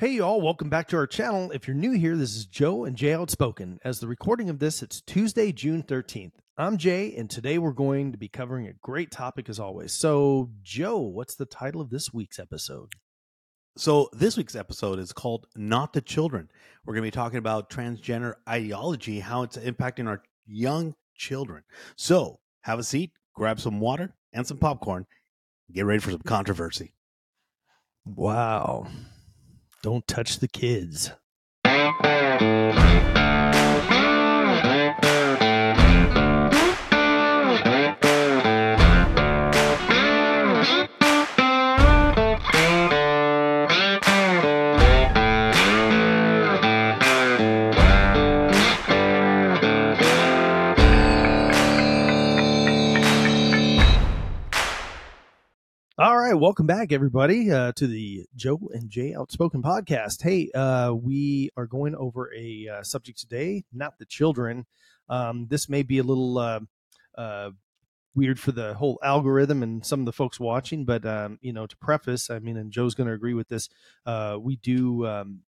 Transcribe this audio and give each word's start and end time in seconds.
Hey, 0.00 0.12
y'all, 0.12 0.40
welcome 0.40 0.70
back 0.70 0.88
to 0.88 0.96
our 0.96 1.06
channel. 1.06 1.50
If 1.50 1.68
you're 1.68 1.76
new 1.76 1.92
here, 1.92 2.16
this 2.16 2.34
is 2.34 2.46
Joe 2.46 2.86
and 2.86 2.96
Jay 2.96 3.12
Outspoken. 3.12 3.78
As 3.84 4.00
the 4.00 4.08
recording 4.08 4.48
of 4.48 4.58
this, 4.58 4.82
it's 4.82 5.02
Tuesday, 5.02 5.52
June 5.52 5.82
13th. 5.82 6.32
I'm 6.56 6.78
Jay, 6.78 7.14
and 7.14 7.28
today 7.28 7.58
we're 7.58 7.72
going 7.72 8.10
to 8.12 8.16
be 8.16 8.26
covering 8.26 8.66
a 8.66 8.72
great 8.80 9.10
topic 9.10 9.50
as 9.50 9.60
always. 9.60 9.92
So, 9.92 10.52
Joe, 10.62 10.96
what's 10.96 11.34
the 11.34 11.44
title 11.44 11.82
of 11.82 11.90
this 11.90 12.14
week's 12.14 12.38
episode? 12.38 12.94
So, 13.76 14.08
this 14.14 14.38
week's 14.38 14.56
episode 14.56 14.98
is 14.98 15.12
called 15.12 15.46
Not 15.54 15.92
the 15.92 16.00
Children. 16.00 16.48
We're 16.86 16.94
going 16.94 17.04
to 17.04 17.08
be 17.08 17.20
talking 17.20 17.38
about 17.38 17.68
transgender 17.68 18.36
ideology, 18.48 19.20
how 19.20 19.42
it's 19.42 19.58
impacting 19.58 20.08
our 20.08 20.22
young 20.46 20.94
children. 21.14 21.62
So, 21.96 22.40
have 22.62 22.78
a 22.78 22.84
seat, 22.84 23.10
grab 23.34 23.60
some 23.60 23.80
water 23.80 24.14
and 24.32 24.46
some 24.46 24.56
popcorn, 24.56 25.04
get 25.70 25.84
ready 25.84 26.00
for 26.00 26.12
some 26.12 26.22
controversy. 26.22 26.94
Wow. 28.06 28.86
Don't 29.82 30.06
touch 30.06 30.40
the 30.40 30.48
kids. 30.48 31.12
Right, 56.30 56.40
welcome 56.40 56.66
back, 56.66 56.92
everybody, 56.92 57.50
uh, 57.50 57.72
to 57.72 57.88
the 57.88 58.24
Joe 58.36 58.60
and 58.72 58.88
Jay 58.88 59.16
Outspoken 59.16 59.64
podcast. 59.64 60.22
Hey, 60.22 60.48
uh, 60.54 60.92
we 60.92 61.50
are 61.56 61.66
going 61.66 61.96
over 61.96 62.32
a 62.32 62.68
uh, 62.68 62.82
subject 62.84 63.18
today, 63.18 63.64
not 63.72 63.98
the 63.98 64.04
children. 64.04 64.66
Um, 65.08 65.48
this 65.48 65.68
may 65.68 65.82
be 65.82 65.98
a 65.98 66.04
little 66.04 66.38
uh, 66.38 66.60
uh, 67.18 67.50
weird 68.14 68.38
for 68.38 68.52
the 68.52 68.74
whole 68.74 69.00
algorithm 69.02 69.64
and 69.64 69.84
some 69.84 69.98
of 69.98 70.06
the 70.06 70.12
folks 70.12 70.38
watching, 70.38 70.84
but 70.84 71.04
um, 71.04 71.40
you 71.42 71.52
know, 71.52 71.66
to 71.66 71.76
preface, 71.78 72.30
I 72.30 72.38
mean, 72.38 72.56
and 72.56 72.70
Joe's 72.70 72.94
going 72.94 73.08
to 73.08 73.14
agree 73.14 73.34
with 73.34 73.48
this. 73.48 73.68
Uh, 74.06 74.38
we 74.40 74.54
do 74.54 75.08
um, 75.08 75.40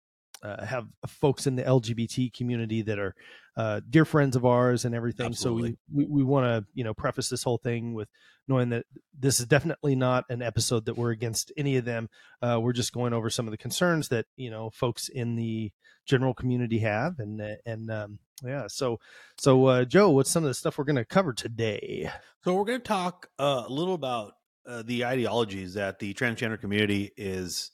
uh, 0.43 0.65
have 0.65 0.89
folks 1.07 1.47
in 1.47 1.55
the 1.55 1.63
LGBT 1.63 2.35
community 2.35 2.83
that 2.83 2.99
are 2.99 3.15
uh, 3.57 3.81
dear 3.89 4.05
friends 4.05 4.37
of 4.37 4.45
ours 4.45 4.85
and 4.85 4.95
everything. 4.95 5.27
Absolutely. 5.27 5.71
So 5.71 5.77
we 5.93 6.05
we, 6.05 6.11
we 6.11 6.25
want 6.25 6.47
to 6.47 6.71
you 6.75 6.85
know 6.85 6.95
preface 6.95 7.29
this 7.29 7.43
whole 7.43 7.59
thing 7.59 7.95
with 7.95 8.09
knowing 8.49 8.71
that 8.71 8.87
this 9.19 9.41
is 9.41 9.47
definitely 9.47 9.95
not 9.95 10.25
an 10.29 10.43
episode 10.43 10.87
that 10.87 10.97
we're 10.97 11.11
against 11.11 11.53
any 11.57 11.77
of 11.77 11.85
them. 11.85 12.09
Uh, 12.41 12.59
we're 12.61 12.73
just 12.73 12.93
going 12.93 13.13
over 13.13 13.31
some 13.31 13.47
of 13.47 13.51
the 13.51 13.59
concerns 13.59 14.09
that 14.09 14.27
you 14.37 14.51
know 14.51 14.71
folks 14.71 15.09
in 15.09 15.37
the 15.37 15.73
general 16.07 16.35
community 16.35 16.79
have, 16.81 17.19
and 17.19 17.41
and 17.67 17.91
um, 17.91 18.19
yeah. 18.43 18.67
So 18.69 18.99
so 19.39 19.67
uh, 19.67 19.85
Joe, 19.85 20.11
what's 20.11 20.31
some 20.31 20.45
of 20.45 20.49
the 20.49 20.55
stuff 20.55 20.79
we're 20.79 20.85
going 20.85 20.97
to 20.97 21.05
cover 21.05 21.33
today? 21.33 22.11
So, 22.45 22.55
we're 22.55 22.65
going 22.65 22.81
to 22.81 22.85
talk 22.85 23.29
uh, 23.39 23.65
a 23.69 23.73
little 23.73 23.95
about 23.95 24.35
uh, 24.67 24.83
the 24.85 25.05
ideologies 25.05 25.75
that 25.75 26.01
the 26.01 26.13
transgender 26.15 26.61
community 26.61 27.13
is 27.17 27.71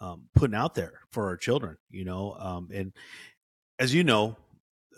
um, 0.00 0.28
putting 0.34 0.56
out 0.56 0.74
there 0.74 1.00
for 1.10 1.26
our 1.26 1.36
children, 1.36 1.76
you 1.90 2.04
know. 2.04 2.34
Um, 2.38 2.70
and 2.72 2.92
as 3.78 3.94
you 3.94 4.04
know, 4.04 4.36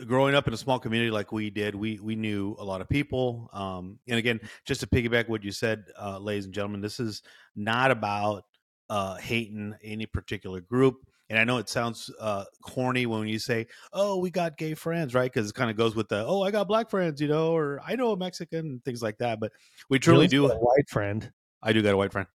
growing 0.06 0.34
up 0.34 0.46
in 0.48 0.54
a 0.54 0.56
small 0.56 0.78
community 0.78 1.10
like 1.10 1.32
we 1.32 1.50
did, 1.50 1.74
we 1.74 1.98
we 1.98 2.16
knew 2.16 2.56
a 2.58 2.64
lot 2.64 2.80
of 2.80 2.88
people. 2.88 3.50
Um, 3.52 3.98
and 4.08 4.18
again, 4.18 4.40
just 4.64 4.80
to 4.80 4.86
piggyback 4.86 5.28
what 5.28 5.44
you 5.44 5.52
said, 5.52 5.84
uh, 6.00 6.18
ladies 6.18 6.44
and 6.44 6.54
gentlemen, 6.54 6.80
this 6.80 7.00
is 7.00 7.22
not 7.56 7.90
about 7.90 8.44
uh, 8.90 9.16
hating 9.16 9.74
any 9.82 10.06
particular 10.06 10.60
group. 10.60 10.96
And 11.30 11.38
I 11.38 11.44
know 11.44 11.58
it 11.58 11.68
sounds 11.68 12.10
uh, 12.18 12.44
corny 12.62 13.04
when 13.04 13.28
you 13.28 13.38
say, 13.38 13.66
"Oh, 13.92 14.18
we 14.18 14.30
got 14.30 14.56
gay 14.56 14.72
friends," 14.72 15.14
right? 15.14 15.30
Because 15.30 15.50
it 15.50 15.54
kind 15.54 15.70
of 15.70 15.76
goes 15.76 15.94
with 15.94 16.08
the, 16.08 16.24
"Oh, 16.26 16.42
I 16.42 16.50
got 16.50 16.68
black 16.68 16.88
friends," 16.88 17.20
you 17.20 17.28
know, 17.28 17.54
or 17.54 17.80
I 17.86 17.96
know 17.96 18.12
a 18.12 18.16
Mexican, 18.16 18.60
and 18.60 18.84
things 18.84 19.02
like 19.02 19.18
that. 19.18 19.38
But 19.38 19.52
we 19.90 19.98
truly 19.98 20.26
do. 20.26 20.50
a 20.50 20.56
white 20.56 20.88
friend. 20.88 21.30
I 21.62 21.72
do 21.72 21.82
got 21.82 21.92
a 21.92 21.96
white 21.98 22.12
friend, 22.12 22.28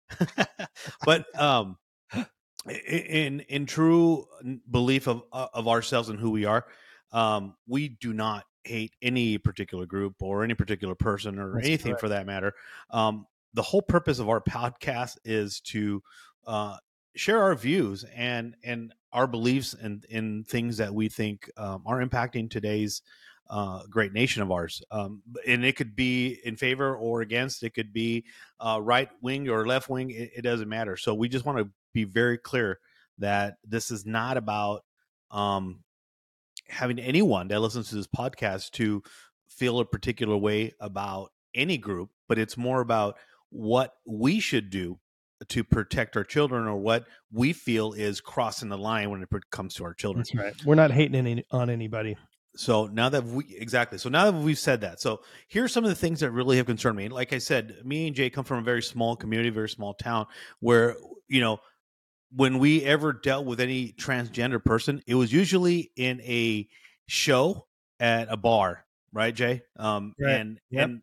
but 1.06 1.24
um, 1.40 1.78
in 2.68 3.40
in 3.40 3.64
true 3.64 4.26
belief 4.70 5.06
of 5.06 5.22
uh, 5.32 5.46
of 5.54 5.68
ourselves 5.68 6.10
and 6.10 6.18
who 6.18 6.30
we 6.30 6.44
are, 6.44 6.66
um, 7.12 7.54
we 7.66 7.88
do 7.88 8.12
not 8.12 8.44
hate 8.64 8.94
any 9.02 9.38
particular 9.38 9.86
group 9.86 10.14
or 10.20 10.44
any 10.44 10.54
particular 10.54 10.94
person 10.94 11.38
or 11.38 11.54
That's 11.54 11.66
anything 11.66 11.92
correct. 11.92 12.00
for 12.00 12.08
that 12.10 12.26
matter. 12.26 12.54
Um, 12.90 13.26
the 13.54 13.62
whole 13.62 13.82
purpose 13.82 14.18
of 14.18 14.28
our 14.28 14.40
podcast 14.40 15.18
is 15.24 15.60
to 15.60 16.02
uh, 16.46 16.76
share 17.14 17.42
our 17.42 17.54
views 17.54 18.04
and 18.14 18.56
and 18.64 18.94
our 19.12 19.26
beliefs 19.26 19.74
and 19.74 20.04
in 20.08 20.44
things 20.44 20.78
that 20.78 20.94
we 20.94 21.08
think 21.08 21.50
um, 21.58 21.82
are 21.84 22.02
impacting 22.02 22.50
today's 22.50 23.02
uh, 23.50 23.82
great 23.90 24.14
nation 24.14 24.40
of 24.40 24.50
ours. 24.50 24.82
Um, 24.90 25.22
and 25.46 25.64
it 25.64 25.76
could 25.76 25.94
be 25.94 26.40
in 26.44 26.56
favor 26.56 26.96
or 26.96 27.20
against. 27.20 27.62
It 27.62 27.74
could 27.74 27.92
be 27.92 28.24
uh, 28.58 28.80
right 28.80 29.10
wing 29.20 29.50
or 29.50 29.66
left 29.66 29.90
wing. 29.90 30.10
It, 30.10 30.30
it 30.36 30.42
doesn't 30.42 30.68
matter. 30.68 30.96
So 30.96 31.12
we 31.12 31.28
just 31.28 31.44
want 31.44 31.58
to 31.58 31.68
be 31.92 32.04
very 32.04 32.38
clear 32.38 32.78
that 33.18 33.56
this 33.66 33.90
is 33.90 34.06
not 34.06 34.38
about 34.38 34.84
um, 35.30 35.80
having 36.72 36.98
anyone 36.98 37.48
that 37.48 37.60
listens 37.60 37.90
to 37.90 37.94
this 37.94 38.08
podcast 38.08 38.72
to 38.72 39.02
feel 39.48 39.78
a 39.78 39.84
particular 39.84 40.36
way 40.36 40.72
about 40.80 41.30
any 41.54 41.78
group, 41.78 42.10
but 42.28 42.38
it's 42.38 42.56
more 42.56 42.80
about 42.80 43.16
what 43.50 43.92
we 44.06 44.40
should 44.40 44.70
do 44.70 44.98
to 45.48 45.64
protect 45.64 46.16
our 46.16 46.24
children 46.24 46.66
or 46.66 46.76
what 46.76 47.04
we 47.30 47.52
feel 47.52 47.92
is 47.92 48.20
crossing 48.20 48.68
the 48.68 48.78
line 48.78 49.10
when 49.10 49.22
it 49.22 49.28
comes 49.50 49.74
to 49.74 49.84
our 49.84 49.94
children. 49.94 50.24
That's 50.24 50.34
right. 50.34 50.64
We're 50.64 50.74
not 50.76 50.90
hating 50.90 51.14
any 51.14 51.44
on 51.50 51.68
anybody. 51.68 52.16
So 52.54 52.86
now 52.86 53.08
that 53.08 53.24
we 53.24 53.44
exactly, 53.58 53.98
so 53.98 54.08
now 54.08 54.30
that 54.30 54.38
we've 54.38 54.58
said 54.58 54.82
that, 54.82 55.00
so 55.00 55.22
here's 55.48 55.72
some 55.72 55.84
of 55.84 55.90
the 55.90 55.96
things 55.96 56.20
that 56.20 56.30
really 56.30 56.58
have 56.58 56.66
concerned 56.66 56.96
me. 56.96 57.08
Like 57.08 57.32
I 57.32 57.38
said, 57.38 57.76
me 57.84 58.06
and 58.06 58.14
Jay 58.14 58.30
come 58.30 58.44
from 58.44 58.58
a 58.58 58.62
very 58.62 58.82
small 58.82 59.16
community, 59.16 59.50
very 59.50 59.70
small 59.70 59.94
town, 59.94 60.26
where 60.60 60.96
you 61.28 61.40
know 61.40 61.60
when 62.34 62.58
we 62.58 62.82
ever 62.84 63.12
dealt 63.12 63.46
with 63.46 63.60
any 63.60 63.92
transgender 63.92 64.62
person, 64.64 65.02
it 65.06 65.14
was 65.14 65.32
usually 65.32 65.92
in 65.96 66.20
a 66.22 66.68
show 67.06 67.66
at 68.00 68.28
a 68.30 68.36
bar, 68.36 68.84
right, 69.12 69.34
Jay? 69.34 69.62
Um, 69.76 70.14
Right. 70.18 70.40
and 70.40 70.60
Yep. 70.70 70.84
and 70.84 71.02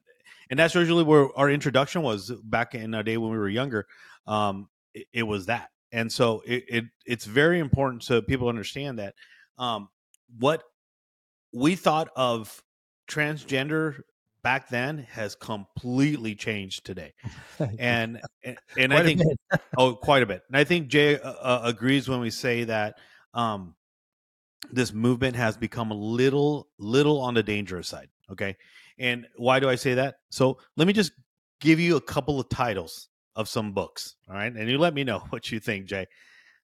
and 0.50 0.60
that's 0.60 0.74
usually 0.76 1.04
where 1.04 1.30
our 1.38 1.50
introduction 1.50 2.02
was 2.02 2.32
back 2.44 2.74
in 2.74 2.96
our 2.96 3.04
day 3.04 3.18
when 3.18 3.32
we 3.32 3.38
were 3.38 3.50
younger. 3.50 3.88
Um, 4.26 4.70
it, 4.94 5.08
it 5.14 5.24
was 5.24 5.46
that, 5.46 5.70
and 5.92 6.12
so 6.12 6.42
it, 6.46 6.66
it 6.68 6.86
it's 7.06 7.26
very 7.26 7.60
important 7.60 8.04
so 8.04 8.22
people 8.22 8.48
understand 8.50 9.00
that 9.00 9.16
um, 9.58 9.90
what 10.40 10.64
we 11.54 11.76
thought 11.76 12.10
of 12.16 12.64
transgender 13.08 14.02
back 14.42 14.70
then 14.70 15.00
has 15.12 15.36
completely 15.36 16.36
changed 16.36 16.86
today. 16.86 17.14
And 17.80 18.22
and, 18.44 18.58
and 18.78 18.94
i 18.94 19.04
think 19.04 19.22
oh 19.78 19.96
quite 19.96 20.24
a 20.24 20.26
bit. 20.26 20.44
And 20.48 20.58
i 20.58 20.64
think 20.64 20.88
jay 20.88 21.20
uh, 21.20 21.32
uh, 21.32 21.62
agrees 21.64 22.08
when 22.08 22.20
we 22.20 22.30
say 22.30 22.64
that 22.66 22.98
um 23.34 23.76
this 24.72 24.94
movement 24.94 25.36
has 25.36 25.58
become 25.58 25.92
a 25.92 25.96
little 25.96 26.68
little 26.78 27.22
on 27.22 27.34
the 27.34 27.44
dangerous 27.44 27.88
side 27.88 28.10
okay? 28.32 28.56
And 28.98 29.28
why 29.36 29.60
do 29.60 29.70
i 29.70 29.76
say 29.76 29.96
that? 29.96 30.16
So 30.30 30.58
let 30.78 30.88
me 30.88 30.94
just 30.94 31.12
give 31.60 31.80
you 31.80 31.98
a 31.98 32.02
couple 32.02 32.40
of 32.40 32.48
titles 32.50 33.10
of 33.36 33.48
some 33.50 33.74
books 33.74 34.16
all 34.30 34.36
right? 34.36 34.54
And 34.54 34.70
you 34.70 34.78
let 34.78 34.94
me 34.94 35.04
know 35.04 35.20
what 35.30 35.52
you 35.52 35.60
think 35.60 35.86
jay. 35.86 36.08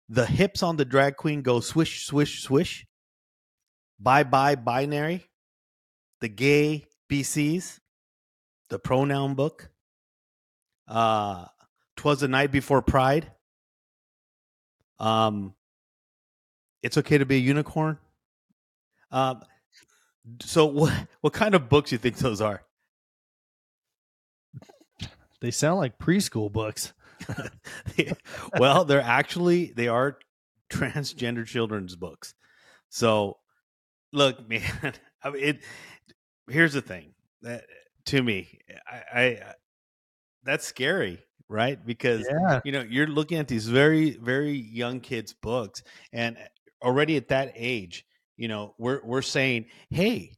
The 0.07 0.25
hips 0.25 0.61
on 0.63 0.77
the 0.77 0.85
drag 0.85 1.15
queen 1.15 1.41
go 1.41 1.59
swish 1.59 2.05
swish 2.05 2.43
swish. 2.43 2.85
Bye 3.99 4.23
bye 4.23 4.55
binary. 4.55 5.25
The 6.21 6.29
gay 6.29 6.85
bcs 7.15 7.79
the 8.69 8.79
pronoun 8.79 9.35
book 9.35 9.69
uh 10.87 11.45
twas 11.95 12.19
the 12.19 12.27
night 12.27 12.51
before 12.51 12.81
pride. 12.81 13.31
Um 14.99 15.53
it's 16.83 16.97
okay 16.97 17.17
to 17.17 17.25
be 17.25 17.35
a 17.35 17.39
unicorn. 17.39 17.97
Um 19.11 19.41
so 20.41 20.65
what 20.65 21.07
what 21.21 21.33
kind 21.33 21.55
of 21.55 21.69
books 21.69 21.91
you 21.91 21.97
think 21.97 22.17
those 22.17 22.41
are? 22.41 22.63
They 25.41 25.51
sound 25.51 25.77
like 25.77 25.97
preschool 25.97 26.51
books. 26.51 26.93
well 28.59 28.83
they're 28.83 29.01
actually 29.01 29.71
they 29.75 29.87
are 29.87 30.17
transgender 30.69 31.45
children's 31.45 31.95
books. 31.95 32.33
So 32.89 33.37
look 34.11 34.47
man 34.49 34.93
I 35.25 35.29
mean, 35.31 35.43
it 35.43 35.63
here's 36.49 36.73
the 36.73 36.81
thing 36.81 37.13
that 37.41 37.65
to 38.05 38.21
me 38.21 38.59
I, 38.87 39.03
I 39.13 39.35
uh, 39.35 39.53
that's 40.43 40.65
scary 40.65 41.23
right 41.49 41.83
because 41.85 42.27
Yeah. 42.27 42.61
you 42.63 42.71
know 42.71 42.81
you're 42.81 43.07
looking 43.07 43.37
at 43.37 43.47
these 43.47 43.67
very 43.67 44.11
very 44.17 44.53
young 44.53 44.99
kids 44.99 45.33
books 45.33 45.83
and 46.13 46.37
eh, 46.37 46.47
already 46.83 47.17
at 47.17 47.29
that 47.29 47.53
age 47.55 48.05
you 48.37 48.47
know 48.47 48.73
we're 48.77 49.01
we're 49.03 49.21
saying 49.21 49.65
hey 49.89 50.31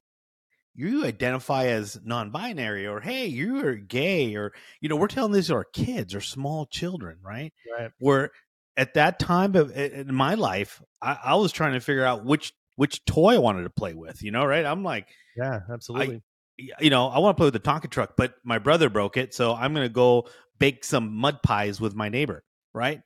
you 0.75 1.03
identify 1.05 1.65
as 1.65 1.99
non-binary 2.03 2.85
or 2.85 2.99
hey 2.99 3.25
you're 3.25 3.75
gay 3.75 4.35
or 4.35 4.53
you 4.81 4.89
know 4.89 4.95
we're 4.95 5.07
telling 5.07 5.31
these 5.31 5.47
to 5.47 5.53
our 5.55 5.65
kids 5.73 6.13
or 6.13 6.21
small 6.21 6.65
children 6.65 7.17
right 7.23 7.53
Right. 7.79 7.91
where 7.99 8.31
at 8.77 8.93
that 8.93 9.17
time 9.17 9.55
of 9.55 9.75
in 9.75 10.13
my 10.13 10.35
life, 10.35 10.81
I, 11.01 11.17
I 11.25 11.35
was 11.35 11.51
trying 11.51 11.73
to 11.73 11.79
figure 11.79 12.05
out 12.05 12.23
which 12.23 12.53
which 12.77 13.03
toy 13.03 13.35
I 13.35 13.39
wanted 13.39 13.63
to 13.63 13.69
play 13.69 13.93
with. 13.93 14.23
You 14.23 14.31
know, 14.31 14.45
right? 14.45 14.65
I'm 14.65 14.83
like, 14.83 15.07
yeah, 15.35 15.59
absolutely. 15.69 16.21
you 16.57 16.89
know, 16.89 17.09
I 17.09 17.19
want 17.19 17.35
to 17.35 17.39
play 17.41 17.47
with 17.47 17.53
the 17.53 17.59
Tonka 17.59 17.89
truck, 17.89 18.13
but 18.15 18.35
my 18.45 18.59
brother 18.59 18.89
broke 18.89 19.17
it, 19.17 19.33
so 19.33 19.53
I'm 19.53 19.73
going 19.73 19.85
to 19.85 19.93
go 19.93 20.29
bake 20.57 20.85
some 20.85 21.13
mud 21.13 21.43
pies 21.43 21.81
with 21.81 21.93
my 21.93 22.07
neighbor. 22.07 22.43
Right? 22.73 23.01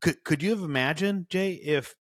Could 0.00 0.24
could 0.24 0.42
you 0.42 0.50
have 0.50 0.62
imagined, 0.62 1.26
Jay, 1.28 1.52
if 1.52 1.94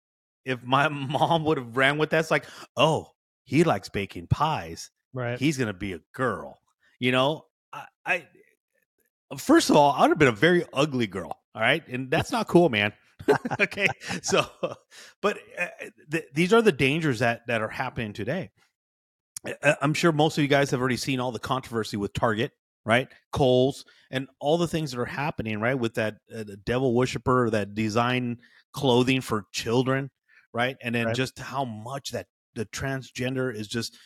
if 0.46 0.64
my 0.64 0.88
mom 0.88 1.44
would 1.44 1.58
have 1.58 1.76
ran 1.76 1.98
with 1.98 2.12
that? 2.12 2.20
It's 2.20 2.32
like, 2.32 2.46
oh, 2.78 3.10
he 3.44 3.64
likes 3.64 3.90
baking 3.90 4.28
pies. 4.28 4.90
Right. 5.14 5.40
He's 5.40 5.58
going 5.58 5.68
to 5.68 5.74
be 5.74 5.94
a 5.94 6.00
girl. 6.14 6.60
You 7.00 7.12
know, 7.12 7.46
I, 7.74 7.86
I 8.06 8.28
first 9.38 9.70
of 9.70 9.76
all, 9.76 9.92
I 9.92 10.02
would 10.02 10.12
have 10.12 10.20
been 10.20 10.28
a 10.28 10.32
very 10.32 10.64
ugly 10.72 11.08
girl. 11.08 11.36
All 11.56 11.62
right, 11.62 11.86
and 11.88 12.12
that's 12.12 12.32
not 12.32 12.48
cool, 12.48 12.70
man. 12.70 12.94
okay, 13.62 13.88
so, 14.22 14.46
but 15.22 15.38
uh, 15.60 15.68
th- 16.12 16.26
these 16.34 16.54
are 16.54 16.62
the 16.62 16.72
dangers 16.72 17.20
that 17.20 17.48
that 17.48 17.62
are 17.62 17.70
happening 17.70 18.14
today. 18.14 18.52
I'm 19.82 19.94
sure 19.94 20.12
most 20.12 20.38
of 20.38 20.42
you 20.42 20.48
guys 20.48 20.72
have 20.72 20.80
already 20.82 20.98
seen 20.98 21.20
all 21.20 21.32
the 21.32 21.40
controversy 21.40 21.96
with 21.98 22.14
Target, 22.14 22.52
right? 22.86 23.08
Kohl's, 23.32 23.86
and 24.12 24.28
all 24.40 24.58
the 24.58 24.68
things 24.68 24.92
that 24.92 25.00
are 25.00 25.06
happening, 25.06 25.60
right? 25.62 25.76
With 25.80 25.94
that 25.96 26.18
uh, 26.36 26.44
devil 26.66 26.94
worshiper 26.94 27.50
that 27.52 27.74
design 27.74 28.40
clothing 28.74 29.22
for 29.22 29.46
children, 29.52 30.10
right? 30.54 30.76
And 30.82 30.94
then 30.94 31.08
Right. 31.08 31.16
just 31.16 31.40
how 31.40 31.64
much 31.64 32.12
that 32.12 32.28
the 32.56 32.66
transgender 32.66 33.54
is 33.54 33.68
just 33.68 33.98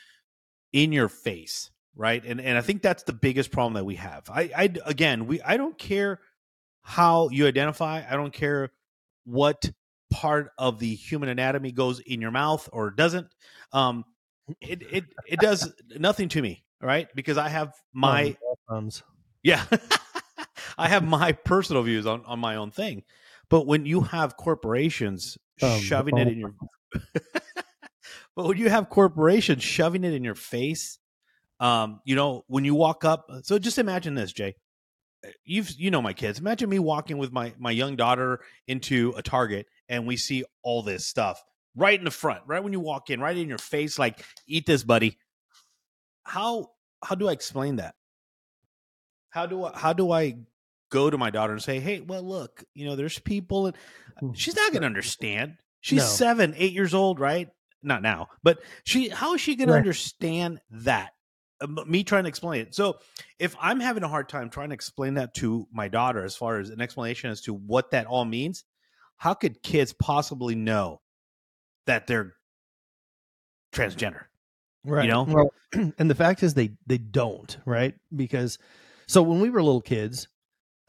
in 0.71 0.92
your 0.92 1.09
face, 1.09 1.71
right? 1.95 2.24
And 2.24 2.39
and 2.39 2.57
I 2.57 2.62
think 2.62 2.81
that's 2.81 3.04
the 3.04 3.13
biggest 3.13 3.51
problem 3.51 3.74
that 3.74 3.86
we 3.86 3.95
have. 3.95 4.30
I 4.30 4.51
I 4.56 4.74
again, 4.86 5.25
we 5.25 5.42
I 5.42 5.57
don't 5.57 5.77
care 5.77 6.19
how 6.83 7.30
you 7.30 7.48
identify. 7.48 8.04
I 8.07 8.16
don't 8.16 8.33
care 8.33 8.71
what 9.25 9.70
part 10.12 10.52
of 10.58 10.80
the 10.80 10.94
human 10.94 11.30
anatomy 11.30 11.72
goes 11.72 12.00
in 12.00 12.22
your 12.22 12.31
mouth 12.31 12.70
or 12.72 12.92
doesn't. 12.92 13.28
Um, 13.72 14.06
it 14.62 14.81
it 14.81 15.06
it 15.28 15.40
does 15.40 15.74
nothing 15.98 16.30
to 16.30 16.42
me, 16.42 16.64
right? 16.81 17.08
Because 17.16 17.38
I 17.38 17.50
have 17.50 17.74
my 17.94 18.38
thumbs. 18.70 19.04
yeah, 19.42 19.64
I 20.78 20.88
have 20.90 21.04
my 21.04 21.31
personal 21.31 21.84
views 21.84 22.06
on 22.06 22.24
on 22.25 22.40
my 22.40 22.56
own 22.56 22.72
thing. 22.72 23.04
But 23.50 23.68
when 23.68 23.86
you 23.86 24.02
have 24.02 24.38
corporations 24.38 25.38
Um, 25.62 25.80
shoving 25.80 26.18
it 26.18 26.28
in 26.28 26.40
your 26.40 26.54
but 28.36 28.46
when 28.46 28.58
you 28.58 28.69
have 28.69 28.90
corporations 28.90 29.64
shoving 29.64 30.04
it 30.04 30.14
in 30.14 30.24
your 30.24 30.36
face, 30.36 31.00
um, 31.60 32.02
you 32.04 32.16
know, 32.16 32.44
when 32.48 32.66
you 32.66 32.76
walk 32.76 33.06
up, 33.06 33.30
so 33.44 33.58
just 33.58 33.78
imagine 33.78 34.16
this, 34.16 34.34
Jay. 34.34 34.56
Eh, 35.24 35.30
you've 35.44 35.72
you 35.72 35.92
know 35.92 36.02
my 36.02 36.14
kids. 36.14 36.40
Imagine 36.40 36.70
me 36.70 36.80
walking 36.80 37.18
with 37.18 37.31
my 37.31 37.54
my 37.58 37.72
young 37.72 37.96
daughter 37.96 38.42
into 38.68 39.14
a 39.18 39.22
Target 39.22 39.68
and 39.90 40.08
we 40.08 40.18
see 40.18 40.44
all 40.62 40.81
this 40.81 41.06
stuff 41.06 41.44
right 41.75 41.98
in 41.98 42.06
the 42.06 42.12
front, 42.12 42.42
right 42.46 42.64
when 42.64 42.74
you 42.74 42.80
walk 42.80 43.10
in, 43.10 43.20
right 43.20 43.36
in 43.36 43.50
your 43.50 43.58
face, 43.58 43.98
like 43.98 44.24
eat 44.48 44.66
this, 44.66 44.84
buddy. 44.84 45.18
How 46.24 46.72
how 47.04 47.16
do 47.16 47.28
I 47.28 47.31
explain 47.31 47.78
that? 47.78 47.96
How 49.30 49.46
do 49.46 49.66
I 49.66 49.78
how 49.78 49.94
do 49.94 50.12
I 50.12 50.38
go 50.90 51.10
to 51.10 51.18
my 51.18 51.31
daughter 51.31 51.54
and 51.54 51.62
say, 51.62 51.80
hey, 51.80 52.02
well, 52.02 52.22
look, 52.22 52.64
you 52.74 52.86
know, 52.86 52.96
there's 52.96 53.18
people 53.19 53.68
and 53.68 53.76
hmm. 54.19 54.31
she's 54.34 54.56
not 54.56 54.72
gonna 54.74 54.86
understand. 54.86 55.58
She's 55.81 56.00
No. 56.00 56.06
seven, 56.06 56.54
eight 56.58 56.72
years 56.72 56.94
old, 56.94 57.19
right? 57.19 57.50
Not 57.81 58.02
now, 58.02 58.30
but 58.42 58.60
she. 58.86 59.10
How 59.10 59.34
is 59.34 59.42
she 59.42 59.56
going 59.56 59.68
Right. 59.68 59.76
to 59.76 59.80
understand 59.80 60.62
that? 60.72 61.14
Um, 61.63 61.80
Me 61.88 62.04
trying 62.04 62.24
to 62.24 62.30
explain 62.30 62.62
it. 62.62 62.75
So, 62.75 62.98
if 63.39 63.56
I'm 63.60 63.80
having 63.80 64.04
a 64.04 64.07
hard 64.07 64.30
time 64.30 64.50
trying 64.50 64.69
to 64.69 64.75
explain 64.75 65.15
that 65.15 65.33
to 65.36 65.68
my 65.71 65.88
daughter, 65.88 66.24
as 66.24 66.36
far 66.36 66.60
as 66.60 66.69
an 66.69 66.81
explanation 66.81 67.30
as 67.30 67.42
to 67.42 67.54
what 67.54 67.92
that 67.92 68.06
all 68.06 68.25
means, 68.25 68.63
how 69.18 69.33
could 69.33 69.63
kids 69.63 69.94
possibly 69.94 70.56
know 70.56 71.01
that 71.86 72.07
they're 72.07 72.33
transgender? 73.74 74.25
right 74.83 75.06
You 75.06 75.12
know? 75.12 75.24
well 75.24 75.54
and 75.98 76.10
the 76.10 76.15
fact 76.15 76.44
is 76.44 76.54
they 76.54 76.71
they 76.86 76.98
don't 76.98 77.57
right 77.66 77.94
because 78.16 78.57
so 79.07 79.21
when 79.21 79.39
we 79.39 79.50
were 79.50 79.63
little 79.63 79.81
kids 79.81 80.27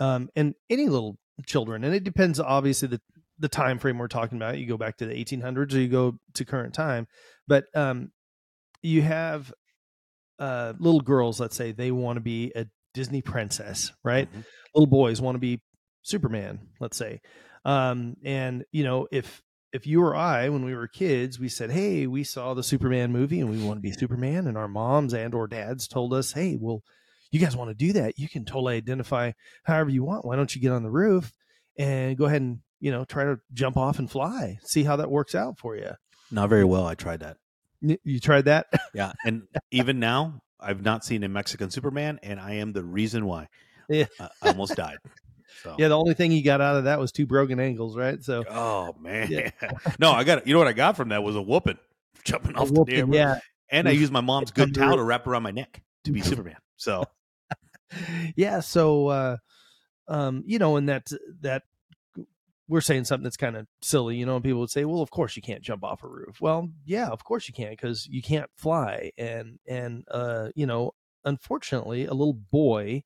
um 0.00 0.28
and 0.36 0.54
any 0.70 0.86
little 0.86 1.18
children 1.46 1.84
and 1.84 1.94
it 1.94 2.04
depends 2.04 2.40
obviously 2.40 2.88
the 2.88 3.00
the 3.38 3.48
time 3.48 3.78
frame 3.78 3.98
we're 3.98 4.08
talking 4.08 4.38
about 4.38 4.58
you 4.58 4.66
go 4.66 4.76
back 4.76 4.96
to 4.96 5.06
the 5.06 5.14
1800s 5.14 5.74
or 5.74 5.78
you 5.78 5.88
go 5.88 6.18
to 6.34 6.44
current 6.44 6.74
time 6.74 7.06
but 7.48 7.64
um 7.74 8.10
you 8.82 9.02
have 9.02 9.52
uh 10.38 10.72
little 10.78 11.00
girls 11.00 11.38
let's 11.40 11.56
say 11.56 11.72
they 11.72 11.90
want 11.90 12.16
to 12.16 12.20
be 12.20 12.52
a 12.56 12.66
disney 12.92 13.22
princess 13.22 13.92
right 14.02 14.28
Mhm. 14.32 14.44
little 14.74 14.86
boys 14.86 15.20
want 15.20 15.34
to 15.36 15.40
be 15.40 15.60
Superman, 16.02 16.60
let's 16.80 16.98
say. 16.98 17.22
Um, 17.64 18.16
and 18.24 18.64
you 18.72 18.84
know, 18.84 19.08
if 19.10 19.42
if 19.72 19.86
you 19.86 20.02
or 20.02 20.14
I, 20.14 20.50
when 20.50 20.64
we 20.66 20.74
were 20.74 20.86
kids, 20.86 21.40
we 21.40 21.48
said, 21.48 21.70
"Hey, 21.70 22.06
we 22.06 22.24
saw 22.24 22.52
the 22.52 22.62
Superman 22.62 23.10
movie 23.10 23.40
and 23.40 23.48
we 23.50 23.64
want 23.64 23.78
to 23.78 23.80
be 23.80 23.90
Superman," 23.92 24.46
and 24.46 24.58
our 24.58 24.68
moms 24.68 25.14
and 25.14 25.34
or 25.34 25.46
dads 25.46 25.88
told 25.88 26.12
us, 26.12 26.32
"Hey, 26.32 26.58
well, 26.60 26.82
you 27.30 27.40
guys 27.40 27.56
want 27.56 27.70
to 27.70 27.74
do 27.74 27.94
that? 27.94 28.18
You 28.18 28.28
can 28.28 28.44
totally 28.44 28.76
identify 28.76 29.32
however 29.64 29.88
you 29.88 30.04
want. 30.04 30.26
Why 30.26 30.36
don't 30.36 30.54
you 30.54 30.60
get 30.60 30.72
on 30.72 30.82
the 30.82 30.90
roof 30.90 31.32
and 31.78 32.18
go 32.18 32.26
ahead 32.26 32.42
and 32.42 32.58
you 32.80 32.90
know 32.90 33.06
try 33.06 33.24
to 33.24 33.38
jump 33.54 33.78
off 33.78 33.98
and 33.98 34.10
fly? 34.10 34.58
See 34.62 34.84
how 34.84 34.96
that 34.96 35.10
works 35.10 35.34
out 35.34 35.58
for 35.58 35.74
you." 35.74 35.92
Not 36.30 36.50
very 36.50 36.64
well. 36.64 36.86
I 36.86 36.94
tried 36.94 37.20
that. 37.20 37.38
You 38.04 38.20
tried 38.20 38.46
that? 38.46 38.66
Yeah, 38.94 39.12
and 39.24 39.42
even 39.70 39.98
now, 39.98 40.42
I've 40.60 40.82
not 40.82 41.04
seen 41.04 41.24
a 41.24 41.28
Mexican 41.28 41.70
Superman, 41.70 42.20
and 42.22 42.38
I 42.38 42.54
am 42.54 42.72
the 42.72 42.84
reason 42.84 43.26
why. 43.26 43.48
Yeah. 43.88 44.06
I, 44.20 44.28
almost 44.42 44.76
died. 44.76 44.98
So. 45.62 45.74
yeah. 45.78 45.88
The 45.88 45.96
only 45.96 46.14
thing 46.14 46.30
he 46.30 46.42
got 46.42 46.60
out 46.60 46.76
of 46.76 46.84
that 46.84 46.98
was 46.98 47.10
two 47.12 47.26
broken 47.26 47.58
ankles, 47.58 47.96
right? 47.96 48.22
So. 48.22 48.44
Oh 48.48 48.94
man. 49.00 49.28
Yeah. 49.30 49.50
no, 49.98 50.12
I 50.12 50.24
got 50.24 50.46
you 50.46 50.52
know 50.52 50.58
what 50.58 50.68
I 50.68 50.72
got 50.72 50.96
from 50.96 51.08
that 51.10 51.22
was 51.22 51.36
a 51.36 51.42
whooping. 51.42 51.78
Jumping 52.24 52.56
off 52.56 52.68
the 52.68 52.74
Whooping, 52.74 52.94
damn 52.94 53.06
roof. 53.08 53.16
yeah, 53.16 53.38
And 53.68 53.86
I 53.86 53.90
used 53.90 54.12
my 54.12 54.22
mom's 54.22 54.50
good 54.50 54.74
towel 54.74 54.96
to 54.96 55.02
wrap 55.02 55.26
around 55.26 55.42
my 55.42 55.50
neck 55.50 55.82
to 56.04 56.12
be 56.12 56.22
Superman. 56.22 56.56
So 56.76 57.04
yeah 58.36 58.60
so 58.60 59.08
uh 59.08 59.36
um 60.08 60.42
you 60.46 60.58
know 60.58 60.76
and 60.76 60.88
that 60.88 61.10
that 61.40 61.62
we're 62.68 62.80
saying 62.80 63.04
something 63.04 63.24
that's 63.24 63.36
kind 63.36 63.56
of 63.56 63.66
silly 63.82 64.16
you 64.16 64.26
know 64.26 64.36
and 64.36 64.44
people 64.44 64.60
would 64.60 64.70
say 64.70 64.84
well 64.84 65.02
of 65.02 65.10
course 65.10 65.36
you 65.36 65.42
can't 65.42 65.62
jump 65.62 65.84
off 65.84 66.02
a 66.02 66.08
roof. 66.08 66.40
Well 66.40 66.68
yeah 66.84 67.08
of 67.08 67.24
course 67.24 67.48
you 67.48 67.54
can 67.54 67.70
because 67.70 68.06
you 68.06 68.22
can't 68.22 68.50
fly 68.56 69.10
and 69.18 69.58
and 69.68 70.04
uh 70.10 70.48
you 70.54 70.66
know 70.66 70.92
unfortunately 71.24 72.06
a 72.06 72.12
little 72.14 72.34
boy 72.34 73.02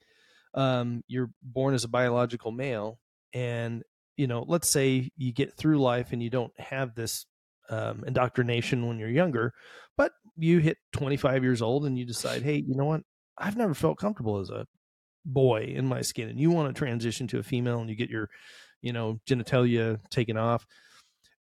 um 0.55 1.03
you're 1.09 1.31
born 1.43 1.75
as 1.75 1.85
a 1.85 1.89
biological 1.89 2.53
male 2.53 2.99
and 3.33 3.83
you 4.17 4.27
know 4.27 4.45
let's 4.49 4.69
say 4.69 5.11
you 5.17 5.33
get 5.33 5.57
through 5.57 5.81
life 5.81 6.13
and 6.13 6.23
you 6.23 6.31
don't 6.31 6.53
have 6.59 6.95
this 6.95 7.27
um, 7.71 8.03
indoctrination 8.07 8.87
when 8.87 8.99
you're 8.99 9.11
younger 9.11 9.53
but 9.97 10.12
you 10.38 10.59
hit 10.59 10.79
25 10.93 11.43
years 11.43 11.61
old 11.61 11.85
and 11.85 11.99
you 11.99 12.07
decide 12.07 12.43
hey 12.43 12.65
you 12.67 12.75
know 12.75 12.87
what? 12.87 13.03
I've 13.37 13.57
never 13.57 13.75
felt 13.75 13.99
comfortable 13.99 14.38
as 14.38 14.50
a 14.50 14.67
boy 15.25 15.73
in 15.77 15.87
my 15.87 16.00
skin 16.00 16.29
and 16.29 16.41
you 16.41 16.50
want 16.50 16.75
to 16.75 16.79
transition 16.79 17.27
to 17.29 17.38
a 17.38 17.43
female 17.43 17.81
and 17.81 17.91
you 17.91 17.97
get 17.97 18.09
your 18.09 18.31
you 18.82 18.92
know 18.92 19.20
genitalia 19.26 20.00
taken 20.11 20.37
off. 20.37 20.66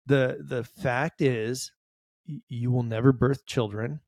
The 0.06 0.38
the 0.40 0.64
fact 0.64 1.20
is 1.20 1.72
you 2.48 2.70
will 2.70 2.82
never 2.82 3.12
birth 3.12 3.46
children 3.46 4.00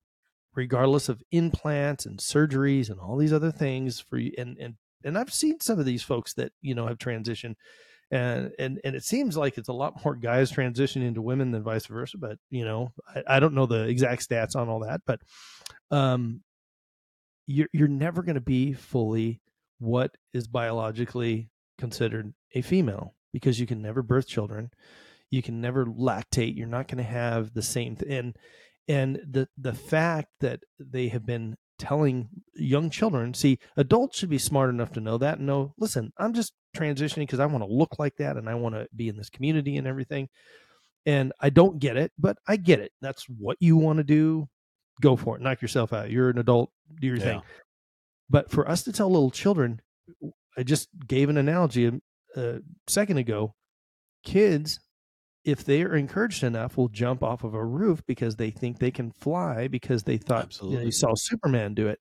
regardless 0.54 1.08
of 1.08 1.22
implants 1.30 2.04
and 2.04 2.18
surgeries 2.18 2.90
and 2.90 2.98
all 2.98 3.16
these 3.16 3.32
other 3.32 3.52
things 3.52 4.00
for 4.00 4.18
you 4.18 4.32
and 4.38 4.56
and 4.58 4.74
and 5.04 5.16
I've 5.16 5.32
seen 5.32 5.60
some 5.60 5.78
of 5.78 5.84
these 5.84 6.02
folks 6.02 6.34
that 6.34 6.52
you 6.60 6.74
know 6.74 6.86
have 6.86 6.98
transitioned 6.98 7.54
and 8.10 8.50
and 8.58 8.80
and 8.84 8.96
it 8.96 9.04
seems 9.04 9.36
like 9.36 9.58
it's 9.58 9.68
a 9.68 9.72
lot 9.72 10.04
more 10.04 10.16
guys 10.16 10.50
transitioning 10.50 11.06
into 11.06 11.22
women 11.22 11.52
than 11.52 11.62
vice 11.62 11.86
versa 11.86 12.18
but 12.18 12.38
you 12.50 12.64
know 12.64 12.92
I, 13.14 13.36
I 13.36 13.40
don't 13.40 13.54
know 13.54 13.66
the 13.66 13.82
exact 13.82 14.28
stats 14.28 14.56
on 14.56 14.68
all 14.68 14.80
that 14.80 15.02
but 15.06 15.20
um 15.90 16.42
you're 17.46 17.68
you're 17.72 17.88
never 17.88 18.22
going 18.22 18.34
to 18.34 18.40
be 18.40 18.72
fully 18.72 19.40
what 19.78 20.16
is 20.32 20.48
biologically 20.48 21.50
considered 21.78 22.32
a 22.54 22.62
female 22.62 23.14
because 23.32 23.60
you 23.60 23.66
can 23.66 23.82
never 23.82 24.02
birth 24.02 24.26
children. 24.26 24.70
You 25.30 25.42
can 25.42 25.60
never 25.60 25.84
lactate. 25.86 26.56
You're 26.56 26.66
not 26.66 26.88
going 26.88 26.98
to 26.98 27.10
have 27.10 27.52
the 27.52 27.62
same 27.62 27.96
th- 27.96 28.10
and 28.10 28.36
and 28.88 29.20
the 29.30 29.48
the 29.58 29.74
fact 29.74 30.28
that 30.40 30.60
they 30.78 31.08
have 31.08 31.26
been 31.26 31.56
telling 31.78 32.28
young 32.54 32.90
children 32.90 33.32
see 33.32 33.58
adults 33.76 34.18
should 34.18 34.28
be 34.28 34.38
smart 34.38 34.68
enough 34.68 34.90
to 34.90 35.00
know 35.00 35.16
that 35.16 35.38
and 35.38 35.46
know 35.46 35.72
listen 35.78 36.12
i'm 36.18 36.34
just 36.34 36.52
transitioning 36.76 37.18
because 37.18 37.38
i 37.38 37.46
want 37.46 37.62
to 37.62 37.72
look 37.72 38.00
like 38.00 38.16
that 38.16 38.36
and 38.36 38.48
i 38.48 38.54
want 38.54 38.74
to 38.74 38.88
be 38.96 39.08
in 39.08 39.16
this 39.16 39.30
community 39.30 39.76
and 39.76 39.86
everything. 39.86 40.28
And 41.06 41.32
i 41.40 41.50
don't 41.50 41.78
get 41.78 41.96
it 41.96 42.12
but 42.18 42.36
i 42.46 42.56
get 42.56 42.80
it. 42.80 42.92
That's 43.00 43.24
what 43.28 43.56
you 43.60 43.76
want 43.76 43.98
to 43.98 44.04
do. 44.04 44.48
Go 45.00 45.14
for 45.14 45.36
it. 45.36 45.42
Knock 45.42 45.62
yourself 45.62 45.92
out. 45.92 46.10
You're 46.10 46.30
an 46.30 46.38
adult. 46.38 46.72
Do 47.00 47.06
your 47.06 47.18
thing. 47.18 47.42
But 48.28 48.50
for 48.50 48.68
us 48.68 48.82
to 48.82 48.92
tell 48.92 49.10
little 49.10 49.30
children 49.30 49.80
i 50.56 50.62
just 50.62 50.88
gave 51.06 51.28
an 51.28 51.36
analogy 51.36 51.86
um, 51.86 52.02
a, 52.36 52.58
second 52.86 53.18
ago 53.18 53.54
kids 54.24 54.78
if 55.44 55.64
they 55.64 55.82
are 55.82 55.96
encouraged 55.96 56.42
enough 56.42 56.76
will 56.76 56.88
jump 56.88 57.22
off 57.22 57.44
of 57.44 57.54
a 57.54 57.64
roof 57.64 58.02
because 58.06 58.36
they 58.36 58.50
think 58.50 58.78
they 58.78 58.90
can 58.90 59.10
fly 59.10 59.68
because 59.68 60.02
they 60.02 60.18
thought 60.18 60.56
you, 60.62 60.70
know, 60.70 60.84
they 60.84 60.90
saw 60.90 61.14
superman 61.14 61.74
do 61.74 61.88
it 61.88 61.98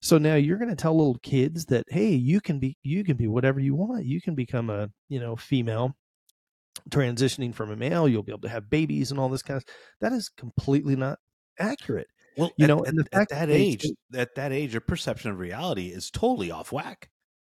so 0.00 0.16
now 0.16 0.36
you're 0.36 0.58
going 0.58 0.70
to 0.70 0.76
tell 0.76 0.96
little 0.96 1.18
kids 1.22 1.66
that 1.66 1.84
hey 1.88 2.10
you 2.10 2.40
can 2.40 2.58
be 2.58 2.76
you 2.82 3.04
can 3.04 3.16
be 3.16 3.26
whatever 3.26 3.60
you 3.60 3.74
want 3.74 4.04
you 4.04 4.20
can 4.20 4.34
become 4.34 4.70
a 4.70 4.88
you 5.08 5.20
know 5.20 5.36
female 5.36 5.94
transitioning 6.90 7.54
from 7.54 7.70
a 7.70 7.76
male, 7.76 8.08
you'll 8.08 8.22
be 8.22 8.32
able 8.32 8.42
to 8.42 8.48
have 8.48 8.70
babies 8.70 9.10
and 9.10 9.20
all 9.20 9.28
this 9.28 9.42
kind 9.42 9.56
of. 9.58 9.64
That 10.00 10.12
is 10.12 10.28
completely 10.28 10.96
not 10.96 11.18
accurate. 11.58 12.08
Well, 12.36 12.50
You 12.56 12.64
at, 12.64 12.68
know, 12.68 12.80
at, 12.80 12.88
and 12.88 12.98
the 12.98 13.04
at 13.04 13.12
fact 13.12 13.30
that 13.30 13.40
that 13.40 13.48
they 13.48 13.60
age, 13.60 13.86
at 14.14 14.34
that 14.36 14.52
age, 14.52 14.72
your 14.72 14.80
perception 14.80 15.30
of 15.30 15.38
reality 15.38 15.88
is 15.88 16.10
totally 16.10 16.50
off 16.50 16.72
whack. 16.72 17.08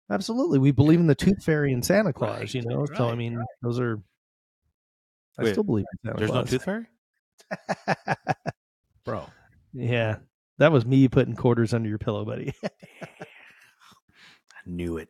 Absolutely, 0.10 0.60
we 0.60 0.72
believe 0.72 1.00
in 1.00 1.08
the 1.08 1.16
Tooth 1.16 1.44
Fairy 1.44 1.74
and 1.74 1.84
Santa 1.84 2.14
Claus. 2.14 2.40
Right, 2.40 2.54
you 2.54 2.62
know, 2.64 2.86
so 2.86 3.06
I 3.06 3.10
right, 3.10 3.18
mean, 3.18 3.44
those 3.62 3.80
are. 3.80 4.00
I 5.40 5.44
Wait, 5.44 5.52
still 5.52 5.64
believe 5.64 5.86
in 5.92 6.10
Santa 6.10 6.20
There's 6.20 6.32
no 6.32 6.44
tooth 6.44 6.64
fairy, 6.64 6.86
bro. 9.06 9.26
yeah, 9.74 10.18
that 10.60 10.72
was 10.72 10.86
me 10.86 11.08
putting 11.08 11.36
quarters 11.36 11.74
under 11.74 11.90
your 11.90 11.98
pillow, 11.98 12.24
buddy. 12.24 12.54
I 12.64 12.70
knew 14.66 14.98
it. 14.98 15.10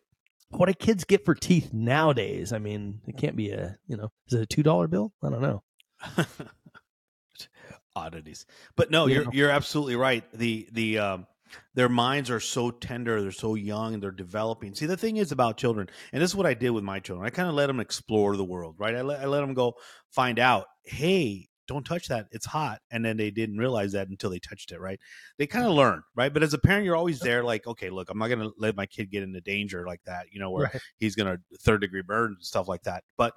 what 0.50 0.68
do 0.68 0.74
kids 0.74 1.04
get 1.04 1.26
for 1.26 1.36
teeth 1.36 1.74
nowadays? 1.74 2.54
I 2.54 2.60
mean, 2.60 3.02
it 3.06 3.18
can't 3.18 3.36
be 3.36 3.52
a 3.52 3.78
you 3.88 3.98
know, 3.98 4.12
is 4.28 4.34
it 4.34 4.42
a 4.42 4.46
two 4.46 4.64
dollar 4.64 4.88
bill? 4.88 5.14
I 5.24 5.30
don't 5.30 5.42
know. 5.42 5.64
oddities 7.98 8.46
but 8.76 8.92
no 8.92 9.06
Yeah. 9.06 9.16
you're 9.22 9.34
you're 9.34 9.50
absolutely 9.50 9.96
right 9.96 10.26
the 10.34 10.68
the 10.74 11.00
um 11.00 11.28
their 11.74 11.90
minds 11.90 12.30
are 12.30 12.40
so 12.40 12.72
tender 12.72 13.22
they're 13.22 13.32
so 13.32 13.56
young 13.56 13.94
and 13.94 14.04
they're 14.04 14.12
developing. 14.12 14.74
See 14.76 14.86
the 14.86 14.98
thing 14.98 15.18
is 15.18 15.32
about 15.32 15.58
children 15.58 15.88
and 16.14 16.22
this 16.22 16.32
is 16.32 16.36
what 16.36 16.46
i 16.46 16.54
did 16.54 16.72
with 16.72 16.84
my 16.84 17.00
children. 17.00 17.26
I 17.26 17.30
kind 17.30 17.48
of 17.50 17.56
let 17.56 17.68
them 17.68 17.80
explore 17.80 18.36
the 18.36 18.44
world 18.44 18.76
right? 18.78 18.96
I 18.96 19.02
let, 19.02 19.20
I 19.22 19.26
let 19.26 19.42
them 19.42 19.54
go 19.54 19.76
find 20.10 20.40
out 20.40 20.66
hey 20.84 21.48
don't 21.68 21.84
touch 21.84 22.08
that 22.10 22.28
it's 22.32 22.46
hot 22.46 22.80
and 22.92 23.04
then 23.04 23.18
they 23.18 23.32
didn't 23.32 23.58
realize 23.58 23.94
that 23.94 24.08
until 24.08 24.30
they 24.30 24.38
touched 24.40 24.72
it 24.72 24.80
right? 24.80 25.00
They 25.38 25.48
kind 25.48 25.66
of 25.66 25.72
learn 25.74 26.04
right? 26.16 26.34
But 26.34 26.44
as 26.44 26.54
a 26.54 26.60
parent 26.60 26.86
you're 26.86 26.96
always 26.96 27.20
there 27.20 27.44
like 27.44 27.66
okay 27.68 27.90
look 27.90 28.10
i'm 28.10 28.18
not 28.20 28.28
going 28.28 28.40
to 28.40 28.52
let 28.58 28.76
my 28.76 28.86
kid 28.86 29.12
get 29.12 29.24
into 29.24 29.42
danger 29.42 29.86
like 29.86 30.02
that 30.06 30.28
you 30.32 30.40
know 30.40 30.52
where 30.52 30.66
Right. 30.74 30.82
he's 30.98 31.16
going 31.16 31.36
to 31.36 31.42
third 31.60 31.82
degree 31.82 32.02
burn 32.02 32.34
and 32.38 32.44
stuff 32.46 32.68
like 32.68 32.84
that. 32.84 33.04
But 33.18 33.34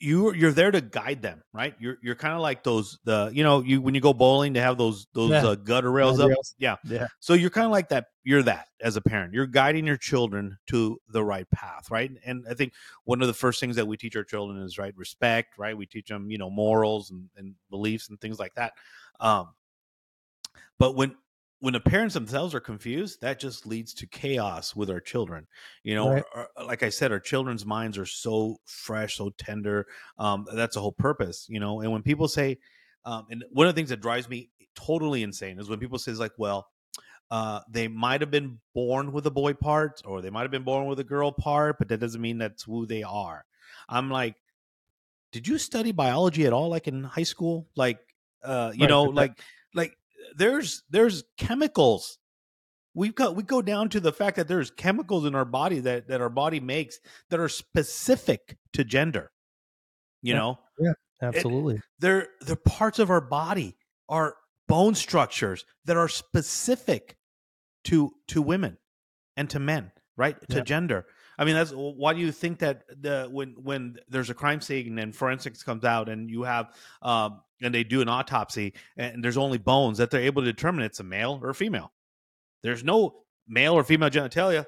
you 0.00 0.32
you're 0.32 0.52
there 0.52 0.70
to 0.70 0.80
guide 0.80 1.20
them 1.22 1.42
right? 1.52 1.74
You're 1.80 1.98
you're 2.02 2.14
kind 2.14 2.34
of 2.34 2.40
like 2.40 2.62
those 2.62 2.98
the 3.04 3.30
you 3.34 3.42
know 3.42 3.62
you 3.62 3.80
when 3.82 3.94
you 3.96 4.00
go 4.00 4.12
bowling 4.12 4.54
to 4.54 4.60
have 4.60 4.78
those 4.78 5.06
those 5.12 5.30
Yeah. 5.30 5.44
uh, 5.46 5.54
gutter 5.56 5.90
rails 5.90 6.20
up. 6.20 6.30
Guardrails. 6.30 6.54
yeah. 6.58 6.76
Yeah. 6.84 7.08
so 7.18 7.34
you're 7.34 7.50
kind 7.50 7.64
of 7.64 7.72
like 7.72 7.88
that 7.88 8.06
you're 8.22 8.42
that 8.44 8.68
as 8.80 8.96
a 8.96 9.00
parent. 9.00 9.34
You're 9.34 9.46
guiding 9.46 9.86
your 9.86 9.96
children 9.96 10.56
to 10.68 11.00
the 11.08 11.24
right 11.24 11.50
path 11.50 11.90
right? 11.90 12.12
And 12.24 12.46
i 12.48 12.54
think 12.54 12.74
one 13.04 13.20
of 13.22 13.26
the 13.28 13.34
first 13.34 13.58
things 13.58 13.74
that 13.76 13.86
we 13.86 13.96
teach 13.96 14.14
our 14.14 14.22
children 14.24 14.62
is 14.62 14.78
right 14.78 14.96
respect 14.96 15.58
right? 15.58 15.76
We 15.76 15.86
teach 15.86 16.06
them 16.08 16.30
you 16.30 16.38
know 16.38 16.48
morals 16.50 17.10
and, 17.10 17.28
and 17.36 17.54
beliefs 17.70 18.08
and 18.08 18.20
things 18.20 18.38
like 18.38 18.54
that. 18.54 18.74
Um 19.20 19.48
but 20.78 20.94
when 20.94 21.16
when 21.60 21.72
the 21.72 21.80
parents 21.80 22.14
themselves 22.14 22.54
are 22.54 22.60
confused 22.60 23.20
that 23.20 23.40
just 23.40 23.66
leads 23.66 23.92
to 23.94 24.06
chaos 24.06 24.76
with 24.76 24.90
our 24.90 25.00
children 25.00 25.46
you 25.82 25.94
know 25.94 26.10
Right. 26.10 26.24
our- 26.34 26.50
our- 26.56 26.64
like 26.66 26.82
i 26.82 26.88
said 26.88 27.12
our 27.12 27.20
children's 27.20 27.66
minds 27.66 27.98
are 27.98 28.06
so 28.06 28.56
fresh 28.64 29.16
so 29.16 29.30
tender 29.30 29.86
um 30.18 30.46
that's 30.54 30.74
the 30.74 30.80
whole 30.80 30.92
purpose 30.92 31.46
you 31.48 31.60
know 31.60 31.80
and 31.80 31.90
when 31.92 32.02
people 32.02 32.28
say 32.28 32.58
um 33.04 33.26
and 33.30 33.44
one 33.50 33.66
of 33.66 33.74
the 33.74 33.78
things 33.78 33.90
that 33.90 34.00
drives 34.00 34.28
me 34.28 34.50
totally 34.74 35.22
insane 35.22 35.58
is 35.58 35.68
when 35.68 35.78
people 35.80 35.98
says 35.98 36.18
like 36.20 36.32
well 36.38 36.70
uh, 37.30 37.60
they 37.68 37.88
might 37.88 38.20
have 38.20 38.30
been 38.30 38.60
born 38.74 39.12
with 39.12 39.26
a 39.26 39.30
boy 39.30 39.52
part 39.52 40.00
or 40.04 40.22
they 40.22 40.30
might 40.30 40.42
have 40.42 40.50
been 40.50 40.64
born 40.64 40.86
with 40.86 40.98
a 40.98 41.04
girl 41.04 41.30
part, 41.30 41.78
but 41.78 41.88
that 41.88 41.98
doesn't 41.98 42.20
mean 42.22 42.38
that's 42.38 42.62
who 42.62 42.86
they 42.86 43.02
are. 43.02 43.44
I'm 43.88 44.10
like, 44.10 44.36
did 45.32 45.46
you 45.46 45.58
study 45.58 45.92
biology 45.92 46.46
at 46.46 46.52
all, 46.52 46.68
like 46.68 46.88
in 46.88 47.04
high 47.04 47.22
school? 47.24 47.68
Like, 47.76 48.00
uh, 48.42 48.72
you 48.74 48.86
Right, 48.86 48.88
know, 48.88 49.06
like, 49.06 49.44
like 49.74 49.96
there's 50.36 50.82
there's 50.90 51.24
chemicals. 51.36 52.18
We've 52.94 53.14
got 53.14 53.36
we 53.36 53.42
go 53.42 53.62
down 53.62 53.90
to 53.90 54.00
the 54.00 54.12
fact 54.12 54.36
that 54.36 54.48
there's 54.48 54.70
chemicals 54.70 55.24
in 55.24 55.34
our 55.34 55.44
body 55.44 55.80
that 55.80 56.08
that 56.08 56.20
our 56.20 56.30
body 56.30 56.60
makes 56.60 56.98
that 57.30 57.40
are 57.40 57.48
specific 57.48 58.56
to 58.72 58.84
gender. 58.84 59.30
You 60.22 60.34
know? 60.34 60.58
Yeah. 60.80 60.88
know, 61.22 61.28
Absolutely. 61.28 61.80
they're 61.98 62.28
they're 62.40 62.56
parts 62.56 62.98
of 62.98 63.10
our 63.10 63.20
body 63.20 63.76
are 64.08 64.36
bone 64.66 64.94
structures 64.94 65.64
that 65.84 65.96
are 65.96 66.08
specific 66.08 67.16
to 67.84 68.12
to 68.28 68.42
women 68.42 68.76
and 69.36 69.48
to 69.50 69.58
men 69.58 69.90
right 70.16 70.36
to 70.50 70.62
gender 70.62 71.06
i 71.38 71.44
mean 71.44 71.54
that's 71.54 71.72
why 71.72 72.12
do 72.12 72.20
you 72.20 72.32
think 72.32 72.58
that 72.58 72.82
the 73.00 73.28
when 73.30 73.54
when 73.62 73.96
there's 74.08 74.30
a 74.30 74.34
crime 74.34 74.60
scene 74.60 74.98
and 74.98 75.14
forensics 75.14 75.62
comes 75.62 75.84
out 75.84 76.08
and 76.08 76.28
you 76.28 76.42
have 76.42 76.74
um 77.02 77.40
and 77.62 77.74
they 77.74 77.84
do 77.84 78.00
an 78.00 78.08
autopsy 78.08 78.74
and 78.96 79.22
there's 79.22 79.36
only 79.36 79.58
bones 79.58 79.98
that 79.98 80.10
they're 80.10 80.20
able 80.22 80.42
to 80.42 80.52
determine 80.52 80.84
it's 80.84 81.00
a 81.00 81.04
male 81.04 81.38
or 81.42 81.50
a 81.50 81.54
female. 81.54 81.92
There's 82.62 82.84
no 82.84 83.22
male 83.46 83.74
or 83.74 83.84
female 83.84 84.10
genitalia. 84.10 84.66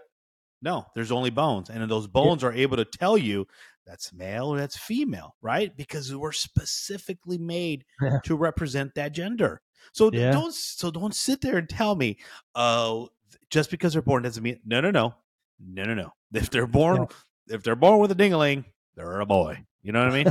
No 0.62 0.86
there's 0.94 1.10
only 1.12 1.30
bones 1.30 1.70
and 1.70 1.88
those 1.90 2.06
bones 2.06 2.44
are 2.44 2.52
able 2.52 2.76
to 2.76 2.84
tell 2.84 3.16
you 3.16 3.46
that's 3.86 4.12
male 4.12 4.46
or 4.52 4.58
that's 4.58 4.76
female 4.76 5.34
right? 5.40 5.74
Because 5.76 6.14
we're 6.14 6.32
specifically 6.32 7.38
made 7.38 7.84
Yeah. 8.02 8.18
to 8.24 8.36
represent 8.36 8.94
that 8.94 9.12
gender. 9.12 9.62
So 9.92 10.10
Yeah. 10.12 10.32
don't 10.32 10.52
so 10.54 10.90
don't 10.90 11.14
sit 11.14 11.40
there 11.40 11.56
and 11.56 11.68
tell 11.68 11.94
me 11.94 12.18
oh 12.54 13.08
just 13.48 13.70
because 13.70 13.92
they're 13.94 14.02
born 14.02 14.22
doesn't 14.22 14.42
mean 14.42 14.60
no 14.64 14.80
no 14.80 14.90
no. 14.90 15.14
No 15.58 15.84
no 15.84 15.94
no. 15.94 16.12
If 16.32 16.50
they're 16.50 16.66
born 16.66 17.06
if 17.48 17.62
they're 17.62 17.76
born 17.76 17.98
with 18.00 18.10
a 18.10 18.14
dingaling 18.14 18.64
they're 18.96 19.20
a 19.20 19.26
boy. 19.26 19.64
You 19.82 19.92
know 19.92 20.00
what 20.04 20.12
i 20.12 20.24
mean 20.24 20.30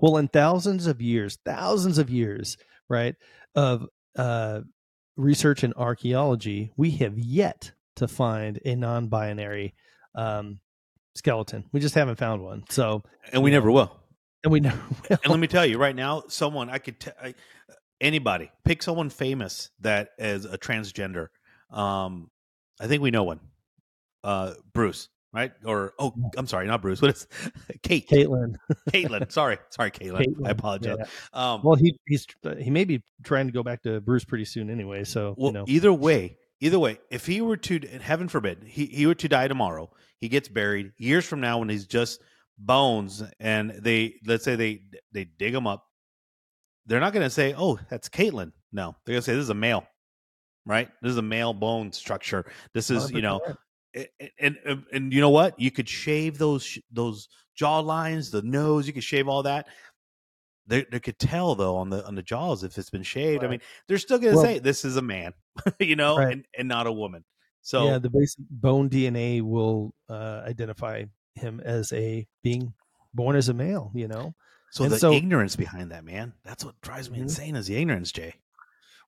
Well, 0.00 0.16
in 0.16 0.28
thousands 0.28 0.86
of 0.86 1.00
years, 1.00 1.38
thousands 1.44 1.98
of 1.98 2.10
years, 2.10 2.56
right, 2.88 3.14
of 3.54 3.86
uh, 4.16 4.60
research 5.16 5.64
in 5.64 5.72
archaeology, 5.74 6.72
we 6.76 6.92
have 6.92 7.18
yet 7.18 7.72
to 7.96 8.08
find 8.08 8.60
a 8.64 8.74
non-binary 8.74 9.74
um, 10.14 10.60
skeleton. 11.14 11.64
We 11.72 11.80
just 11.80 11.94
haven't 11.94 12.16
found 12.16 12.42
one. 12.42 12.64
So, 12.70 13.02
and 13.32 13.42
we 13.42 13.50
never 13.50 13.70
will 13.70 14.04
and 14.44 14.52
we 14.52 14.60
never 14.60 14.78
will. 14.78 15.18
and 15.22 15.30
let 15.30 15.40
me 15.40 15.46
tell 15.46 15.66
you 15.66 15.78
right 15.78 15.96
now 15.96 16.22
someone 16.28 16.70
i 16.70 16.78
could 16.78 17.00
t- 17.00 17.10
I, 17.20 17.34
anybody 18.00 18.52
pick 18.64 18.82
someone 18.82 19.10
famous 19.10 19.70
that 19.80 20.10
is 20.18 20.44
a 20.44 20.58
transgender 20.58 21.28
um 21.70 22.30
i 22.80 22.86
think 22.86 23.02
we 23.02 23.10
know 23.10 23.24
one 23.24 23.40
uh 24.22 24.52
bruce 24.72 25.08
right 25.34 25.52
or 25.64 25.92
oh 25.98 26.14
i'm 26.36 26.46
sorry 26.46 26.66
not 26.66 26.80
bruce 26.80 27.02
what 27.02 27.10
is 27.10 27.26
kate 27.82 28.08
Caitlyn. 28.08 28.54
caitlyn 28.90 29.30
sorry 29.30 29.58
sorry 29.70 29.90
caitlyn, 29.90 30.46
i 30.46 30.50
apologize 30.50 30.96
yeah. 30.98 31.06
um 31.32 31.60
Well, 31.62 31.76
he 31.76 31.98
he's 32.06 32.26
he 32.58 32.70
may 32.70 32.84
be 32.84 33.02
trying 33.22 33.46
to 33.46 33.52
go 33.52 33.62
back 33.62 33.82
to 33.82 34.00
Bruce 34.00 34.24
pretty 34.24 34.44
soon 34.44 34.70
anyway. 34.70 35.04
So 35.04 35.34
well 35.36 35.48
you 35.48 35.58
know, 35.58 35.64
either 35.66 35.92
way 35.92 36.36
either 36.60 36.78
way 36.78 36.98
if 37.10 37.26
he 37.26 37.40
were 37.40 37.56
to 37.56 37.80
heaven 38.00 38.28
forbid 38.28 38.62
he, 38.66 38.86
he 38.86 39.06
were 39.06 39.14
to 39.14 39.28
die 39.28 39.48
tomorrow 39.48 39.90
he 40.20 40.28
gets 40.28 40.48
buried 40.48 40.92
years 40.98 41.24
from 41.24 41.40
now 41.40 41.58
when 41.58 41.68
he's 41.68 41.86
just 41.86 42.20
bones 42.58 43.22
and 43.40 43.70
they 43.70 44.14
let's 44.26 44.44
say 44.44 44.54
they 44.56 44.82
they 45.12 45.24
dig 45.24 45.54
him 45.54 45.66
up 45.66 45.84
they're 46.86 47.00
not 47.00 47.12
going 47.12 47.24
to 47.24 47.30
say 47.30 47.54
oh 47.56 47.78
that's 47.90 48.08
caitlyn 48.08 48.52
no 48.72 48.94
they're 49.04 49.14
going 49.14 49.22
to 49.22 49.26
say 49.26 49.34
this 49.34 49.42
is 49.42 49.50
a 49.50 49.54
male 49.54 49.84
right 50.64 50.88
this 51.02 51.10
is 51.10 51.18
a 51.18 51.22
male 51.22 51.52
bone 51.52 51.90
structure 51.92 52.46
this 52.72 52.90
is 52.90 53.10
you 53.10 53.22
know 53.22 53.40
100%. 53.40 53.56
And, 54.40 54.56
and 54.66 54.84
and 54.92 55.12
you 55.12 55.20
know 55.20 55.30
what 55.30 55.58
you 55.58 55.70
could 55.70 55.88
shave 55.88 56.38
those 56.38 56.78
those 56.92 57.28
jaw 57.56 57.78
lines 57.80 58.30
the 58.30 58.42
nose 58.42 58.86
you 58.86 58.92
could 58.92 59.04
shave 59.04 59.28
all 59.28 59.42
that 59.44 59.66
they, 60.66 60.84
they 60.90 60.98
could 61.00 61.18
tell 61.18 61.54
though 61.54 61.76
on 61.76 61.90
the 61.90 62.04
on 62.06 62.14
the 62.14 62.22
jaws 62.22 62.64
if 62.64 62.76
it's 62.78 62.90
been 62.90 63.02
shaved 63.02 63.44
i 63.44 63.48
mean 63.48 63.60
they're 63.86 63.98
still 63.98 64.18
going 64.18 64.32
to 64.32 64.36
Well- 64.36 64.44
say 64.44 64.58
this 64.58 64.84
is 64.84 64.96
a 64.96 65.02
man 65.02 65.32
you 65.78 65.96
know 65.96 66.16
Right. 66.18 66.32
and, 66.32 66.44
and 66.58 66.68
not 66.68 66.86
a 66.86 66.92
woman 66.92 67.24
so 67.62 67.86
yeah, 67.86 67.98
the 67.98 68.10
basic 68.10 68.44
bone 68.50 68.90
DNA 68.90 69.40
will 69.40 69.94
uh, 70.10 70.42
identify 70.46 71.04
him 71.34 71.60
as 71.64 71.92
a 71.94 72.26
being 72.42 72.74
born 73.14 73.36
as 73.36 73.48
a 73.48 73.54
male. 73.54 73.90
You 73.94 74.06
know, 74.06 74.34
so 74.70 74.84
and 74.84 74.92
the 74.92 74.98
so- 74.98 75.12
ignorance 75.14 75.56
behind 75.56 75.90
that 75.90 76.04
man 76.04 76.34
that's 76.44 76.62
what 76.62 76.78
drives 76.82 77.10
me 77.10 77.18
Mhm. 77.18 77.22
insane 77.22 77.56
is 77.56 77.66
the 77.66 77.76
ignorance 77.76 78.12
jay 78.12 78.34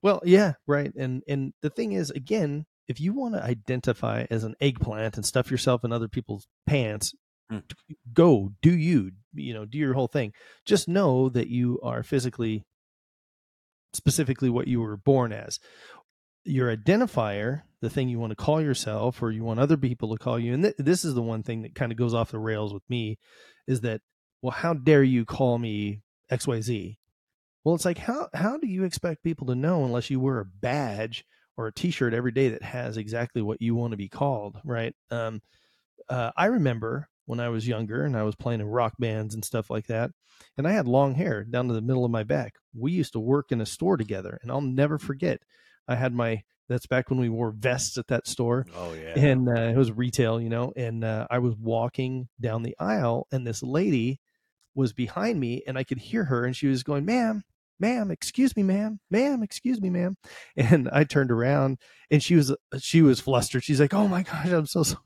Well, 0.01 0.21
yeah, 0.25 0.53
right. 0.65 0.91
And 0.95 1.21
and 1.27 1.53
the 1.61 1.69
thing 1.69 1.91
is, 1.91 2.09
again, 2.09 2.65
if 2.87 2.99
you 3.01 3.13
want 3.13 3.35
to 3.35 3.43
identify 3.43 4.25
as 4.29 4.43
an 4.43 4.55
eggplant 4.61 5.15
and 5.17 5.25
stuff 5.25 5.51
yourself 5.51 5.83
in 5.83 5.91
other 5.91 6.07
people's 6.07 6.47
pants, 6.65 7.13
Hmm. 7.49 7.59
go 8.11 8.51
do 8.61 8.75
you. 8.75 9.11
You 9.33 9.53
know, 9.53 9.63
do 9.65 9.77
your 9.77 9.93
whole 9.93 10.07
thing. 10.09 10.33
Just 10.65 10.89
know 10.89 11.29
that 11.29 11.47
you 11.47 11.79
are 11.81 12.03
physically, 12.03 12.65
specifically 13.93 14.49
what 14.49 14.67
you 14.67 14.81
were 14.81 14.97
born 14.97 15.31
as. 15.31 15.59
Your 16.43 16.75
identifier, 16.75 17.63
the 17.81 17.89
thing 17.89 18.09
you 18.09 18.19
want 18.19 18.31
to 18.31 18.35
call 18.35 18.61
yourself, 18.61 19.21
or 19.21 19.31
you 19.31 19.43
want 19.43 19.59
other 19.59 19.77
people 19.77 20.11
to 20.15 20.21
call 20.23 20.39
you, 20.39 20.53
and 20.53 20.63
th- 20.63 20.75
this 20.77 21.03
is 21.05 21.13
the 21.13 21.21
one 21.21 21.43
thing 21.43 21.61
that 21.61 21.75
kind 21.75 21.91
of 21.91 21.97
goes 21.97 22.13
off 22.13 22.31
the 22.31 22.39
rails 22.39 22.73
with 22.73 22.83
me, 22.89 23.17
is 23.67 23.81
that, 23.81 24.01
well, 24.41 24.51
how 24.51 24.73
dare 24.73 25.03
you 25.03 25.25
call 25.25 25.57
me 25.57 26.01
X 26.29 26.47
Y 26.47 26.61
Z? 26.61 26.97
Well, 27.63 27.75
it's 27.75 27.85
like 27.85 27.97
how 27.97 28.29
how 28.33 28.57
do 28.57 28.67
you 28.67 28.83
expect 28.83 29.23
people 29.23 29.47
to 29.47 29.55
know 29.55 29.83
unless 29.83 30.09
you 30.09 30.19
wear 30.19 30.39
a 30.39 30.45
badge 30.45 31.25
or 31.57 31.67
a 31.67 31.73
T-shirt 31.73 32.13
every 32.13 32.31
day 32.31 32.49
that 32.49 32.63
has 32.63 32.97
exactly 32.97 33.41
what 33.41 33.61
you 33.61 33.75
want 33.75 33.91
to 33.91 33.97
be 33.97 34.09
called, 34.09 34.57
right? 34.63 34.95
Um, 35.11 35.41
uh, 36.07 36.31
I 36.37 36.45
remember 36.45 37.09
when 37.25 37.39
I 37.39 37.49
was 37.49 37.67
younger 37.67 38.03
and 38.03 38.15
I 38.15 38.23
was 38.23 38.35
playing 38.35 38.61
in 38.61 38.67
rock 38.67 38.93
bands 38.99 39.33
and 39.33 39.43
stuff 39.43 39.69
like 39.69 39.87
that, 39.87 40.11
and 40.57 40.67
I 40.67 40.71
had 40.71 40.87
long 40.87 41.15
hair 41.15 41.43
down 41.43 41.67
to 41.67 41.73
the 41.73 41.81
middle 41.81 42.05
of 42.05 42.11
my 42.11 42.23
back. 42.23 42.55
We 42.73 42.91
used 42.91 43.13
to 43.13 43.19
work 43.19 43.51
in 43.51 43.59
a 43.59 43.65
store 43.65 43.97
together, 43.97 44.39
and 44.41 44.51
I'll 44.51 44.61
never 44.61 44.97
forget. 44.97 45.41
I 45.87 45.95
had 45.95 46.13
my 46.13 46.43
that's 46.69 46.85
back 46.85 47.09
when 47.09 47.19
we 47.19 47.29
wore 47.29 47.51
vests 47.51 47.97
at 47.97 48.07
that 48.07 48.27
store 48.27 48.65
oh 48.75 48.93
yeah 48.93 49.17
and 49.17 49.47
uh, 49.47 49.53
it 49.53 49.77
was 49.77 49.91
retail, 49.91 50.39
you 50.39 50.49
know. 50.49 50.73
And 50.75 51.03
uh, 51.03 51.27
I 51.29 51.39
was 51.39 51.55
walking 51.55 52.27
down 52.39 52.63
the 52.63 52.75
aisle, 52.79 53.27
and 53.31 53.47
this 53.47 53.63
lady 53.63 54.19
was 54.77 54.93
behind 54.93 55.39
me 55.39 55.63
and 55.67 55.77
I 55.77 55.83
could 55.83 55.97
hear 55.97 56.23
her 56.25 56.45
and 56.45 56.55
she 56.55 56.67
was 56.67 56.83
going, 56.83 57.03
ma'am, 57.03 57.43
ma'am, 57.79 58.11
excuse 58.11 58.55
me, 58.55 58.63
ma'am, 58.63 58.99
ma'am, 59.09 59.43
excuse 59.43 59.81
me, 59.81 59.89
ma'am. 59.89 60.17
And 60.55 60.89
I 60.91 61.03
turned 61.03 61.31
around 61.31 61.77
and 62.11 62.21
she 62.21 62.35
was, 62.35 62.55
she 62.79 63.01
was 63.01 63.19
flustered. 63.19 63.63
She's 63.63 63.79
like, 63.79 63.93
oh 63.93 64.07
my 64.07 64.23
gosh, 64.23 64.47
I'm 64.47 64.65
so 64.65 64.83
sorry. 64.83 65.01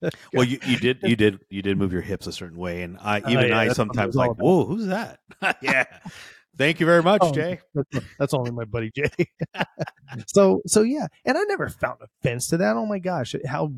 well, 0.32 0.44
you, 0.44 0.58
you 0.66 0.78
did, 0.78 0.98
you 1.02 1.14
did, 1.16 1.38
you 1.50 1.60
did 1.62 1.76
move 1.76 1.92
your 1.92 2.02
hips 2.02 2.26
a 2.26 2.32
certain 2.32 2.56
way. 2.58 2.82
And 2.82 2.96
I, 3.00 3.20
Oh, 3.20 3.30
even 3.30 3.48
yeah, 3.48 3.58
I 3.58 3.68
sometimes 3.68 4.14
like, 4.14 4.32
whoa, 4.36 4.64
who's 4.64 4.86
that? 4.86 5.18
yeah. 5.62 5.84
Thank 6.56 6.80
you 6.80 6.86
very 6.86 7.02
much, 7.02 7.20
Oh, 7.22 7.32
Jay. 7.32 7.60
That's, 7.74 8.06
that's 8.18 8.34
only 8.34 8.50
my 8.50 8.64
buddy 8.64 8.90
Jay. 8.96 9.26
so 10.26 10.62
so 10.66 10.80
yeah, 10.80 11.06
and 11.26 11.36
I 11.36 11.42
never 11.42 11.68
found 11.68 11.98
offense 12.00 12.46
to 12.48 12.56
that. 12.56 12.76
Oh 12.76 12.86
my 12.86 12.98
gosh, 12.98 13.34
how 13.46 13.72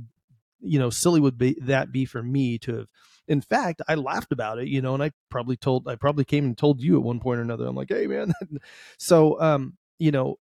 you 0.60 0.78
know 0.78 0.88
silly 0.88 1.18
would 1.20 1.36
be 1.36 1.56
that 1.62 1.90
be 1.90 2.04
for 2.04 2.22
me 2.22 2.56
to 2.58 2.76
have. 2.76 2.86
In 3.28 3.40
fact, 3.40 3.82
I 3.88 3.94
laughed 3.94 4.32
about 4.32 4.58
it, 4.58 4.68
you 4.68 4.80
know, 4.82 4.94
and 4.94 5.02
I 5.02 5.12
probably 5.30 5.56
told 5.56 5.86
I 5.88 5.96
probably 5.96 6.24
came 6.24 6.44
and 6.44 6.56
told 6.58 6.80
you 6.82 6.96
at 6.96 7.02
one 7.04 7.20
point 7.20 7.38
or 7.38 7.42
another. 7.42 7.66
I'm 7.66 7.76
like, 7.76 7.90
hey 7.90 8.06
man, 8.06 8.32
so 8.98 9.40
um, 9.40 9.76
you 9.98 10.10
know, 10.10 10.38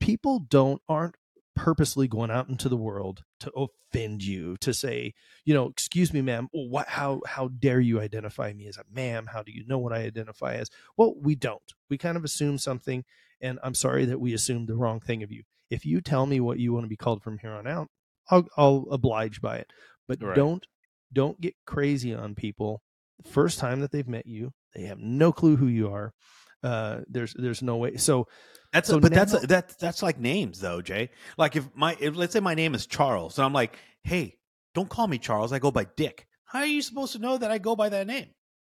people 0.00 0.40
don't 0.40 0.80
aren't 0.88 1.16
purposely 1.54 2.08
going 2.08 2.30
out 2.30 2.48
into 2.48 2.68
the 2.68 2.76
world 2.78 3.24
to 3.38 3.52
offend 3.52 4.24
you 4.24 4.56
to 4.56 4.72
say 4.72 5.12
you 5.44 5.52
know 5.52 5.68
excuse 5.68 6.10
me 6.10 6.22
ma'am 6.22 6.48
what 6.52 6.88
how 6.88 7.20
how 7.26 7.48
dare 7.48 7.78
you 7.80 8.00
identify 8.00 8.52
me 8.54 8.66
as 8.66 8.78
a 8.78 8.84
ma'am? 8.90 9.26
How 9.30 9.42
do 9.42 9.52
you 9.52 9.66
know 9.66 9.78
what 9.78 9.92
i 9.92 9.98
identify 9.98 10.54
as? 10.54 10.70
Well 10.96 11.14
we 11.20 11.34
don't. 11.34 11.62
We 11.90 11.98
kind 11.98 12.16
of 12.16 12.24
assume 12.24 12.56
something 12.58 13.04
and 13.40 13.58
i'm 13.62 13.74
sorry 13.74 14.06
that 14.06 14.20
we 14.20 14.32
assumed 14.32 14.68
the 14.68 14.76
wrong 14.76 15.00
thing 15.00 15.22
of 15.22 15.30
you. 15.30 15.42
If 15.70 15.84
you 15.84 16.00
tell 16.00 16.24
me 16.26 16.40
what 16.40 16.58
you 16.58 16.72
want 16.72 16.84
to 16.84 16.88
be 16.88 16.96
called 16.96 17.22
from 17.22 17.38
here 17.38 17.52
on 17.52 17.66
out 17.66 17.88
i'll, 18.30 18.46
I'll 18.56 18.86
oblige 18.90 19.40
by 19.42 19.56
it. 19.58 19.72
But 20.08 20.20
Right. 20.20 20.34
don't 20.36 20.66
don't 21.12 21.40
get 21.40 21.54
crazy 21.66 22.14
on 22.14 22.34
people 22.34 22.80
the 23.22 23.28
first 23.30 23.58
time 23.58 23.80
that 23.80 23.90
they've 23.92 24.08
met 24.08 24.26
you 24.26 24.50
they 24.74 24.82
have 24.84 24.98
no 24.98 25.32
clue 25.32 25.56
who 25.56 25.66
you 25.66 25.90
are 25.92 26.12
uh 26.62 27.00
there's 27.08 27.34
there's 27.34 27.62
no 27.62 27.76
way 27.76 27.96
so 27.96 28.26
That's 28.72 28.88
So 28.88 29.00
but 29.00 29.12
that's 29.12 29.32
now- 29.34 29.40
that 29.48 29.78
that's 29.78 30.02
like 30.02 30.18
names 30.18 30.58
though, 30.60 30.80
Jay. 30.80 31.10
Like 31.36 31.56
if 31.56 31.68
my 31.74 31.94
if, 32.00 32.16
let's 32.16 32.32
say 32.32 32.40
my 32.40 32.54
name 32.54 32.74
is 32.74 32.86
Charles, 32.86 33.36
and 33.38 33.44
I'm 33.44 33.52
like, 33.52 33.76
hey, 34.02 34.38
don't 34.74 34.88
call 34.88 35.06
me 35.06 35.18
Charles. 35.18 35.52
I 35.52 35.58
go 35.58 35.70
by 35.70 35.84
Dick. 35.96 36.26
How 36.46 36.60
are 36.60 36.66
you 36.66 36.80
supposed 36.80 37.12
to 37.12 37.18
know 37.18 37.36
that 37.36 37.50
I 37.50 37.58
go 37.58 37.76
by 37.76 37.90
that 37.90 38.06
name? 38.06 38.28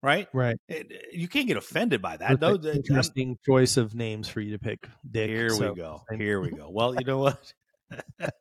Right? 0.02 0.28
right 0.34 0.58
It- 0.68 0.92
you 1.14 1.28
can't 1.28 1.48
get 1.48 1.58
offended 1.58 2.02
by 2.02 2.18
that. 2.18 2.40
That's 2.40 2.42
No, 2.42 2.56
an 2.56 2.66
I'm- 2.66 2.76
interesting 2.78 3.38
choice 3.46 3.78
of 3.78 3.94
names 3.94 4.28
for 4.28 4.42
you 4.42 4.54
to 4.54 4.60
pick 4.60 4.88
dick 5.10 5.30
here 5.30 5.50
so- 5.52 5.74
we 5.74 5.76
go. 5.78 6.02
Here 6.18 6.42
we 6.42 6.50
go. 6.50 6.70
Well, 6.72 6.96
you 6.96 7.06
know 7.06 7.20
what? 7.20 7.54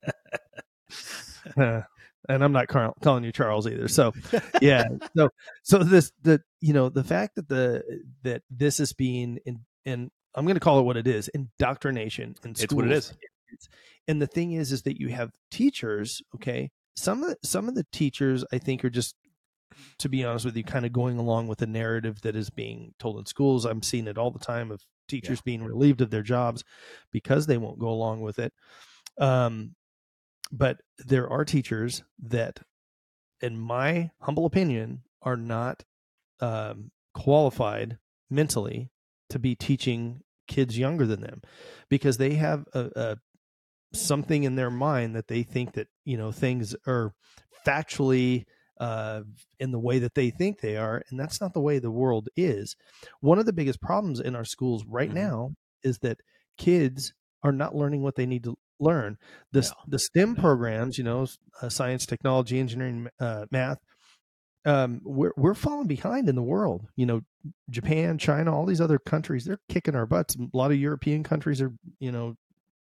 Uh, 1.57 1.81
and 2.29 2.43
I'm 2.43 2.53
not 2.53 2.69
car- 2.69 2.95
calling 3.03 3.25
you 3.25 3.33
Charles 3.33 3.67
either. 3.67 3.89
So, 3.89 4.13
yeah. 4.63 4.85
So, 5.17 5.31
so 5.63 5.79
this 5.79 6.13
the 6.23 6.41
you 6.61 6.73
know 6.73 6.89
the 6.89 7.05
fact 7.05 7.37
that 7.37 7.49
the 7.49 7.83
that 8.23 8.43
this 8.51 8.81
is 8.81 8.93
being 8.93 9.39
in 9.45 9.61
and 9.85 10.11
I'm 10.35 10.45
going 10.45 10.57
to 10.57 10.61
call 10.61 10.81
it 10.81 10.85
what 10.85 10.97
it 10.97 11.07
is 11.07 11.29
indoctrination 11.29 12.35
in 12.45 12.55
schools. 12.55 12.63
It's 12.63 12.75
what 12.75 12.87
it 12.87 12.93
is. 12.93 13.13
And 14.09 14.21
the 14.21 14.27
thing 14.27 14.53
is, 14.53 14.73
is 14.73 14.83
that 14.83 15.01
you 15.01 15.09
have 15.09 15.31
teachers. 15.51 16.23
Okay, 16.35 16.71
some 16.97 17.23
of 17.23 17.31
the, 17.31 17.37
some 17.43 17.69
of 17.69 17.75
the 17.75 17.87
teachers 17.93 18.45
I 18.53 18.59
think 18.59 18.85
are 18.85 18.91
just 18.91 19.15
to 19.99 20.09
be 20.09 20.25
honest 20.25 20.45
with 20.45 20.57
you, 20.57 20.65
kind 20.65 20.85
of 20.85 20.93
going 20.93 21.19
along 21.19 21.49
with 21.49 21.59
the 21.59 21.67
narrative 21.67 22.21
that 22.23 22.37
is 22.37 22.51
being 22.51 22.93
told 22.99 23.19
in 23.19 23.27
schools. 23.27 23.65
I'm 23.65 23.83
seeing 23.83 24.07
it 24.07 24.19
all 24.19 24.31
the 24.31 24.39
time 24.39 24.71
of 24.71 24.83
teachers 25.09 25.41
being 25.41 25.63
relieved 25.63 26.01
of 26.01 26.11
their 26.11 26.23
jobs 26.23 26.65
because 27.11 27.47
they 27.47 27.59
won't 27.59 27.79
go 27.79 27.89
along 27.89 28.21
with 28.21 28.39
it. 28.39 28.53
Um, 29.19 29.75
but 30.53 30.81
there 30.99 31.29
are 31.29 31.45
teachers 31.45 32.05
that, 32.21 32.61
in 33.41 33.59
my 33.59 34.11
humble 34.21 34.47
opinion, 34.47 35.03
are 35.23 35.37
not 35.37 35.85
um, 36.41 36.91
qualified 37.15 37.99
mentally 38.31 38.91
to 39.31 39.39
be 39.39 39.55
teaching 39.57 40.23
kids 40.49 40.79
younger 40.79 41.07
than 41.07 41.21
them 41.21 41.43
because 41.89 42.19
they 42.19 42.35
have 42.35 42.67
a, 42.75 42.91
a 42.97 43.17
something 43.95 44.45
in 44.45 44.57
their 44.57 44.71
mind 44.71 45.15
that 45.17 45.29
they 45.29 45.43
think 45.43 45.75
that 45.75 45.89
you 46.05 46.17
know 46.17 46.33
things 46.33 46.75
are 46.87 47.13
factually 47.67 48.45
uh, 48.81 49.23
in 49.61 49.71
the 49.71 49.79
way 49.79 49.99
that 50.01 50.15
they 50.15 50.31
think 50.31 50.61
they 50.61 50.77
are, 50.77 51.03
and 51.11 51.21
that's 51.21 51.41
not 51.41 51.55
the 51.55 51.61
way 51.61 51.79
the 51.79 51.91
world 51.91 52.29
is. 52.37 52.75
One 53.21 53.39
of 53.39 53.47
the 53.47 53.53
biggest 53.53 53.81
problems 53.81 54.19
in 54.21 54.35
our 54.35 54.45
schools 54.45 54.85
right 54.87 55.11
Mhm. 55.11 55.15
now 55.15 55.55
is 55.85 55.99
that 55.99 56.21
kids 56.59 57.13
are 57.43 57.53
not 57.53 57.75
learning 57.75 58.03
what 58.03 58.17
they 58.17 58.27
need 58.27 58.45
to 58.45 58.57
learn. 58.81 59.17
The 59.53 59.63
No, 59.63 59.69
the 59.89 59.99
STEM 59.99 60.35
no. 60.35 60.41
programs, 60.41 60.99
you 60.99 61.05
know, 61.05 61.27
uh, 61.61 61.69
science, 61.69 62.07
technology, 62.07 62.59
engineering, 62.59 63.09
uh, 63.21 63.47
math. 63.51 63.79
Um, 64.65 65.01
we're 65.05 65.33
we're 65.37 65.55
falling 65.55 65.89
behind 65.89 66.29
in 66.29 66.37
the 66.37 66.43
world. 66.43 66.87
You 66.95 67.07
know, 67.07 67.21
Japan, 67.71 68.19
China, 68.19 68.55
all 68.57 68.65
these 68.67 68.81
other 68.81 68.99
countries, 68.99 69.45
they're 69.45 69.59
kicking 69.69 69.97
our 69.97 70.07
butts. 70.07 70.37
A 70.37 70.57
lot 70.57 70.71
of 70.71 70.79
European 70.79 71.25
countries 71.25 71.61
are, 71.61 71.73
you 71.99 72.13
know, 72.13 72.37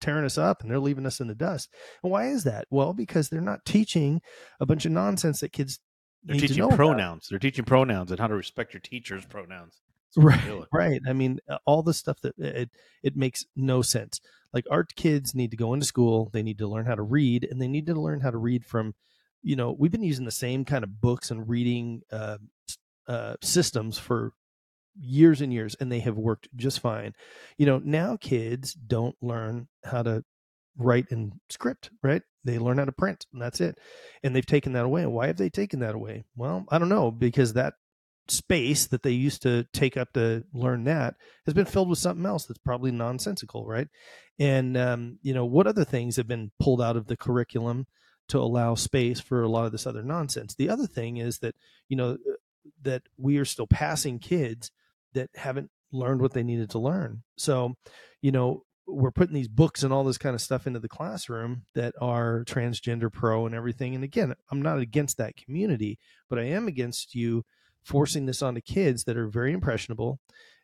tearing 0.02 0.26
us 0.26 0.38
up 0.38 0.62
and 0.62 0.72
they're 0.72 0.80
leaving 0.80 1.06
us 1.06 1.20
in 1.20 1.28
the 1.28 1.36
dust. 1.36 1.70
And 2.04 2.12
why 2.12 2.28
is 2.30 2.44
that? 2.46 2.66
Well, 2.72 2.94
because 2.94 3.30
they're 3.30 3.42
not 3.42 3.66
teaching 3.66 4.22
a 4.60 4.66
bunch 4.66 4.86
of 4.86 4.92
nonsense 4.92 5.42
that 5.42 5.52
kids 5.54 5.80
They're 6.24 6.34
need 6.36 6.42
to 6.42 6.48
teaching 6.48 6.62
know 6.62 6.68
about. 6.68 6.78
pronouns. 6.78 7.28
They're 7.30 7.40
teaching 7.40 7.66
pronouns 7.66 8.10
and 8.12 8.20
how 8.20 8.28
to 8.28 8.36
respect 8.36 8.74
your 8.74 8.82
teacher's 8.82 9.26
pronouns. 9.26 9.82
That's 10.16 10.20
what 10.20 10.42
they're 10.44 10.56
Right, 10.56 10.64
right. 10.74 11.02
I 11.08 11.14
mean, 11.14 11.40
all 11.66 11.84
the 11.84 11.94
stuff 11.94 12.20
that 12.22 12.34
it 12.40 12.72
it 13.04 13.16
makes 13.16 13.46
no 13.56 13.82
sense. 13.82 14.20
Like 14.54 14.66
our 14.72 14.84
kids 14.84 15.36
need 15.36 15.52
to 15.52 15.58
go 15.58 15.74
into 15.74 15.86
school, 15.86 16.30
they 16.34 16.42
need 16.44 16.58
to 16.60 16.68
learn 16.68 16.86
how 16.86 16.96
to 16.96 17.04
read, 17.04 17.48
and 17.50 17.62
they 17.62 17.68
need 17.68 17.86
to 17.88 17.94
learn 18.02 18.22
how 18.22 18.32
to 18.32 18.38
read 18.38 18.66
from, 18.66 18.96
you 19.44 19.56
know, 19.56 19.76
we've 19.78 19.92
been 19.92 20.04
using 20.04 20.26
the 20.26 20.32
same 20.32 20.66
kind 20.66 20.84
of 20.84 21.00
books 21.02 21.30
and 21.30 21.48
reading 21.48 22.02
uh, 22.12 22.38
uh, 23.08 23.36
systems 23.44 23.98
for 24.00 24.32
years 25.00 25.42
and 25.42 25.54
years, 25.54 25.76
and 25.80 25.92
they 25.92 26.00
have 26.00 26.18
worked 26.18 26.48
just 26.56 26.80
fine. 26.80 27.14
You 27.58 27.66
know, 27.68 27.82
now 27.84 28.18
kids 28.18 28.74
don't 28.74 29.16
learn 29.22 29.68
how 29.86 30.04
to 30.04 30.24
write 30.78 31.08
in 31.12 31.34
script, 31.50 31.92
right? 32.04 32.22
They 32.44 32.60
learn 32.60 32.78
how 32.78 32.86
to 32.86 32.92
print, 32.92 33.26
and 33.34 33.42
that's 33.42 33.62
it. 33.62 33.78
And 34.24 34.36
they've 34.36 34.46
taken 34.46 34.74
that 34.74 34.86
away. 34.86 35.06
Why 35.06 35.28
have 35.28 35.38
they 35.38 35.50
taken 35.50 35.82
that 35.82 35.96
away? 35.96 36.26
Well, 36.36 36.66
I 36.70 36.80
don't 36.80 36.90
know 36.90 37.12
because 37.12 37.54
that 37.54 37.76
space 38.30 38.88
that 38.88 39.04
they 39.04 39.12
used 39.12 39.42
to 39.44 39.66
take 39.74 39.98
up 39.98 40.14
to 40.14 40.44
learn 40.54 40.84
that 40.86 41.16
has 41.46 41.54
been 41.54 41.66
filled 41.66 41.90
with 41.90 42.00
something 42.00 42.26
else 42.26 42.46
that's 42.46 42.60
probably 42.60 42.92
nonsensical, 42.92 43.66
right? 43.66 43.88
And 44.40 44.78
um, 44.78 45.20
you 45.22 45.34
know, 45.34 45.46
what 45.46 45.68
other 45.68 45.86
things 45.86 46.18
have 46.18 46.28
been 46.28 46.52
pulled 46.60 46.82
out 46.82 46.98
of 46.98 47.08
the 47.08 47.18
curriculum 47.18 47.88
to 48.30 48.40
allow 48.40 48.76
space 48.76 49.20
for 49.20 49.42
a 49.42 49.50
lot 49.50 49.66
of 49.66 49.72
this 49.72 49.88
other 49.88 50.04
nonsense? 50.04 50.56
The 50.56 50.70
other 50.70 50.88
thing 50.88 51.18
is 51.18 51.40
that 51.40 51.56
you 51.90 51.98
know 51.98 52.18
that 52.84 53.04
we 53.18 53.38
are 53.38 53.46
still 53.46 53.68
passing 53.68 54.20
kids 54.20 54.72
that 55.14 55.30
haven't 55.36 55.72
learned 55.92 56.22
what 56.22 56.34
they 56.34 56.44
needed 56.44 56.70
to 56.72 56.80
learn. 56.80 57.24
So, 57.38 57.76
you 58.22 58.32
know, 58.32 58.64
we're 58.88 59.12
putting 59.12 59.36
these 59.36 59.50
books 59.50 59.84
and 59.84 59.92
all 59.92 60.04
this 60.04 60.18
kind 60.18 60.34
of 60.34 60.42
stuff 60.42 60.66
into 60.66 60.80
the 60.80 60.88
classroom 60.88 61.64
that 61.76 61.94
are 62.00 62.44
transgender 62.46 63.12
pro 63.12 63.46
and 63.46 63.54
everything. 63.54 63.96
And 63.96 64.04
again, 64.04 64.34
I'm 64.50 64.62
not 64.62 64.80
against 64.80 65.18
that 65.18 65.36
community, 65.36 66.00
but 66.30 66.40
I 66.40 66.44
am 66.44 66.68
against 66.68 67.14
you 67.14 67.44
forcing 67.88 68.26
this 68.26 68.42
onto 68.42 68.60
kids 68.60 69.06
that 69.06 69.16
are 69.16 69.28
very 69.28 69.54
impressionable 69.54 70.20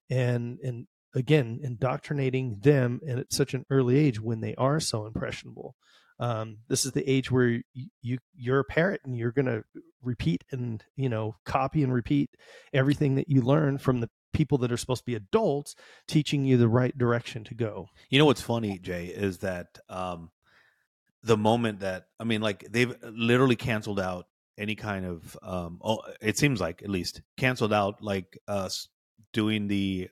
and 0.09 0.59
and 0.59 0.87
again 1.15 1.59
indoctrinating 1.63 2.57
them 2.61 2.99
and 3.07 3.17
at 3.19 3.31
such 3.31 3.53
an 3.53 3.65
early 3.69 3.97
age 3.97 4.19
when 4.19 4.41
they 4.41 4.53
are 4.55 4.79
so 4.79 5.05
impressionable. 5.05 5.75
Um, 6.19 6.57
this 6.67 6.85
is 6.85 6.91
the 6.91 7.09
age 7.09 7.31
where 7.31 7.47
you, 7.47 7.87
you 8.01 8.17
you're 8.35 8.59
a 8.59 8.65
parrot 8.65 9.01
and 9.05 9.17
you're 9.17 9.31
going 9.31 9.45
to 9.45 9.63
repeat 10.01 10.43
and 10.51 10.83
you 10.97 11.07
know 11.07 11.37
copy 11.45 11.81
and 11.81 11.93
repeat 11.93 12.29
everything 12.73 13.15
that 13.15 13.29
you 13.29 13.41
learn 13.41 13.77
from 13.77 14.01
the 14.01 14.09
people 14.33 14.57
that 14.57 14.71
are 14.71 14.77
supposed 14.77 15.01
to 15.01 15.05
be 15.05 15.15
adults 15.15 15.75
teaching 16.07 16.43
you 16.43 16.57
the 16.57 16.67
right 16.67 16.97
direction 16.97 17.43
to 17.45 17.53
go. 17.53 17.87
You 18.09 18.19
know 18.19 18.25
what's 18.25 18.41
funny, 18.41 18.79
Jay, 18.79 19.05
is 19.05 19.37
that 19.39 19.79
um, 19.87 20.31
the 21.23 21.37
moment 21.37 21.79
that 21.79 22.07
I 22.19 22.25
mean, 22.25 22.41
like 22.41 22.67
they've 22.69 22.93
literally 23.01 23.55
canceled 23.55 23.99
out 23.99 24.27
any 24.57 24.75
kind 24.75 25.05
of 25.05 25.37
um, 25.41 25.79
oh, 25.83 25.99
it 26.21 26.37
seems 26.37 26.61
like 26.61 26.81
at 26.83 26.89
least 26.89 27.21
canceled 27.37 27.73
out 27.73 28.01
like 28.01 28.37
us 28.47 28.87
doing 29.31 29.67
the 29.67 30.07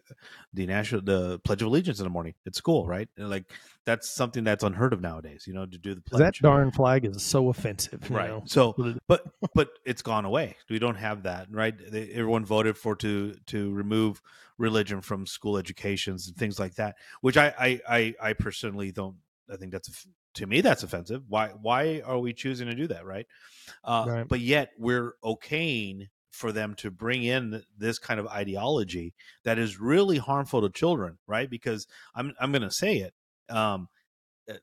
the 0.53 0.65
national 0.65 1.01
the 1.01 1.39
Pledge 1.39 1.61
of 1.61 1.67
Allegiance 1.67 1.99
in 1.99 2.03
the 2.05 2.09
morning 2.09 2.33
at 2.47 2.55
school, 2.55 2.87
right? 2.87 3.07
And, 3.17 3.29
like 3.29 3.45
that's 3.85 4.09
something 4.09 4.43
that's 4.43 4.63
unheard 4.63 4.93
of 4.93 5.01
nowadays. 5.01 5.45
You 5.47 5.53
know, 5.53 5.65
to 5.65 5.77
do 5.77 5.93
the 5.95 6.01
'Cause 6.01 6.19
that 6.19 6.35
darn 6.41 6.71
flag 6.71 7.05
is 7.05 7.21
so 7.23 7.49
offensive 7.49 8.09
you 8.09 8.15
right? 8.15 8.29
know? 8.29 8.43
So 8.45 8.73
But 9.07 9.23
but 9.41 9.51
but 9.53 9.69
it's 9.85 10.01
gone 10.01 10.25
away. 10.25 10.57
We 10.69 10.79
don't 10.79 10.95
have 10.95 11.23
that, 11.23 11.47
right? 11.51 11.75
They, 11.91 12.09
everyone 12.09 12.45
voted 12.45 12.77
for 12.77 12.95
to 12.97 13.35
to 13.47 13.71
remove 13.71 14.21
religion 14.57 15.01
from 15.01 15.25
school 15.27 15.57
educations 15.57 16.27
and 16.27 16.35
things 16.35 16.59
like 16.59 16.75
that, 16.75 16.95
which 17.21 17.37
I 17.37 17.53
I 17.59 17.81
I, 17.87 18.15
I 18.29 18.33
personally 18.33 18.91
don't. 18.91 19.17
I 19.51 19.57
think 19.57 19.71
that's 19.71 20.07
to 20.35 20.47
me 20.47 20.61
that's 20.61 20.83
offensive. 20.83 21.23
Why 21.27 21.49
why 21.49 22.01
are 22.01 22.19
we 22.19 22.33
choosing 22.33 22.67
to 22.67 22.75
do 22.75 22.87
that, 22.87 23.05
right? 23.05 23.27
Uh, 23.83 24.05
Right. 24.07 24.27
But 24.27 24.39
yet 24.41 24.71
we're 24.77 25.15
okaying 25.23 26.09
for 26.31 26.51
them 26.51 26.75
to 26.75 26.91
bring 26.91 27.23
in 27.23 27.63
this 27.77 27.99
kind 27.99 28.19
of 28.19 28.27
ideology 28.27 29.13
that 29.43 29.59
is 29.59 29.79
really 29.79 30.17
harmful 30.17 30.61
to 30.61 30.69
children, 30.69 31.19
right? 31.27 31.49
Because 31.49 31.87
I'm 32.15 32.33
I'm 32.39 32.51
going 32.51 32.61
to 32.63 32.71
say 32.71 32.97
it. 32.97 33.13
Um, 33.49 33.89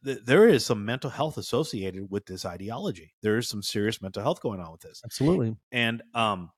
th- 0.04 0.20
there 0.24 0.48
is 0.48 0.64
some 0.64 0.84
mental 0.84 1.10
health 1.10 1.36
associated 1.38 2.10
with 2.10 2.26
this 2.26 2.44
ideology. 2.44 3.14
There 3.22 3.36
is 3.38 3.48
some 3.48 3.62
serious 3.62 4.02
mental 4.02 4.22
health 4.22 4.40
going 4.40 4.60
on 4.60 4.72
with 4.72 4.80
this 4.82 5.00
absolutely 5.04 5.56
and 5.72 6.02
um 6.14 6.50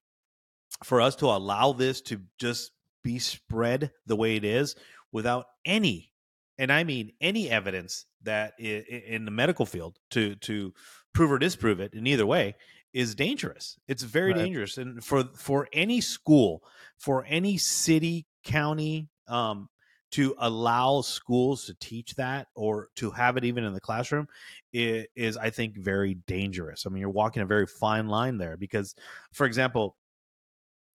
for 0.84 1.00
us 1.00 1.16
to 1.16 1.26
allow 1.26 1.72
this 1.72 2.00
to 2.02 2.22
just 2.38 2.72
be 3.02 3.18
spread 3.18 3.92
the 4.06 4.16
way 4.16 4.36
it 4.36 4.44
is 4.44 4.76
without 5.12 5.46
any 5.64 6.12
and 6.60 6.70
i 6.70 6.84
mean 6.84 7.10
any 7.20 7.50
evidence 7.50 8.06
that 8.22 8.52
in 8.60 9.24
the 9.24 9.30
medical 9.30 9.66
field 9.66 9.98
to 10.10 10.36
to 10.36 10.72
prove 11.12 11.32
or 11.32 11.38
disprove 11.38 11.80
it 11.80 11.94
in 11.94 12.06
either 12.06 12.26
way 12.26 12.54
is 12.92 13.14
dangerous 13.14 13.78
it's 13.88 14.02
very 14.02 14.32
right. 14.32 14.44
dangerous 14.44 14.78
and 14.78 15.02
for 15.02 15.24
for 15.34 15.66
any 15.72 16.00
school 16.00 16.62
for 16.98 17.24
any 17.26 17.56
city 17.56 18.26
county 18.44 19.08
um 19.26 19.68
to 20.10 20.34
allow 20.38 21.00
schools 21.00 21.66
to 21.66 21.74
teach 21.74 22.16
that 22.16 22.48
or 22.56 22.88
to 22.96 23.12
have 23.12 23.36
it 23.36 23.44
even 23.44 23.62
in 23.62 23.72
the 23.72 23.80
classroom 23.80 24.28
is, 24.72 25.06
is 25.16 25.36
i 25.36 25.50
think 25.50 25.76
very 25.76 26.14
dangerous 26.26 26.84
i 26.86 26.90
mean 26.90 27.00
you're 27.00 27.10
walking 27.10 27.42
a 27.42 27.46
very 27.46 27.66
fine 27.66 28.06
line 28.06 28.36
there 28.36 28.56
because 28.56 28.94
for 29.32 29.46
example 29.46 29.96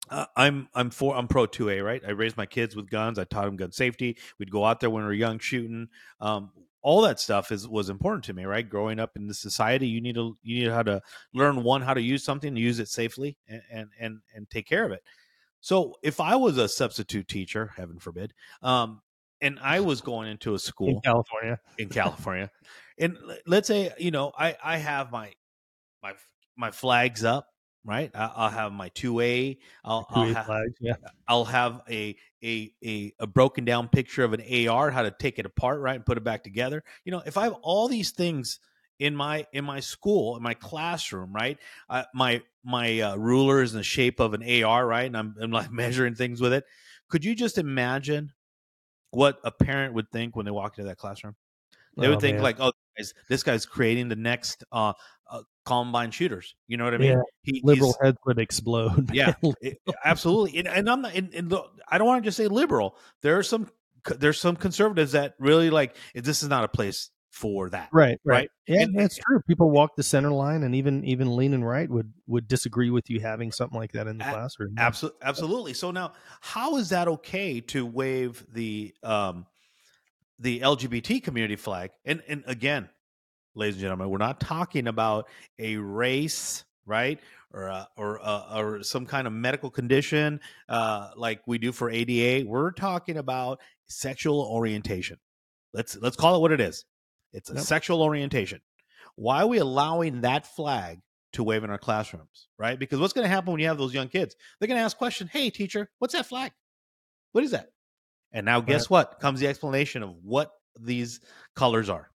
uh, 0.09 0.25
I'm 0.35 0.67
I'm 0.73 0.89
for 0.89 1.15
I'm 1.15 1.27
pro 1.27 1.45
two 1.45 1.69
A 1.69 1.81
right. 1.81 2.01
I 2.05 2.11
raised 2.11 2.37
my 2.37 2.45
kids 2.45 2.75
with 2.75 2.89
guns. 2.89 3.19
I 3.19 3.23
taught 3.23 3.45
them 3.45 3.55
gun 3.55 3.71
safety. 3.71 4.17
We'd 4.39 4.51
go 4.51 4.65
out 4.65 4.79
there 4.79 4.89
when 4.89 5.03
we 5.03 5.07
were 5.07 5.13
young 5.13 5.39
shooting. 5.39 5.89
Um, 6.19 6.51
all 6.81 7.01
that 7.01 7.19
stuff 7.19 7.51
is 7.51 7.67
was 7.67 7.89
important 7.89 8.23
to 8.25 8.33
me 8.33 8.45
right. 8.45 8.67
Growing 8.69 8.99
up 8.99 9.15
in 9.15 9.27
the 9.27 9.33
society, 9.33 9.87
you 9.87 10.01
need 10.01 10.15
to 10.15 10.37
you 10.43 10.63
need 10.63 10.71
how 10.71 10.83
to 10.83 11.01
learn 11.33 11.63
one 11.63 11.81
how 11.81 11.95
to 11.95 12.01
use 12.01 12.23
something, 12.23 12.55
use 12.55 12.79
it 12.79 12.87
safely, 12.87 13.37
and 13.47 13.61
and 13.71 13.89
and, 13.99 14.19
and 14.35 14.49
take 14.49 14.67
care 14.67 14.85
of 14.85 14.91
it. 14.91 15.01
So 15.61 15.95
if 16.03 16.19
I 16.19 16.35
was 16.35 16.59
a 16.59 16.67
substitute 16.67 17.27
teacher, 17.27 17.71
heaven 17.75 17.97
forbid, 17.97 18.33
um, 18.61 19.01
and 19.41 19.57
I 19.59 19.79
was 19.79 20.01
going 20.01 20.29
into 20.29 20.53
a 20.53 20.59
school 20.59 20.89
in 20.89 21.01
California, 21.01 21.59
in 21.79 21.89
California, 21.89 22.51
and 22.99 23.17
let's 23.47 23.67
say 23.67 23.91
you 23.97 24.11
know 24.11 24.31
I 24.37 24.55
I 24.63 24.77
have 24.77 25.11
my 25.11 25.33
my 26.03 26.13
my 26.55 26.69
flags 26.69 27.23
up 27.23 27.47
right? 27.85 28.11
I'll 28.15 28.49
have 28.49 28.73
my 28.73 28.89
two 28.89 29.19
A. 29.21 29.57
I'll, 29.83 30.07
I'll 30.09 30.33
have 30.33 30.45
flags, 30.47 30.73
yeah. 30.81 30.95
I'll 31.27 31.45
have 31.45 31.81
a, 31.89 32.15
a 32.43 32.73
a 32.83 33.13
a 33.19 33.27
broken 33.27 33.63
down 33.63 33.87
picture 33.87 34.23
of 34.23 34.33
an 34.33 34.41
AR, 34.67 34.89
how 34.89 35.03
to 35.03 35.11
take 35.11 35.39
it 35.39 35.45
apart, 35.45 35.79
right, 35.79 35.95
and 35.95 36.05
put 36.05 36.17
it 36.17 36.23
back 36.23 36.43
together. 36.43 36.83
You 37.05 37.11
know, 37.11 37.21
if 37.25 37.37
I 37.37 37.43
have 37.43 37.53
all 37.61 37.87
these 37.87 38.11
things 38.11 38.59
in 38.99 39.15
my 39.15 39.45
in 39.53 39.63
my 39.63 39.79
school 39.79 40.35
in 40.35 40.43
my 40.43 40.53
classroom, 40.55 41.31
right? 41.33 41.59
Uh, 41.89 42.03
my 42.13 42.41
my 42.63 42.99
uh, 42.99 43.15
ruler 43.15 43.61
is 43.61 43.73
in 43.73 43.77
the 43.77 43.83
shape 43.83 44.19
of 44.19 44.33
an 44.33 44.63
AR, 44.63 44.85
right, 44.85 45.05
and 45.05 45.15
I'm, 45.15 45.35
I'm 45.39 45.51
like 45.51 45.71
measuring 45.71 46.15
things 46.15 46.41
with 46.41 46.53
it. 46.53 46.65
Could 47.09 47.23
you 47.23 47.35
just 47.35 47.57
imagine 47.57 48.33
what 49.11 49.39
a 49.43 49.51
parent 49.51 49.93
would 49.93 50.11
think 50.11 50.35
when 50.35 50.45
they 50.45 50.51
walk 50.51 50.77
into 50.77 50.89
that 50.89 50.97
classroom? 50.97 51.35
They 51.97 52.07
oh, 52.07 52.11
would 52.11 52.19
think 52.19 52.35
man. 52.35 52.43
like, 52.43 52.57
"Oh, 52.59 52.73
this 53.29 53.43
guy's 53.43 53.65
creating 53.65 54.09
the 54.09 54.15
next 54.15 54.63
uh, 54.71 54.93
uh, 55.29 55.41
Columbine 55.65 56.12
shooters. 56.12 56.56
You 56.67 56.78
know 56.78 56.86
what 56.86 56.93
I 56.93 56.97
mean? 56.97 57.12
Yeah, 57.12 57.21
he, 57.41 57.62
liberal 57.63 57.95
heads 58.01 58.17
would 58.25 58.39
explode. 58.39 59.10
Yeah, 59.13 59.34
eh, 59.43 59.51
it, 59.62 59.78
absolutely. 60.04 60.60
And, 60.60 60.67
and, 60.67 60.89
I'm 60.89 61.01
not. 61.01 61.15
And, 61.15 61.34
and 61.34 61.54
I 61.89 61.97
don't 61.97 62.08
want 62.08 62.23
to 62.23 62.28
just 62.28 62.38
say 62.38 62.47
liberal. 62.47 62.97
There 63.21 63.38
are 63.38 63.43
some. 63.43 63.69
There's 64.06 64.39
some 64.39 64.56
conservatives 64.56 65.13
that 65.13 65.34
really 65.39 65.69
like. 65.69 65.95
Eh, 66.15 66.21
this 66.23 66.43
is 66.43 66.49
not 66.49 66.63
a 66.63 66.67
place 66.67 67.10
for 67.32 67.69
that. 67.71 67.89
Right. 67.91 68.19
Right. 68.23 68.36
right? 68.36 68.49
Yeah, 68.67 68.84
and, 68.84 68.97
that's 68.97 69.17
eh, 69.17 69.21
true. 69.25 69.41
People 69.47 69.69
walk 69.69 69.95
the 69.95 70.04
center 70.04 70.32
line, 70.32 70.63
and 70.63 70.75
even 70.75 71.04
even 71.06 71.36
leaning 71.36 71.63
right 71.63 71.89
would 71.89 72.13
would 72.28 72.47
disagree 72.47 72.89
with 72.89 73.10
you 73.10 73.19
having 73.19 73.51
something 73.51 73.78
like 73.78 73.91
that 73.93 74.08
in 74.08 74.17
the 74.17 74.28
a- 74.28 74.32
classroom. 74.32 74.75
Absolutely. 74.78 75.19
Absolutely. 75.23 75.73
So 75.73 75.91
now, 75.91 76.13
how 76.41 76.78
is 76.78 76.89
that 76.89 77.08
okay 77.08 77.60
to 77.62 77.86
wave 77.86 78.45
the 78.54 78.93
um 79.04 79.45
the 80.39 80.60
LGBT 80.60 81.23
community 81.23 81.56
flag? 81.56 81.91
And 82.06 82.21
and 82.28 82.43
again, 82.47 82.89
ladies 83.55 83.75
and 83.75 83.81
gentlemen. 83.81 84.09
We're 84.09 84.17
not 84.17 84.39
talking 84.39 84.87
about 84.87 85.27
a 85.59 85.77
race, 85.77 86.63
right? 86.85 87.19
Or, 87.53 87.69
uh, 87.69 87.85
or, 87.97 88.19
uh, 88.21 88.59
or 88.59 88.83
some 88.83 89.05
kind 89.05 89.27
of 89.27 89.33
medical 89.33 89.69
condition 89.69 90.41
uh, 90.67 91.11
like 91.15 91.41
we 91.47 91.57
do 91.57 91.71
for 91.71 91.89
ADA. 91.89 92.47
We're 92.47 92.71
talking 92.71 93.17
about 93.17 93.59
sexual 93.87 94.41
orientation. 94.41 95.17
Let's 95.73 95.97
let's 95.97 96.15
call 96.15 96.37
it 96.37 96.39
what 96.39 96.51
it 96.51 96.61
is. 96.61 96.85
It's 97.33 97.49
a 97.49 97.55
yep. 97.55 97.63
sexual 97.63 98.01
orientation. 98.01 98.61
Why 99.15 99.41
are 99.41 99.47
we 99.47 99.57
allowing 99.57 100.21
that 100.21 100.47
flag 100.47 101.01
to 101.33 101.43
wave 101.43 101.65
in 101.65 101.69
our 101.69 101.77
classrooms, 101.77 102.47
right? 102.57 102.79
Because 102.79 102.99
what's 102.99 103.11
going 103.11 103.25
to 103.25 103.29
happen 103.29 103.51
when 103.51 103.59
you 103.59 103.67
have 103.67 103.77
those 103.77 103.93
young 103.93 104.07
kids? 104.07 104.35
They're 104.59 104.67
going 104.67 104.79
to 104.79 104.83
ask 104.83 104.97
question, 104.97 105.29
"Hey, 105.31 105.49
teacher, 105.49 105.89
what's 105.99 106.13
that 106.13 106.25
flag? 106.25 106.53
What 107.33 107.43
is 107.43 107.51
that?" 107.51 107.71
And 108.31 108.45
now, 108.45 108.61
guess 108.61 108.83
right. 108.83 108.91
what? 108.91 109.19
Comes 109.19 109.41
the 109.41 109.47
explanation 109.47 110.01
of 110.01 110.15
what 110.23 110.51
these 110.79 111.19
colors 111.55 111.89
are. 111.89 112.09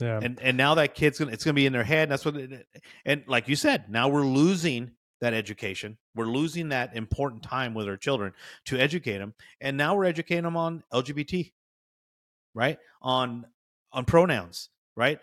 Yeah. 0.00 0.18
And 0.22 0.40
and 0.40 0.56
now 0.56 0.74
that 0.74 0.94
kid's 0.94 1.18
gonna 1.18 1.32
it's 1.32 1.44
gonna 1.44 1.54
be 1.54 1.66
in 1.66 1.72
their 1.72 1.84
head. 1.84 2.04
And 2.04 2.12
that's 2.12 2.24
what 2.24 2.36
it, 2.36 2.66
and 3.04 3.22
like 3.26 3.48
you 3.48 3.56
said, 3.56 3.88
now 3.88 4.08
we're 4.08 4.26
losing 4.26 4.90
that 5.20 5.34
education. 5.34 5.96
We're 6.14 6.26
losing 6.26 6.68
that 6.70 6.96
important 6.96 7.42
time 7.42 7.74
with 7.74 7.88
our 7.88 7.96
children 7.96 8.32
to 8.66 8.78
educate 8.78 9.18
them. 9.18 9.34
And 9.60 9.76
now 9.76 9.94
we're 9.94 10.04
educating 10.04 10.44
them 10.44 10.56
on 10.56 10.82
LGBT, 10.92 11.52
right? 12.54 12.78
On 13.02 13.46
on 13.92 14.04
pronouns, 14.04 14.70
right? 14.96 15.20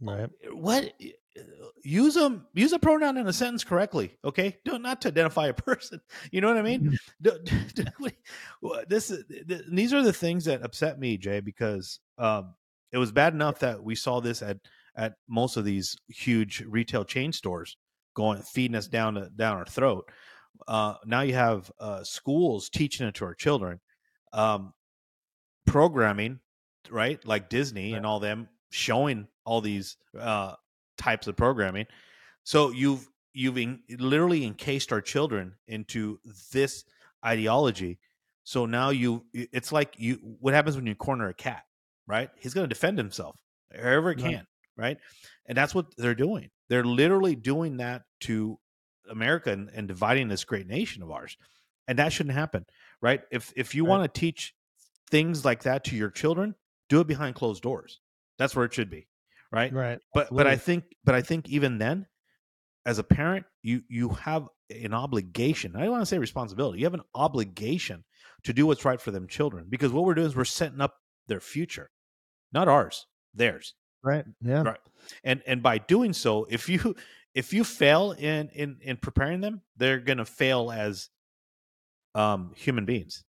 Right. 0.00 0.30
What 0.52 0.92
use 1.82 2.14
them 2.14 2.46
use 2.54 2.72
a 2.72 2.78
pronoun 2.78 3.16
in 3.16 3.26
a 3.26 3.32
sentence 3.32 3.64
correctly 3.64 4.16
okay 4.24 4.58
do 4.64 4.78
not 4.78 5.00
to 5.00 5.08
identify 5.08 5.46
a 5.46 5.54
person 5.54 6.00
you 6.32 6.40
know 6.40 6.48
what 6.48 6.58
i 6.58 6.62
mean 6.62 6.98
this 8.88 9.10
is 9.10 9.24
these 9.70 9.94
are 9.94 10.02
the 10.02 10.12
things 10.12 10.44
that 10.44 10.62
upset 10.62 10.98
me 10.98 11.16
jay 11.16 11.40
because 11.40 12.00
um 12.18 12.52
it 12.92 12.98
was 12.98 13.12
bad 13.12 13.34
enough 13.34 13.60
that 13.60 13.82
we 13.82 13.94
saw 13.94 14.20
this 14.20 14.42
at 14.42 14.58
at 14.96 15.14
most 15.28 15.56
of 15.56 15.64
these 15.64 15.96
huge 16.08 16.62
retail 16.66 17.04
chain 17.04 17.32
stores 17.32 17.76
going 18.14 18.42
feeding 18.42 18.74
us 18.74 18.88
down 18.88 19.14
to, 19.14 19.30
down 19.36 19.56
our 19.56 19.64
throat. 19.64 20.10
Uh, 20.66 20.94
now 21.06 21.20
you 21.20 21.34
have 21.34 21.70
uh, 21.78 22.02
schools 22.02 22.68
teaching 22.68 23.06
it 23.06 23.14
to 23.14 23.24
our 23.24 23.34
children, 23.34 23.80
um, 24.32 24.72
programming, 25.66 26.40
right? 26.90 27.24
Like 27.24 27.48
Disney 27.48 27.92
right. 27.92 27.98
and 27.98 28.06
all 28.06 28.20
them 28.20 28.48
showing 28.70 29.28
all 29.44 29.60
these 29.60 29.96
uh, 30.18 30.54
types 30.98 31.26
of 31.28 31.36
programming. 31.36 31.86
So 32.44 32.70
you've 32.70 33.08
you've 33.32 33.58
in, 33.58 33.80
literally 33.98 34.44
encased 34.44 34.92
our 34.92 35.00
children 35.00 35.54
into 35.68 36.18
this 36.52 36.84
ideology. 37.24 37.98
So 38.44 38.66
now 38.66 38.90
you, 38.90 39.24
it's 39.32 39.70
like 39.70 39.94
you. 39.98 40.18
What 40.40 40.54
happens 40.54 40.76
when 40.76 40.86
you 40.86 40.94
corner 40.94 41.28
a 41.28 41.34
cat? 41.34 41.62
Right? 42.10 42.28
He's 42.36 42.54
going 42.54 42.68
to 42.68 42.74
defend 42.74 42.98
himself 42.98 43.36
wherever 43.70 44.12
he 44.12 44.20
can, 44.20 44.46
right. 44.76 44.98
And 45.46 45.56
that's 45.56 45.74
what 45.74 45.86
they're 45.96 46.14
doing. 46.14 46.50
They're 46.68 46.84
literally 46.84 47.36
doing 47.36 47.78
that 47.78 48.02
to 48.22 48.58
America 49.08 49.52
and, 49.52 49.70
and 49.74 49.88
dividing 49.88 50.28
this 50.28 50.44
great 50.44 50.66
nation 50.66 51.02
of 51.02 51.10
ours. 51.10 51.36
And 51.88 51.98
that 51.98 52.12
shouldn't 52.12 52.34
happen, 52.34 52.66
right? 53.00 53.20
If 53.30 53.52
if 53.56 53.74
you 53.74 53.84
right. 53.84 53.90
want 53.90 54.14
to 54.14 54.20
teach 54.20 54.54
things 55.10 55.44
like 55.44 55.62
that 55.62 55.84
to 55.84 55.96
your 55.96 56.10
children, 56.10 56.54
do 56.88 57.00
it 57.00 57.06
behind 57.06 57.34
closed 57.34 57.62
doors. 57.62 58.00
That's 58.38 58.54
where 58.54 58.64
it 58.64 58.74
should 58.74 58.90
be, 58.90 59.06
right? 59.52 59.72
Right. 59.72 59.98
But 60.14 60.26
Absolutely. 60.26 60.44
but 60.44 60.46
I 60.46 60.56
think 60.56 60.84
but 61.04 61.14
I 61.14 61.22
think 61.22 61.48
even 61.48 61.78
then, 61.78 62.06
as 62.86 62.98
a 62.98 63.04
parent, 63.04 63.46
you 63.62 63.82
you 63.88 64.10
have 64.10 64.48
an 64.70 64.94
obligation. 64.94 65.74
I 65.76 65.80
don't 65.80 65.90
want 65.90 66.02
to 66.02 66.06
say 66.06 66.18
responsibility. 66.18 66.78
You 66.78 66.86
have 66.86 66.94
an 66.94 67.02
obligation 67.14 68.04
to 68.44 68.52
do 68.52 68.66
what's 68.66 68.84
right 68.84 69.00
for 69.00 69.10
them 69.10 69.26
children 69.26 69.66
because 69.68 69.92
what 69.92 70.04
we're 70.04 70.14
doing 70.14 70.28
is 70.28 70.36
we're 70.36 70.44
setting 70.44 70.80
up 70.80 70.94
their 71.26 71.40
future 71.40 71.90
not 72.52 72.68
ours, 72.68 73.06
theirs. 73.34 73.74
Right. 74.02 74.24
Yeah. 74.40 74.62
Right. 74.62 74.80
And 75.24 75.42
and 75.46 75.62
by 75.62 75.78
doing 75.78 76.12
so, 76.12 76.46
if 76.50 76.68
you 76.68 76.94
if 77.34 77.52
you 77.52 77.64
fail 77.64 78.12
in 78.12 78.48
in 78.50 78.78
in 78.80 78.96
preparing 78.96 79.40
them, 79.40 79.62
they're 79.76 80.00
going 80.00 80.18
to 80.18 80.24
fail 80.24 80.70
as 80.70 81.08
um 82.14 82.52
human 82.56 82.84
beings. 82.84 83.24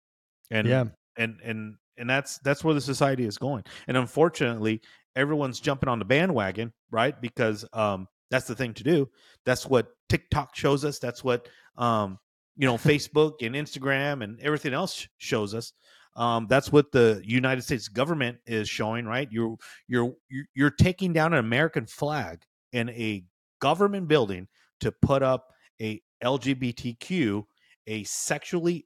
And 0.52 0.68
yeah. 0.68 0.86
And 1.18 1.38
and 1.44 1.76
and 1.98 2.10
that's 2.10 2.40
that's 2.40 2.64
where 2.64 2.74
the 2.74 2.82
society 2.82 3.26
is 3.26 3.38
going. 3.38 3.64
And 3.88 3.98
unfortunately, 3.98 4.82
everyone's 5.16 5.60
jumping 5.60 5.90
on 5.90 6.00
the 6.00 6.06
bandwagon, 6.06 6.72
right? 6.92 7.20
Because 7.20 7.66
um 7.74 8.08
that's 8.32 8.48
the 8.48 8.56
thing 8.56 8.74
to 8.76 8.84
do. 8.84 9.10
That's 9.46 9.66
what 9.66 9.88
TikTok 10.08 10.56
shows 10.56 10.86
us. 10.86 11.00
That's 11.00 11.24
what 11.24 11.50
um 11.78 12.20
you 12.56 12.68
know 12.68 12.76
Facebook 12.78 13.46
and 13.46 13.56
Instagram 13.56 14.24
and 14.24 14.40
everything 14.40 14.74
else 14.74 15.08
shows 15.18 15.54
us. 15.54 15.74
Um, 16.16 16.48
that's 16.50 16.72
what 16.72 16.92
the 16.92 17.22
United 17.24 17.62
States 17.62 17.88
government 17.88 18.40
is 18.46 18.68
showing, 18.68 19.06
right? 19.06 19.28
You're 19.32 19.58
you're 19.88 20.14
you're 20.54 20.72
taking 20.72 21.14
down 21.14 21.34
an 21.34 21.40
American 21.40 21.86
flag 21.86 22.44
in 22.74 22.90
a 22.90 23.24
government 23.60 24.08
building 24.08 24.48
to 24.82 24.92
put 24.92 25.24
up 25.24 25.54
a 25.82 26.02
LGBTQ, 26.24 27.44
a 27.88 28.04
sexually 28.04 28.86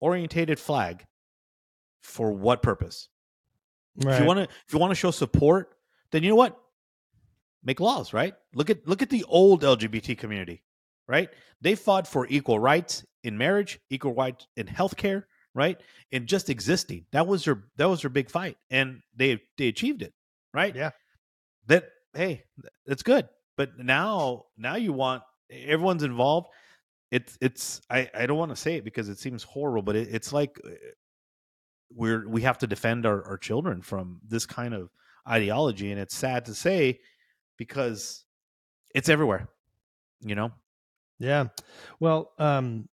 orientated 0.00 0.58
flag. 0.58 1.04
For 2.02 2.32
what 2.32 2.62
purpose? 2.62 3.08
Right. 3.96 4.14
If 4.14 4.20
you 4.20 4.26
want 4.26 4.38
to, 4.38 4.42
if 4.44 4.72
you 4.72 4.78
want 4.78 4.90
to 4.90 4.96
show 4.96 5.12
support, 5.12 5.76
then 6.10 6.22
you 6.22 6.30
know 6.30 6.36
what? 6.36 6.58
Make 7.62 7.78
laws, 7.78 8.12
right? 8.12 8.34
Look 8.54 8.70
at 8.70 8.88
look 8.88 9.02
at 9.02 9.10
the 9.10 9.24
old 9.28 9.62
LGBT 9.62 10.18
community, 10.18 10.64
right? 11.06 11.28
They 11.60 11.76
fought 11.76 12.08
for 12.08 12.26
equal 12.28 12.58
rights 12.58 13.04
in 13.22 13.38
marriage, 13.38 13.78
equal 13.88 14.14
rights 14.14 14.48
in 14.56 14.66
healthcare, 14.66 15.24
right? 15.54 15.80
And 16.12 16.26
just 16.26 16.50
existing. 16.50 17.06
That 17.12 17.26
was 17.26 17.44
her 17.44 17.64
that 17.76 17.88
was 17.88 18.02
her 18.02 18.08
big 18.08 18.30
fight. 18.30 18.56
And 18.70 19.00
they 19.16 19.40
they 19.58 19.68
achieved 19.68 20.02
it, 20.02 20.14
right? 20.54 20.74
Yeah. 20.74 20.90
That 21.66 21.84
hey, 22.14 22.44
that's 22.86 23.02
good. 23.02 23.28
But 23.56 23.78
now 23.78 24.44
now 24.56 24.76
you 24.76 24.92
want 24.92 25.22
everyone's 25.50 26.02
involved. 26.02 26.48
it's 27.10 27.36
it's 27.40 27.80
I 27.90 28.10
I 28.14 28.26
don't 28.26 28.38
want 28.38 28.50
to 28.50 28.56
say 28.56 28.76
it 28.76 28.84
because 28.84 29.08
it 29.08 29.18
seems 29.18 29.42
horrible, 29.42 29.82
but 29.82 29.96
it, 29.96 30.08
it's 30.10 30.32
like 30.32 30.58
uh, 30.64 30.70
we're 31.94 32.26
we 32.28 32.42
have 32.42 32.58
to 32.58 32.66
defend 32.66 33.06
our, 33.06 33.22
our 33.26 33.36
children 33.38 33.82
from 33.82 34.20
this 34.26 34.46
kind 34.46 34.74
of 34.74 34.90
ideology, 35.28 35.92
and 35.92 36.00
it's 36.00 36.16
sad 36.16 36.46
to 36.46 36.54
say 36.54 36.98
because 37.58 38.24
it's 38.94 39.08
everywhere. 39.10 39.48
You 40.22 40.34
know. 40.34 40.52
Yeah. 41.18 41.48
Well, 42.00 42.32
um, 42.38 42.88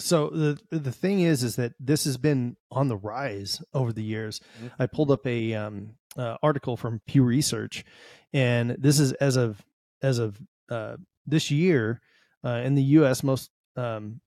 so 0.00 0.30
the 0.30 0.58
the 0.70 0.92
thing 0.92 1.20
is, 1.20 1.42
is 1.42 1.56
that 1.56 1.72
this 1.78 2.04
has 2.04 2.16
been 2.16 2.56
on 2.70 2.88
the 2.88 2.96
rise 2.96 3.62
over 3.74 3.92
the 3.92 4.02
years. 4.02 4.40
Mm-hmm. 4.58 4.82
I 4.82 4.86
pulled 4.86 5.10
up 5.10 5.26
a 5.26 5.54
um, 5.54 5.94
uh, 6.16 6.36
article 6.42 6.76
from 6.76 7.00
Pew 7.06 7.22
Research, 7.22 7.84
and 8.32 8.70
this 8.78 8.98
is 8.98 9.12
as 9.14 9.36
of 9.36 9.64
as 10.02 10.18
of 10.18 10.40
uh, 10.70 10.96
this 11.26 11.50
year 11.50 12.00
uh, 12.44 12.62
in 12.64 12.74
the 12.74 12.82
U.S. 12.82 13.22
Most 13.22 13.50
um, 13.76 14.20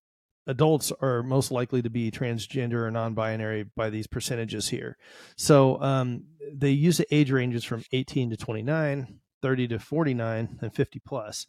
adults 0.48 0.92
are 1.02 1.24
most 1.24 1.52
likely 1.52 1.82
to 1.82 1.90
be 1.90 2.12
transgender 2.12 2.86
or 2.86 2.92
non-binary 2.92 3.66
by 3.76 3.90
these 3.90 4.08
percentages 4.08 4.70
here. 4.70 4.98
So 5.38 5.82
um, 5.82 6.26
they 6.54 6.72
use 6.72 6.98
the 6.98 7.14
age 7.14 7.32
ranges 7.32 7.64
from 7.64 7.84
18 7.92 8.30
to 8.32 8.38
29, 8.38 9.20
30 9.42 9.68
to 9.70 9.80
49, 9.80 10.60
and 10.62 10.74
50 10.74 11.02
plus. 11.06 11.46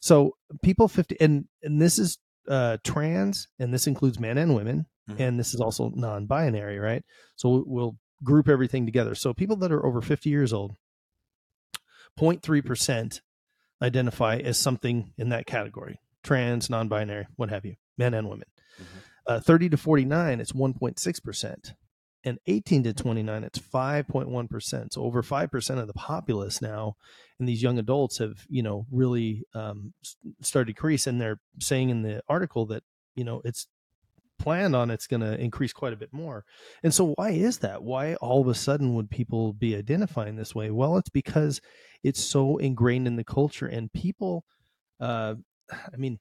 So 0.00 0.36
people 0.62 0.88
50 0.88 1.20
and 1.20 1.46
and 1.62 1.80
this 1.80 1.98
is 1.98 2.18
uh, 2.48 2.78
trans, 2.84 3.48
and 3.58 3.72
this 3.72 3.86
includes 3.86 4.18
men 4.18 4.38
and 4.38 4.54
women, 4.54 4.86
mm-hmm. 5.08 5.20
and 5.20 5.38
this 5.38 5.54
is 5.54 5.60
also 5.60 5.90
non-binary, 5.94 6.78
right? 6.78 7.04
So 7.36 7.64
we'll 7.66 7.96
group 8.24 8.48
everything 8.48 8.86
together. 8.86 9.14
So 9.14 9.32
people 9.32 9.56
that 9.56 9.72
are 9.72 9.84
over 9.84 10.00
50 10.00 10.30
years 10.30 10.52
old, 10.52 10.76
0.3 12.18 12.64
percent 12.64 13.20
identify 13.80 14.38
as 14.38 14.58
something 14.58 15.12
in 15.18 15.28
that 15.28 15.46
category: 15.46 16.00
trans, 16.24 16.68
non-binary, 16.70 17.26
what 17.36 17.50
have 17.50 17.64
you, 17.64 17.76
men 17.96 18.14
and 18.14 18.28
women. 18.28 18.48
Mm-hmm. 18.80 18.98
Uh, 19.26 19.40
30 19.40 19.68
to 19.70 19.76
49, 19.76 20.40
it's 20.40 20.52
1.6 20.52 21.22
percent 21.22 21.74
and 22.24 22.38
18 22.46 22.82
to 22.84 22.92
29 22.92 23.44
it's 23.44 23.58
5.1% 23.58 24.92
so 24.92 25.02
over 25.02 25.22
5% 25.22 25.78
of 25.78 25.86
the 25.86 25.92
populace 25.94 26.60
now 26.60 26.96
and 27.38 27.48
these 27.48 27.62
young 27.62 27.78
adults 27.78 28.18
have 28.18 28.46
you 28.48 28.62
know 28.62 28.86
really 28.90 29.44
um, 29.54 29.92
started 30.42 30.66
to 30.66 30.72
decrease. 30.72 31.06
And 31.06 31.20
they're 31.20 31.40
saying 31.60 31.90
in 31.90 32.02
the 32.02 32.22
article 32.28 32.66
that 32.66 32.82
you 33.14 33.24
know 33.24 33.40
it's 33.44 33.68
planned 34.38 34.76
on 34.76 34.90
it's 34.90 35.08
going 35.08 35.20
to 35.20 35.38
increase 35.40 35.72
quite 35.72 35.92
a 35.92 35.96
bit 35.96 36.12
more. 36.12 36.44
And 36.82 36.94
so 36.94 37.14
why 37.16 37.30
is 37.30 37.58
that? 37.58 37.82
Why 37.82 38.14
all 38.16 38.40
of 38.40 38.48
a 38.48 38.54
sudden 38.54 38.94
would 38.94 39.10
people 39.10 39.52
be 39.52 39.76
identifying 39.76 40.36
this 40.36 40.54
way? 40.54 40.70
Well 40.70 40.96
it's 40.96 41.10
because 41.10 41.60
it's 42.02 42.22
so 42.22 42.58
ingrained 42.58 43.06
in 43.06 43.16
the 43.16 43.24
culture 43.24 43.66
and 43.66 43.92
people 43.92 44.44
uh, 45.00 45.34
i 45.72 45.96
mean 45.96 46.18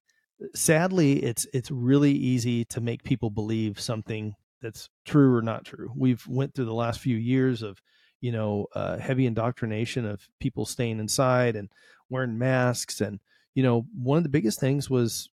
sadly 0.54 1.24
it's 1.24 1.48
it's 1.54 1.72
really 1.72 2.12
easy 2.12 2.66
to 2.66 2.82
make 2.82 3.04
people 3.04 3.30
believe 3.30 3.80
something 3.80 4.36
that's 4.62 4.90
true 5.06 5.36
or 5.36 5.42
not 5.42 5.66
true. 5.66 5.92
We've 5.96 6.26
went 6.28 6.54
through 6.54 6.66
the 6.66 6.74
last 6.74 7.00
few 7.00 7.16
years 7.16 7.62
of 7.62 7.82
you 8.22 8.32
know 8.32 8.68
uh, 8.74 8.98
heavy 8.98 9.26
indoctrination 9.26 10.06
of 10.06 10.28
people 10.40 10.66
staying 10.66 11.00
inside 11.00 11.56
and 11.56 11.70
wearing 12.10 12.38
masks, 12.38 13.02
and 13.02 13.20
you 13.56 13.64
know 13.64 13.86
one 13.94 14.18
of 14.18 14.24
the 14.24 14.30
biggest 14.30 14.60
things 14.60 14.90
was 14.90 15.30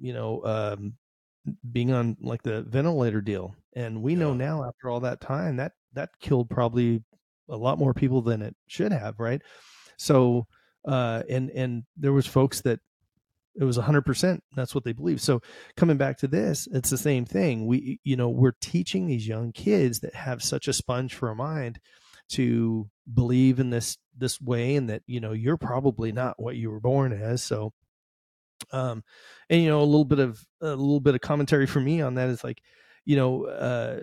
you 0.00 0.12
know 0.12 0.44
um, 0.44 0.94
being 1.70 1.92
on 1.92 2.16
like 2.20 2.42
the 2.42 2.62
ventilator 2.62 3.20
deal, 3.20 3.54
and 3.74 4.02
we 4.02 4.12
yeah. 4.12 4.20
know 4.20 4.34
now 4.34 4.64
after 4.64 4.88
all 4.88 5.00
that 5.00 5.20
time 5.20 5.56
that 5.56 5.72
that 5.92 6.10
killed 6.20 6.48
probably 6.48 7.02
a 7.48 7.56
lot 7.56 7.78
more 7.78 7.92
people 7.92 8.22
than 8.22 8.40
it 8.42 8.56
should 8.66 8.92
have, 8.92 9.18
right? 9.18 9.42
So 9.98 10.46
uh, 10.86 11.22
and 11.28 11.50
and 11.50 11.84
there 11.96 12.12
was 12.12 12.26
folks 12.26 12.60
that 12.62 12.80
it 13.58 13.64
was 13.64 13.78
100% 13.78 14.40
that's 14.56 14.74
what 14.74 14.84
they 14.84 14.92
believe. 14.92 15.20
So 15.20 15.40
coming 15.76 15.96
back 15.96 16.18
to 16.18 16.28
this 16.28 16.68
it's 16.72 16.90
the 16.90 16.98
same 16.98 17.24
thing. 17.24 17.66
We 17.66 18.00
you 18.04 18.16
know 18.16 18.28
we're 18.28 18.54
teaching 18.60 19.06
these 19.06 19.26
young 19.26 19.52
kids 19.52 20.00
that 20.00 20.14
have 20.14 20.42
such 20.42 20.68
a 20.68 20.72
sponge 20.72 21.14
for 21.14 21.30
a 21.30 21.36
mind 21.36 21.80
to 22.30 22.88
believe 23.12 23.60
in 23.60 23.70
this 23.70 23.98
this 24.16 24.40
way 24.40 24.76
and 24.76 24.88
that 24.88 25.02
you 25.06 25.20
know 25.20 25.32
you're 25.32 25.56
probably 25.56 26.12
not 26.12 26.40
what 26.40 26.56
you 26.56 26.70
were 26.70 26.80
born 26.80 27.12
as. 27.12 27.42
So 27.42 27.72
um 28.70 29.02
and 29.50 29.62
you 29.62 29.68
know 29.68 29.82
a 29.82 29.84
little 29.84 30.04
bit 30.04 30.20
of 30.20 30.44
a 30.60 30.70
little 30.70 31.00
bit 31.00 31.14
of 31.14 31.20
commentary 31.20 31.66
for 31.66 31.80
me 31.80 32.00
on 32.00 32.14
that 32.14 32.28
is 32.28 32.44
like 32.44 32.62
you 33.04 33.16
know 33.16 33.46
uh 33.46 34.00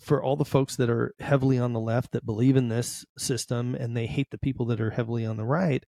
for 0.00 0.22
all 0.22 0.36
the 0.36 0.44
folks 0.44 0.76
that 0.76 0.90
are 0.90 1.14
heavily 1.20 1.58
on 1.58 1.72
the 1.72 1.80
left 1.80 2.12
that 2.12 2.26
believe 2.26 2.56
in 2.56 2.68
this 2.68 3.04
system 3.16 3.74
and 3.74 3.96
they 3.96 4.06
hate 4.06 4.30
the 4.30 4.38
people 4.38 4.66
that 4.66 4.80
are 4.80 4.90
heavily 4.90 5.24
on 5.24 5.36
the 5.36 5.44
right 5.44 5.84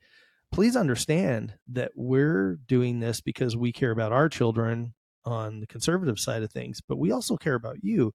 please 0.52 0.76
understand 0.76 1.54
that 1.68 1.92
we're 1.96 2.60
doing 2.68 3.00
this 3.00 3.22
because 3.22 3.56
we 3.56 3.72
care 3.72 3.92
about 3.92 4.12
our 4.12 4.30
children 4.30 4.94
on 5.26 5.60
the 5.60 5.68
conservative 5.68 6.20
side 6.20 6.44
of 6.44 6.52
things, 6.52 6.82
but 6.82 6.98
we 6.98 7.12
also 7.12 7.38
care 7.38 7.56
about 7.56 7.78
you. 7.84 8.14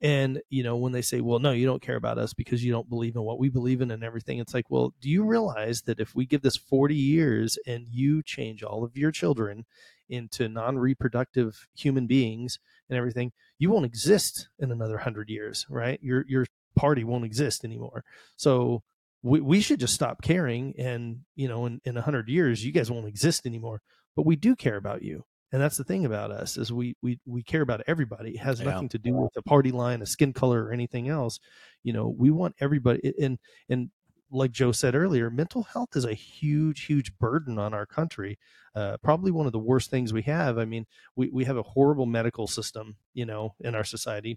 And, 0.00 0.40
you 0.48 0.62
know, 0.62 0.76
when 0.76 0.92
they 0.92 1.02
say, 1.02 1.20
well, 1.20 1.40
no, 1.40 1.50
you 1.50 1.66
don't 1.66 1.82
care 1.82 1.96
about 1.96 2.18
us 2.18 2.32
because 2.32 2.64
you 2.64 2.70
don't 2.70 2.88
believe 2.88 3.16
in 3.16 3.22
what 3.22 3.40
we 3.40 3.48
believe 3.48 3.80
in 3.80 3.90
and 3.90 4.04
everything, 4.04 4.38
it's 4.38 4.54
like, 4.54 4.70
well, 4.70 4.94
do 5.00 5.10
you 5.10 5.24
realize 5.24 5.82
that 5.82 5.98
if 5.98 6.14
we 6.14 6.24
give 6.24 6.42
this 6.42 6.56
40 6.56 6.94
years 6.94 7.58
and 7.66 7.86
you 7.90 8.22
change 8.22 8.62
all 8.62 8.84
of 8.84 8.96
your 8.96 9.10
children 9.10 9.66
into 10.08 10.48
non 10.48 10.78
reproductive 10.78 11.66
human 11.74 12.06
beings 12.06 12.60
and 12.88 12.96
everything, 12.96 13.32
you 13.58 13.70
won't 13.70 13.86
exist 13.86 14.48
in 14.60 14.70
another 14.70 14.94
100 14.94 15.28
years, 15.28 15.66
right? 15.68 15.98
Your, 16.00 16.24
your 16.28 16.46
party 16.76 17.02
won't 17.02 17.24
exist 17.24 17.64
anymore. 17.64 18.04
So 18.36 18.82
we, 19.22 19.40
we 19.40 19.60
should 19.60 19.80
just 19.80 19.94
stop 19.94 20.22
caring 20.22 20.74
and 20.78 21.20
you 21.34 21.48
know 21.48 21.66
in, 21.66 21.80
in 21.84 21.94
100 21.94 22.28
years 22.28 22.64
you 22.64 22.72
guys 22.72 22.90
won't 22.90 23.08
exist 23.08 23.46
anymore 23.46 23.80
but 24.18 24.26
we 24.26 24.34
do 24.34 24.56
care 24.56 24.76
about 24.76 25.02
you. 25.02 25.24
And 25.52 25.62
that's 25.62 25.76
the 25.76 25.84
thing 25.84 26.04
about 26.04 26.32
us 26.32 26.56
is 26.56 26.72
we 26.72 26.96
we 27.02 27.20
we 27.24 27.44
care 27.44 27.62
about 27.62 27.82
everybody. 27.86 28.32
It 28.32 28.40
has 28.40 28.58
yeah. 28.58 28.72
nothing 28.72 28.88
to 28.88 28.98
do 28.98 29.14
with 29.14 29.30
a 29.36 29.42
party 29.42 29.70
line 29.70 30.02
a 30.02 30.06
skin 30.06 30.32
color 30.32 30.64
or 30.64 30.72
anything 30.72 31.08
else. 31.08 31.38
You 31.84 31.92
know 31.92 32.08
we 32.08 32.32
want 32.32 32.56
everybody 32.60 33.14
and 33.22 33.38
and 33.68 33.90
like 34.30 34.50
joe 34.50 34.72
said 34.72 34.94
earlier 34.94 35.30
mental 35.30 35.62
health 35.62 35.90
is 35.94 36.04
a 36.04 36.12
huge 36.12 36.84
huge 36.84 37.16
burden 37.18 37.60
on 37.60 37.72
our 37.72 37.86
country. 37.86 38.40
Uh, 38.74 38.96
probably 39.04 39.30
one 39.30 39.46
of 39.46 39.52
the 39.52 39.58
worst 39.60 39.88
things 39.88 40.12
we 40.12 40.22
have. 40.22 40.58
I 40.58 40.64
mean 40.64 40.84
we, 41.14 41.30
we 41.30 41.44
have 41.44 41.56
a 41.56 41.62
horrible 41.62 42.06
medical 42.06 42.48
system 42.48 42.96
you 43.14 43.24
know 43.24 43.54
in 43.60 43.76
our 43.76 43.84
society 43.84 44.36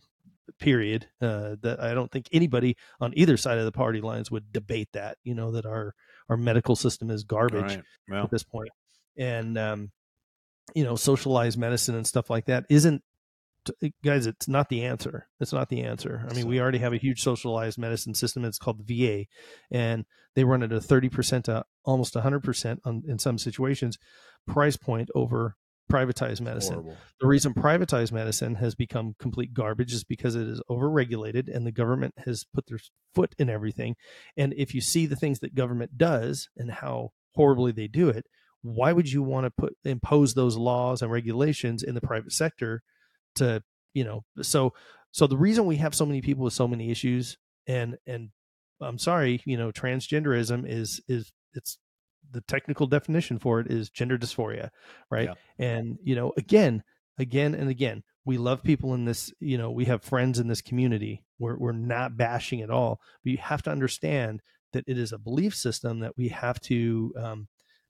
period 0.59 1.07
uh, 1.21 1.55
that 1.61 1.79
i 1.81 1.93
don't 1.93 2.11
think 2.11 2.27
anybody 2.31 2.75
on 2.99 3.13
either 3.15 3.37
side 3.37 3.57
of 3.57 3.65
the 3.65 3.71
party 3.71 4.01
lines 4.01 4.29
would 4.29 4.51
debate 4.51 4.89
that 4.93 5.17
you 5.23 5.33
know 5.33 5.51
that 5.51 5.65
our 5.65 5.93
our 6.29 6.37
medical 6.37 6.75
system 6.75 7.09
is 7.09 7.23
garbage 7.23 7.75
right. 7.75 7.83
well. 8.09 8.23
at 8.23 8.31
this 8.31 8.43
point 8.43 8.69
and 9.17 9.57
um, 9.57 9.91
you 10.75 10.83
know 10.83 10.95
socialized 10.95 11.57
medicine 11.57 11.95
and 11.95 12.07
stuff 12.07 12.29
like 12.29 12.45
that 12.45 12.65
isn't 12.69 13.01
guys 14.03 14.25
it's 14.25 14.47
not 14.47 14.69
the 14.69 14.83
answer 14.83 15.27
it's 15.39 15.53
not 15.53 15.69
the 15.69 15.83
answer 15.83 16.25
i 16.29 16.33
mean 16.33 16.47
we 16.47 16.59
already 16.59 16.79
have 16.79 16.93
a 16.93 16.97
huge 16.97 17.21
socialized 17.21 17.77
medicine 17.77 18.15
system 18.15 18.43
it's 18.43 18.57
called 18.57 18.85
the 18.85 19.05
va 19.05 19.25
and 19.69 20.05
they 20.35 20.43
run 20.43 20.63
at 20.63 20.71
a 20.71 20.79
30% 20.79 21.43
to 21.43 21.63
almost 21.83 22.13
100% 22.13 22.77
on, 22.85 23.03
in 23.07 23.19
some 23.19 23.37
situations 23.37 23.97
price 24.47 24.77
point 24.77 25.09
over 25.13 25.55
privatized 25.91 26.41
medicine. 26.41 26.75
Horrible. 26.75 26.97
The 27.19 27.27
reason 27.27 27.53
privatized 27.53 28.11
medicine 28.11 28.55
has 28.55 28.75
become 28.75 29.15
complete 29.19 29.53
garbage 29.53 29.93
is 29.93 30.03
because 30.03 30.35
it 30.35 30.47
is 30.47 30.61
overregulated 30.69 31.53
and 31.53 31.65
the 31.65 31.71
government 31.71 32.13
has 32.25 32.45
put 32.53 32.65
their 32.67 32.79
foot 33.13 33.35
in 33.37 33.49
everything. 33.49 33.95
And 34.37 34.53
if 34.55 34.73
you 34.73 34.81
see 34.81 35.05
the 35.05 35.15
things 35.15 35.39
that 35.39 35.55
government 35.55 35.97
does 35.97 36.49
and 36.57 36.71
how 36.71 37.11
horribly 37.35 37.71
they 37.71 37.87
do 37.87 38.09
it, 38.09 38.25
why 38.61 38.91
would 38.91 39.11
you 39.11 39.23
want 39.23 39.45
to 39.45 39.51
put 39.51 39.75
impose 39.83 40.33
those 40.33 40.55
laws 40.55 41.01
and 41.01 41.11
regulations 41.11 41.83
in 41.83 41.95
the 41.95 42.01
private 42.01 42.31
sector 42.31 42.83
to, 43.35 43.63
you 43.93 44.03
know, 44.03 44.23
so 44.41 44.73
so 45.11 45.27
the 45.27 45.37
reason 45.37 45.65
we 45.65 45.77
have 45.77 45.95
so 45.95 46.05
many 46.05 46.21
people 46.21 46.43
with 46.43 46.53
so 46.53 46.67
many 46.67 46.91
issues 46.91 47.37
and 47.67 47.97
and 48.05 48.29
I'm 48.79 48.97
sorry, 48.97 49.41
you 49.45 49.57
know, 49.57 49.71
transgenderism 49.71 50.67
is 50.67 51.01
is 51.07 51.31
it's 51.53 51.77
the 52.31 52.41
technical 52.41 52.87
definition 52.87 53.39
for 53.39 53.59
it 53.59 53.71
is 53.71 53.89
gender 53.89 54.17
dysphoria, 54.17 54.69
right? 55.09 55.29
Yeah. 55.29 55.65
And 55.65 55.97
you 56.03 56.15
know, 56.15 56.33
again, 56.37 56.83
again 57.17 57.53
and 57.53 57.69
again, 57.69 58.03
we 58.25 58.37
love 58.37 58.63
people 58.63 58.93
in 58.93 59.05
this. 59.05 59.31
You 59.39 59.57
know, 59.57 59.71
we 59.71 59.85
have 59.85 60.03
friends 60.03 60.39
in 60.39 60.47
this 60.47 60.61
community. 60.61 61.23
We're 61.39 61.57
we're 61.57 61.71
not 61.71 62.17
bashing 62.17 62.61
at 62.61 62.69
all, 62.69 62.99
but 63.23 63.31
you 63.31 63.37
have 63.37 63.63
to 63.63 63.71
understand 63.71 64.41
that 64.73 64.85
it 64.87 64.97
is 64.97 65.11
a 65.11 65.17
belief 65.17 65.55
system 65.55 65.99
that 65.99 66.17
we 66.17 66.29
have 66.29 66.59
to. 66.61 67.13
Um, 67.17 67.47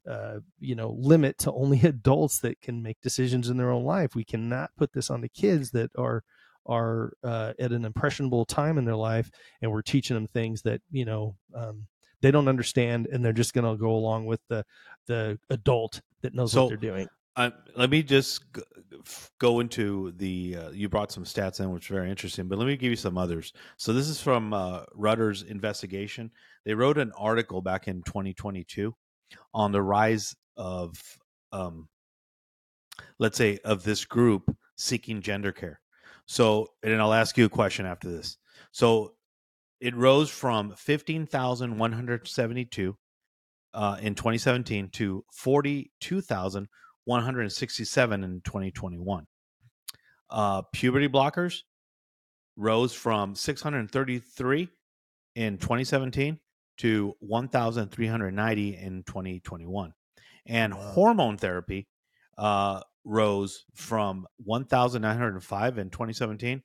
uh, 0.10 0.40
you 0.60 0.74
know, 0.74 0.96
limit 0.98 1.38
to 1.38 1.52
only 1.52 1.80
adults 1.84 2.40
that 2.40 2.60
can 2.60 2.82
make 2.82 3.00
decisions 3.02 3.50
in 3.50 3.58
their 3.58 3.70
own 3.70 3.84
life. 3.84 4.16
We 4.16 4.24
cannot 4.24 4.72
put 4.76 4.94
this 4.94 5.12
on 5.12 5.22
the 5.22 5.30
kids 5.30 5.70
that 5.72 5.92
are 5.96 6.24
are 6.66 7.14
uh, 7.24 7.54
at 7.60 7.72
an 7.72 7.86
impressionable 7.86 8.46
time 8.46 8.78
in 8.80 8.86
their 8.86 8.96
life, 8.96 9.30
and 9.62 9.72
we're 9.72 9.84
teaching 9.84 10.16
them 10.16 10.28
things 10.28 10.64
that 10.64 10.82
you 10.90 11.06
know 11.06 11.36
um, 11.56 11.86
they 12.22 12.32
don't 12.32 12.48
understand 12.48 13.08
and 13.12 13.24
they're 13.24 13.34
just 13.34 13.54
going 13.54 13.66
to 13.66 13.80
go 13.80 13.92
along 13.92 14.26
with 14.26 14.40
the 14.48 14.64
the 15.08 15.38
adult 15.50 16.02
that 16.22 16.34
knows 16.34 16.52
so, 16.52 16.64
what 16.64 16.70
they're 16.70 16.78
doing 16.78 17.08
uh, 17.38 17.50
let 17.78 17.90
me 17.90 18.04
just 18.04 18.44
go 19.40 19.62
into 19.62 20.12
the 20.18 20.58
uh, 20.58 20.70
you 20.72 20.90
brought 20.90 21.12
some 21.12 21.24
stats 21.24 21.60
in 21.60 21.72
which 21.72 21.90
are 21.90 21.96
very 21.96 22.10
interesting 22.10 22.48
but 22.48 22.58
let 22.58 22.68
me 22.68 22.76
give 22.76 22.90
you 22.90 22.96
some 22.96 23.18
others 23.18 23.54
so 23.78 23.94
this 23.94 24.08
is 24.08 24.22
from 24.22 24.54
uh, 24.54 24.84
Reuters 24.98 25.48
investigation 25.48 26.30
they 26.66 26.74
wrote 26.74 26.98
an 26.98 27.12
article 27.18 27.62
back 27.62 27.88
in 27.88 28.04
2022 28.04 28.94
on 29.54 29.72
the 29.72 29.82
rise 29.82 30.36
of 30.58 31.02
um, 31.54 31.88
let's 33.20 33.38
say, 33.38 33.60
of 33.64 33.84
this 33.84 34.06
group 34.06 34.56
seeking 34.76 35.22
gender 35.22 35.52
care. 35.52 35.80
So, 36.26 36.68
and 36.84 37.02
I'll 37.02 37.14
ask 37.14 37.38
you 37.38 37.46
a 37.46 37.50
question 37.50 37.86
after 37.86 38.10
this. 38.10 38.38
So, 38.72 39.14
it 39.82 39.94
rose 39.96 40.30
from 40.30 40.74
15,172 40.78 42.98
uh, 43.74 43.98
in 44.02 44.16
2017 44.16 44.90
to 44.90 45.26
42,167 45.34 48.24
in 48.24 48.42
2021. 48.42 49.26
Uh, 50.30 50.62
puberty 50.72 51.08
blockers 51.10 51.62
rose 52.56 52.94
from 52.94 53.34
633 53.34 54.70
in 55.36 55.58
2017 55.58 56.40
to 56.78 57.16
1,390 57.20 58.78
in 58.78 59.04
2021. 59.04 59.94
And 60.46 60.74
wow. 60.74 60.80
hormone 60.80 61.38
therapy 61.38 61.88
uh, 62.38 62.82
rose 63.04 63.66
from 63.74 64.28
1,905 64.44 65.78
in 65.80 65.90
2017 65.90 66.62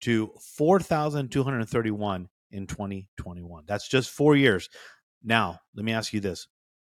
to 0.00 0.32
4,231 0.56 2.28
in 2.54 2.66
2021. 2.66 3.64
That's 3.66 3.88
just 3.88 4.10
four 4.10 4.36
years. 4.36 4.68
Now, 5.22 5.58
let 5.74 5.84
me 5.84 5.92
ask 5.92 6.12
you 6.12 6.20
this. 6.20 6.46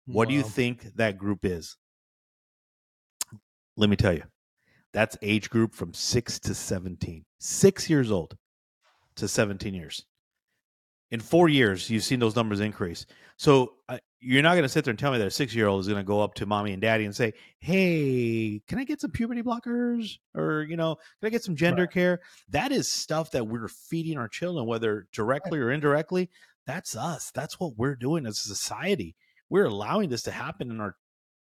What 0.06 0.28
wow. 0.28 0.30
do 0.30 0.36
you 0.36 0.42
think 0.42 0.96
that 0.96 1.16
group 1.16 1.44
is? 1.44 1.76
Let 3.76 3.88
me 3.88 3.96
tell 3.96 4.12
you. 4.12 4.24
That's 4.92 5.16
age 5.22 5.50
group 5.50 5.74
from 5.74 5.92
6 5.92 6.38
to 6.40 6.54
17. 6.54 7.24
6 7.40 7.90
years 7.90 8.10
old 8.10 8.36
to 9.16 9.26
17 9.26 9.74
years. 9.74 10.04
In 11.14 11.20
4 11.20 11.48
years, 11.48 11.88
you've 11.88 12.02
seen 12.02 12.18
those 12.18 12.34
numbers 12.34 12.58
increase. 12.58 13.06
So, 13.36 13.74
uh, 13.88 13.98
you're 14.18 14.42
not 14.42 14.54
going 14.54 14.64
to 14.64 14.68
sit 14.68 14.84
there 14.84 14.90
and 14.90 14.98
tell 14.98 15.12
me 15.12 15.18
that 15.18 15.26
a 15.26 15.30
6-year-old 15.30 15.80
is 15.80 15.86
going 15.86 16.00
to 16.00 16.04
go 16.04 16.20
up 16.20 16.34
to 16.34 16.44
mommy 16.44 16.72
and 16.72 16.82
daddy 16.82 17.04
and 17.04 17.14
say, 17.14 17.34
"Hey, 17.60 18.60
can 18.66 18.80
I 18.80 18.84
get 18.84 19.00
some 19.00 19.12
puberty 19.12 19.40
blockers 19.40 20.18
or, 20.34 20.64
you 20.64 20.76
know, 20.76 20.96
can 21.20 21.28
I 21.28 21.30
get 21.30 21.44
some 21.44 21.54
gender 21.54 21.82
right. 21.82 21.92
care?" 21.92 22.20
That 22.48 22.72
is 22.72 22.90
stuff 22.90 23.30
that 23.30 23.46
we're 23.46 23.68
feeding 23.68 24.18
our 24.18 24.26
children 24.26 24.66
whether 24.66 25.06
directly 25.12 25.60
or 25.60 25.70
indirectly. 25.70 26.30
That's 26.66 26.96
us. 26.96 27.30
That's 27.32 27.60
what 27.60 27.76
we're 27.76 27.94
doing 27.94 28.26
as 28.26 28.38
a 28.38 28.48
society. 28.48 29.14
We're 29.48 29.66
allowing 29.66 30.08
this 30.08 30.22
to 30.22 30.32
happen 30.32 30.68
in 30.68 30.80
our 30.80 30.96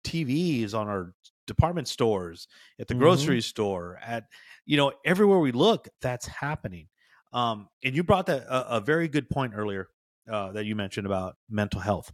TVs, 0.03 0.73
on 0.73 0.89
our 0.89 1.13
department 1.47 1.87
stores, 1.87 2.49
at 2.77 2.89
the 2.89 2.93
mm-hmm. 2.93 3.03
grocery 3.03 3.41
store, 3.41 3.99
at 4.03 4.25
you 4.65 4.75
know 4.75 4.91
everywhere 5.05 5.39
we 5.39 5.53
look. 5.53 5.87
That's 6.01 6.27
happening. 6.27 6.87
Um, 7.33 7.69
and 7.83 7.95
you 7.95 8.03
brought 8.03 8.25
that 8.27 8.43
a, 8.43 8.77
a 8.77 8.81
very 8.81 9.07
good 9.07 9.29
point 9.29 9.53
earlier 9.55 9.89
uh, 10.29 10.51
that 10.51 10.65
you 10.65 10.75
mentioned 10.75 11.05
about 11.05 11.37
mental 11.49 11.79
health. 11.79 12.11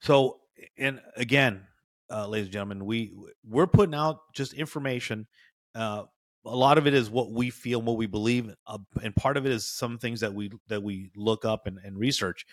So, 0.00 0.40
and 0.78 1.00
again, 1.16 1.62
uh, 2.10 2.26
ladies 2.28 2.46
and 2.46 2.52
gentlemen, 2.52 2.84
we 2.84 3.12
we're 3.48 3.66
putting 3.66 3.94
out 3.94 4.20
just 4.34 4.54
information. 4.54 5.26
Uh, 5.74 6.04
a 6.44 6.56
lot 6.56 6.78
of 6.78 6.86
it 6.86 6.94
is 6.94 7.10
what 7.10 7.32
we 7.32 7.50
feel, 7.50 7.82
what 7.82 7.96
we 7.96 8.06
believe, 8.06 8.54
uh, 8.66 8.78
and 9.02 9.14
part 9.16 9.36
of 9.36 9.46
it 9.46 9.52
is 9.52 9.66
some 9.66 9.98
things 9.98 10.20
that 10.20 10.32
we 10.32 10.50
that 10.68 10.82
we 10.82 11.10
look 11.16 11.44
up 11.44 11.66
and, 11.66 11.78
and 11.84 11.98
research. 11.98 12.46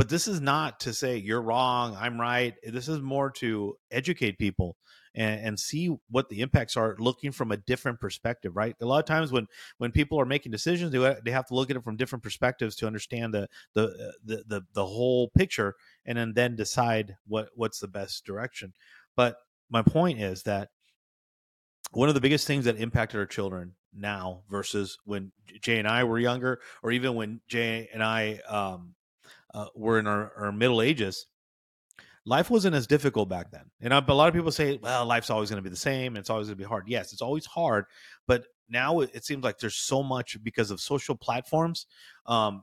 But 0.00 0.08
this 0.08 0.28
is 0.28 0.40
not 0.40 0.80
to 0.80 0.94
say 0.94 1.18
you're 1.18 1.42
wrong, 1.42 1.94
I'm 1.94 2.18
right. 2.18 2.54
This 2.62 2.88
is 2.88 3.02
more 3.02 3.30
to 3.32 3.76
educate 3.90 4.38
people 4.38 4.78
and, 5.14 5.48
and 5.48 5.60
see 5.60 5.94
what 6.08 6.30
the 6.30 6.40
impacts 6.40 6.74
are, 6.74 6.96
looking 6.98 7.32
from 7.32 7.52
a 7.52 7.58
different 7.58 8.00
perspective. 8.00 8.56
Right. 8.56 8.74
A 8.80 8.86
lot 8.86 9.00
of 9.00 9.04
times 9.04 9.30
when 9.30 9.46
when 9.76 9.92
people 9.92 10.18
are 10.18 10.24
making 10.24 10.52
decisions, 10.52 10.90
they, 10.90 11.16
they 11.22 11.30
have 11.30 11.44
to 11.48 11.54
look 11.54 11.68
at 11.68 11.76
it 11.76 11.84
from 11.84 11.98
different 11.98 12.22
perspectives 12.22 12.76
to 12.76 12.86
understand 12.86 13.34
the 13.34 13.46
the 13.74 13.88
uh, 13.88 14.12
the 14.24 14.44
the, 14.46 14.62
the 14.72 14.86
whole 14.86 15.28
picture, 15.36 15.74
and 16.06 16.16
then 16.16 16.32
then 16.32 16.56
decide 16.56 17.16
what 17.26 17.50
what's 17.54 17.78
the 17.78 17.86
best 17.86 18.24
direction. 18.24 18.72
But 19.16 19.36
my 19.68 19.82
point 19.82 20.18
is 20.18 20.44
that 20.44 20.70
one 21.90 22.08
of 22.08 22.14
the 22.14 22.22
biggest 22.22 22.46
things 22.46 22.64
that 22.64 22.80
impacted 22.80 23.20
our 23.20 23.26
children 23.26 23.74
now 23.92 24.44
versus 24.48 24.96
when 25.04 25.32
Jay 25.60 25.78
and 25.78 25.86
I 25.86 26.04
were 26.04 26.18
younger, 26.18 26.58
or 26.82 26.90
even 26.90 27.16
when 27.16 27.42
Jay 27.48 27.90
and 27.92 28.02
I 28.02 28.38
um, 28.48 28.94
uh, 29.54 29.66
were 29.74 29.98
in 29.98 30.06
our, 30.06 30.32
our, 30.36 30.52
middle 30.52 30.82
ages, 30.82 31.26
life 32.24 32.50
wasn't 32.50 32.74
as 32.74 32.86
difficult 32.86 33.28
back 33.28 33.50
then. 33.50 33.64
And 33.80 33.92
a 33.92 34.14
lot 34.14 34.28
of 34.28 34.34
people 34.34 34.52
say, 34.52 34.78
well, 34.82 35.06
life's 35.06 35.30
always 35.30 35.50
going 35.50 35.62
to 35.62 35.62
be 35.62 35.70
the 35.70 35.76
same. 35.76 36.16
It's 36.16 36.30
always 36.30 36.48
going 36.48 36.58
to 36.58 36.62
be 36.62 36.68
hard. 36.68 36.84
Yes, 36.86 37.12
it's 37.12 37.22
always 37.22 37.46
hard. 37.46 37.86
But 38.26 38.44
now 38.68 39.00
it, 39.00 39.10
it, 39.14 39.24
seems 39.24 39.42
like 39.42 39.58
there's 39.58 39.76
so 39.76 40.02
much 40.02 40.36
because 40.42 40.70
of 40.70 40.80
social 40.80 41.16
platforms. 41.16 41.86
Um, 42.26 42.62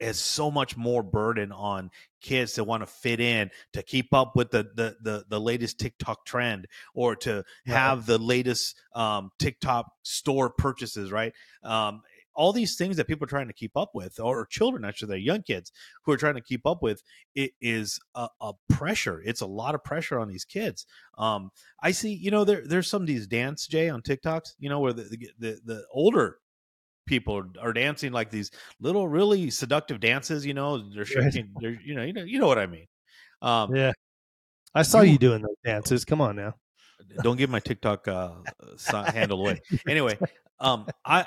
is 0.00 0.18
so 0.18 0.50
much 0.50 0.76
more 0.76 1.02
burden 1.02 1.52
on 1.52 1.90
kids 2.20 2.54
that 2.54 2.64
want 2.64 2.82
to 2.82 2.86
fit 2.86 3.20
in 3.20 3.50
to 3.72 3.82
keep 3.82 4.12
up 4.12 4.34
with 4.34 4.50
the 4.50 4.64
the 4.74 4.96
the, 5.02 5.24
the 5.28 5.40
latest 5.40 5.78
TikTok 5.78 6.26
trend 6.26 6.66
or 6.94 7.16
to 7.16 7.44
have 7.66 7.98
right. 7.98 8.06
the 8.06 8.18
latest 8.18 8.76
um, 8.94 9.30
TikTok 9.38 9.86
store 10.02 10.50
purchases, 10.50 11.12
right? 11.12 11.32
Um, 11.62 12.02
all 12.34 12.52
these 12.52 12.76
things 12.76 12.96
that 12.96 13.06
people 13.06 13.24
are 13.24 13.28
trying 13.28 13.48
to 13.48 13.54
keep 13.54 13.76
up 13.76 13.90
with, 13.94 14.18
or 14.20 14.46
children, 14.46 14.84
actually, 14.84 15.08
they're 15.08 15.18
young 15.18 15.42
kids 15.42 15.72
who 16.04 16.12
are 16.12 16.16
trying 16.16 16.34
to 16.34 16.40
keep 16.40 16.66
up 16.66 16.82
with, 16.82 17.02
it 17.34 17.52
is 17.60 17.98
a, 18.14 18.28
a 18.40 18.52
pressure. 18.68 19.22
It's 19.24 19.40
a 19.40 19.46
lot 19.46 19.74
of 19.74 19.84
pressure 19.84 20.18
on 20.18 20.28
these 20.28 20.44
kids. 20.44 20.86
Um, 21.18 21.50
I 21.82 21.92
see, 21.92 22.12
you 22.12 22.30
know, 22.30 22.44
there 22.44 22.62
there's 22.66 22.88
some 22.88 23.02
of 23.02 23.08
these 23.08 23.26
dance 23.26 23.66
Jay 23.66 23.88
on 23.88 24.02
TikToks, 24.02 24.54
you 24.58 24.68
know, 24.68 24.80
where 24.80 24.92
the 24.92 25.04
the, 25.04 25.28
the, 25.38 25.60
the 25.64 25.84
older 25.92 26.38
people 27.06 27.36
are, 27.36 27.48
are, 27.60 27.72
dancing 27.74 28.12
like 28.12 28.30
these 28.30 28.50
little 28.80 29.06
really 29.06 29.50
seductive 29.50 30.00
dances 30.00 30.46
you 30.46 30.54
know 30.54 30.90
they're 30.94 31.04
shaking 31.04 31.52
they're, 31.60 31.78
you 31.84 31.94
know 31.94 32.02
you 32.02 32.14
know 32.14 32.22
you 32.22 32.38
know 32.38 32.46
what 32.46 32.58
i 32.58 32.66
mean. 32.66 32.86
Um, 33.42 33.74
yeah. 33.74 33.92
I 34.74 34.82
saw 34.82 35.02
you, 35.02 35.12
you, 35.12 35.18
doing 35.18 35.42
those 35.42 35.56
dances. 35.66 36.06
Come 36.06 36.22
on 36.22 36.34
now. 36.34 36.54
Don't 37.22 37.36
give 37.36 37.50
my 37.50 37.60
tiktok 37.60 38.08
uh, 38.08 38.30
handle 39.12 39.40
away. 39.40 39.60
Anyway 39.86 40.16
um 40.60 40.86
i 41.04 41.26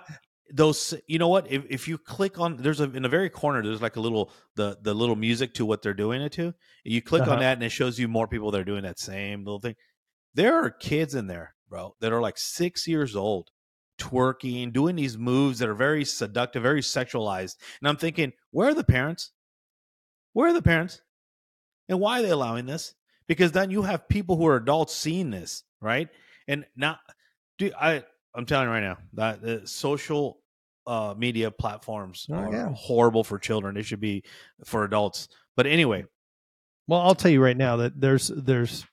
those 0.54 0.94
you 1.08 1.20
know 1.20 1.28
what 1.28 1.50
if, 1.52 1.66
if 1.70 1.88
you 1.88 1.98
click 1.98 2.40
on 2.40 2.58
there's 2.58 2.80
a 2.80 2.90
in 2.92 3.04
the 3.04 3.10
very 3.10 3.30
corner 3.30 3.62
there's 3.62 3.82
like 3.82 3.98
a 3.98 4.00
little 4.00 4.32
the 4.56 4.78
the 4.82 4.94
little 4.94 5.16
music 5.16 5.54
to 5.54 5.66
what 5.66 5.82
they're 5.82 5.94
doing 5.94 6.22
it 6.22 6.32
to 6.32 6.54
you 6.84 7.02
click 7.02 7.24
uh-huh. 7.24 7.34
on 7.34 7.40
that 7.40 7.58
and 7.58 7.64
it 7.64 7.70
shows 7.70 8.00
you 8.00 8.08
more 8.08 8.28
people 8.28 8.52
that 8.52 8.62
are 8.62 8.66
doing 8.66 8.84
that 8.84 9.00
same 9.00 9.44
little 9.44 9.60
thing 9.60 9.76
there 10.34 10.56
are 10.56 10.70
kids 10.70 11.16
in 11.16 11.28
there 11.28 11.54
bro 11.70 11.96
that 12.00 12.14
are 12.14 12.22
like 12.22 12.38
six 12.38 12.88
years 12.88 13.16
old 13.16 13.50
twerking, 13.98 14.72
doing 14.72 14.96
these 14.96 15.18
moves 15.18 15.60
that 15.60 15.70
are 15.70 15.74
very 15.74 16.06
seductive, 16.06 16.64
very 16.64 16.82
sexualized. 16.82 17.56
And 17.82 17.90
I'm 17.90 17.98
thinking, 17.98 18.34
where 18.52 18.70
are 18.70 18.74
the 18.74 18.84
parents? 18.84 19.32
Where 20.34 20.50
are 20.50 20.54
the 20.54 20.62
parents? 20.62 21.02
And 21.90 22.00
why 22.00 22.20
are 22.20 22.22
they 22.22 22.30
allowing 22.30 22.66
this? 22.66 22.94
Because 23.28 23.52
then 23.52 23.72
you 23.72 23.82
have 23.82 24.08
people 24.08 24.38
who 24.38 24.48
are 24.48 24.56
adults 24.56 24.96
seeing 24.96 25.32
this, 25.32 25.64
right? 25.82 26.10
And 26.48 26.66
now, 26.76 27.00
do 27.58 27.72
I? 27.80 28.04
I'm 28.38 28.46
telling 28.46 28.68
you 28.68 28.74
right 28.74 28.84
now 28.84 28.98
that 29.14 29.42
the 29.42 29.68
social 29.68 30.40
uh, 30.86 31.16
media 31.18 31.50
platforms 31.50 32.28
oh, 32.32 32.36
are 32.36 32.54
yeah. 32.54 32.70
horrible 32.74 33.24
for 33.24 33.40
children. 33.40 33.74
They 33.74 33.82
should 33.82 34.00
be 34.00 34.24
for 34.64 34.84
adults. 34.84 35.28
But 35.56 35.66
anyway, 35.66 36.06
well, 36.88 37.02
I'll 37.02 37.16
tell 37.16 37.32
you 37.32 37.44
right 37.44 37.58
now 37.58 37.78
that 37.78 38.00
there's 38.00 38.28
there's 38.28 38.86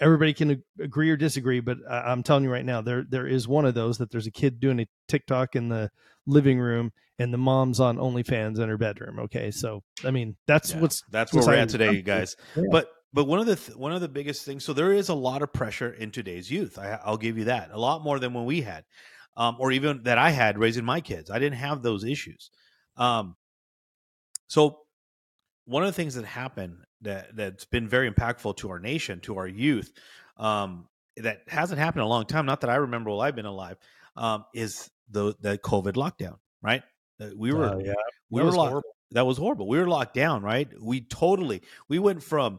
everybody 0.00 0.34
can 0.34 0.62
agree 0.80 1.10
or 1.10 1.16
disagree, 1.16 1.60
but 1.60 1.78
I'm 1.90 2.22
telling 2.22 2.44
you 2.44 2.50
right 2.50 2.64
now, 2.64 2.82
there 2.82 3.04
there 3.08 3.26
is 3.26 3.48
one 3.48 3.64
of 3.64 3.74
those 3.74 3.98
that 3.98 4.10
there's 4.10 4.26
a 4.26 4.30
kid 4.30 4.60
doing 4.60 4.80
a 4.80 4.86
TikTok 5.08 5.56
in 5.56 5.70
the 5.70 5.90
living 6.26 6.58
room, 6.58 6.92
and 7.18 7.32
the 7.32 7.38
mom's 7.38 7.80
on 7.80 7.96
OnlyFans 7.96 8.58
in 8.58 8.68
her 8.68 8.78
bedroom. 8.78 9.18
Okay, 9.20 9.50
so 9.50 9.82
I 10.04 10.10
mean 10.10 10.36
that's 10.46 10.72
yeah, 10.72 10.80
what's 10.80 11.02
that's 11.10 11.32
where 11.32 11.44
we're 11.46 11.54
at 11.54 11.70
today, 11.70 11.92
you 11.92 12.02
guys. 12.02 12.36
Yeah. 12.54 12.64
But 12.70 12.88
but 13.14 13.26
one 13.26 13.38
of 13.38 13.46
the 13.46 13.54
th- 13.54 13.78
one 13.78 13.92
of 13.92 14.00
the 14.00 14.08
biggest 14.08 14.44
things, 14.44 14.64
so 14.64 14.72
there 14.72 14.92
is 14.92 15.08
a 15.08 15.14
lot 15.14 15.40
of 15.40 15.52
pressure 15.52 15.92
in 15.92 16.10
today's 16.10 16.50
youth. 16.50 16.78
I, 16.78 16.98
will 17.06 17.16
give 17.16 17.38
you 17.38 17.44
that 17.44 17.70
a 17.72 17.78
lot 17.78 18.02
more 18.02 18.18
than 18.18 18.34
when 18.34 18.44
we 18.44 18.60
had, 18.60 18.84
um, 19.36 19.56
or 19.60 19.70
even 19.70 20.02
that 20.02 20.18
I 20.18 20.30
had 20.30 20.58
raising 20.58 20.84
my 20.84 21.00
kids. 21.00 21.30
I 21.30 21.38
didn't 21.38 21.58
have 21.58 21.80
those 21.80 22.02
issues. 22.04 22.50
Um, 22.96 23.36
so 24.48 24.80
one 25.64 25.84
of 25.84 25.86
the 25.86 25.92
things 25.92 26.16
that 26.16 26.24
happened 26.24 26.78
that 27.02 27.36
that's 27.36 27.64
been 27.64 27.88
very 27.88 28.10
impactful 28.10 28.56
to 28.58 28.70
our 28.70 28.80
nation, 28.80 29.20
to 29.20 29.38
our 29.38 29.46
youth, 29.46 29.92
um, 30.36 30.88
that 31.16 31.42
hasn't 31.46 31.78
happened 31.78 32.00
in 32.00 32.06
a 32.06 32.10
long 32.10 32.26
time. 32.26 32.46
Not 32.46 32.62
that 32.62 32.70
I 32.70 32.76
remember 32.76 33.10
while 33.10 33.20
I've 33.20 33.36
been 33.36 33.46
alive. 33.46 33.76
Um, 34.16 34.44
is 34.52 34.90
the 35.08 35.36
the 35.40 35.56
COVID 35.58 35.92
lockdown? 35.92 36.38
Right? 36.62 36.82
We 37.36 37.52
were 37.52 37.66
uh, 37.66 37.78
yeah, 37.78 37.92
we 38.28 38.42
were 38.42 38.50
locked. 38.50 38.70
Horrible. 38.70 38.90
That 39.12 39.24
was 39.24 39.38
horrible. 39.38 39.68
We 39.68 39.78
were 39.78 39.86
locked 39.86 40.14
down. 40.14 40.42
Right? 40.42 40.68
We 40.82 41.02
totally 41.02 41.62
we 41.88 42.00
went 42.00 42.20
from 42.20 42.58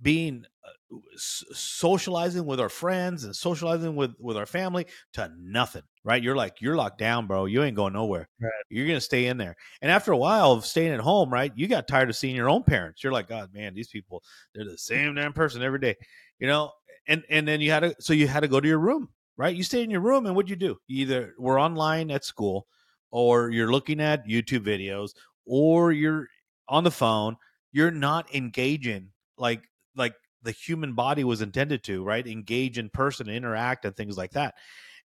being 0.00 0.44
uh, 0.64 0.96
socializing 1.16 2.44
with 2.44 2.60
our 2.60 2.68
friends 2.68 3.24
and 3.24 3.34
socializing 3.34 3.96
with 3.96 4.14
with 4.18 4.36
our 4.36 4.46
family 4.46 4.86
to 5.14 5.30
nothing 5.38 5.82
right? 6.04 6.22
You're 6.22 6.36
like 6.36 6.60
you're 6.60 6.76
locked 6.76 6.98
down 6.98 7.26
bro. 7.26 7.46
You 7.46 7.64
ain't 7.64 7.76
going 7.76 7.92
nowhere. 7.92 8.28
Right. 8.40 8.52
you're 8.70 8.86
gonna 8.86 9.00
stay 9.00 9.26
in 9.26 9.36
there. 9.36 9.56
And 9.82 9.90
after 9.90 10.12
a 10.12 10.16
while 10.16 10.52
of 10.52 10.64
staying 10.64 10.92
at 10.92 11.00
home 11.00 11.30
right 11.30 11.52
you 11.56 11.66
got 11.66 11.88
tired 11.88 12.08
of 12.08 12.16
seeing 12.16 12.36
your 12.36 12.48
own 12.48 12.62
parents. 12.62 13.02
You're 13.02 13.12
like 13.12 13.28
god 13.28 13.52
man 13.52 13.74
these 13.74 13.88
people 13.88 14.22
they're 14.54 14.64
the 14.64 14.78
same 14.78 15.14
damn 15.14 15.32
person 15.32 15.62
every 15.62 15.80
day 15.80 15.96
you 16.38 16.46
know? 16.46 16.70
And 17.08 17.24
and 17.28 17.46
then 17.46 17.60
you 17.60 17.70
had 17.70 17.80
to 17.80 17.94
so 18.00 18.12
you 18.12 18.28
had 18.28 18.40
to 18.40 18.48
go 18.48 18.60
to 18.60 18.68
your 18.68 18.78
room 18.78 19.08
right? 19.36 19.54
You 19.54 19.62
stay 19.62 19.82
in 19.82 19.90
your 19.90 20.00
room 20.00 20.26
and 20.26 20.34
what'd 20.34 20.48
you 20.48 20.56
do? 20.56 20.78
You 20.86 21.02
either 21.02 21.34
were 21.38 21.60
online 21.60 22.10
at 22.10 22.24
school 22.24 22.66
or 23.10 23.50
you're 23.50 23.70
looking 23.70 24.00
at 24.00 24.26
youtube 24.26 24.64
videos 24.64 25.10
or 25.44 25.92
you're 25.92 26.28
on 26.68 26.84
the 26.84 26.90
phone. 26.90 27.36
You're 27.72 27.90
not 27.90 28.34
engaging 28.34 29.10
like 29.36 29.62
like 29.96 30.14
the 30.42 30.52
human 30.52 30.94
body 30.94 31.24
was 31.24 31.42
intended 31.42 31.82
to, 31.84 32.04
right? 32.04 32.26
Engage 32.26 32.78
in 32.78 32.88
person, 32.90 33.28
interact, 33.28 33.84
and 33.84 33.96
things 33.96 34.16
like 34.16 34.32
that. 34.32 34.54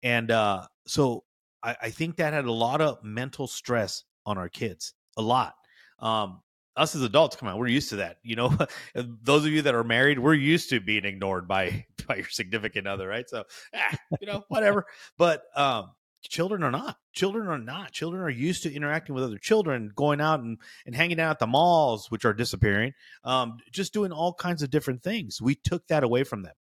And 0.03 0.31
uh, 0.31 0.67
so 0.87 1.25
I, 1.63 1.77
I 1.83 1.91
think 1.91 2.17
that 2.17 2.33
had 2.33 2.45
a 2.45 2.53
lot 2.53 2.81
of 2.81 3.03
mental 3.03 3.47
stress 3.47 4.05
on 4.27 4.39
our 4.39 4.49
kids, 4.49 4.95
a 5.17 5.23
lot. 5.23 5.55
Um, 5.99 6.41
us 6.77 6.95
as 6.95 7.03
adults, 7.03 7.37
come 7.37 7.49
on, 7.49 7.57
we're 7.57 7.69
used 7.69 7.91
to 7.91 7.97
that. 7.97 8.19
You 8.23 8.37
know, 8.37 8.57
those 8.95 9.45
of 9.45 9.53
you 9.53 9.63
that 9.63 9.75
are 9.75 9.85
married, 9.85 10.19
we're 10.19 10.35
used 10.35 10.71
to 10.71 10.81
being 10.81 11.05
ignored 11.05 11.47
by 11.49 11.87
by 12.07 12.17
your 12.17 12.29
significant 12.29 12.87
other, 12.87 13.09
right? 13.09 13.29
So, 13.29 13.45
ah, 13.75 13.97
you 14.21 14.27
know, 14.27 14.45
whatever. 14.49 14.87
But 15.17 15.45
um, 15.57 15.93
children 16.29 16.63
are 16.63 16.71
not. 16.71 16.99
Children 17.13 17.49
are 17.49 17.59
not. 17.59 17.93
Children 17.93 18.23
are 18.23 18.31
used 18.31 18.63
to 18.65 18.73
interacting 18.73 19.15
with 19.15 19.25
other 19.25 19.39
children, 19.39 19.93
going 19.95 20.21
out 20.21 20.41
and, 20.41 20.59
and 20.87 20.95
hanging 20.95 21.21
out 21.21 21.31
at 21.31 21.39
the 21.39 21.47
malls, 21.47 22.11
which 22.11 22.25
are 22.25 22.33
disappearing, 22.33 22.93
um, 23.25 23.59
just 23.71 23.93
doing 23.93 24.13
all 24.13 24.35
kinds 24.35 24.63
of 24.63 24.71
different 24.71 25.03
things. 25.03 25.41
We 25.41 25.55
took 25.55 25.87
that 25.89 26.05
away 26.05 26.25
from 26.25 26.43
them. 26.43 26.55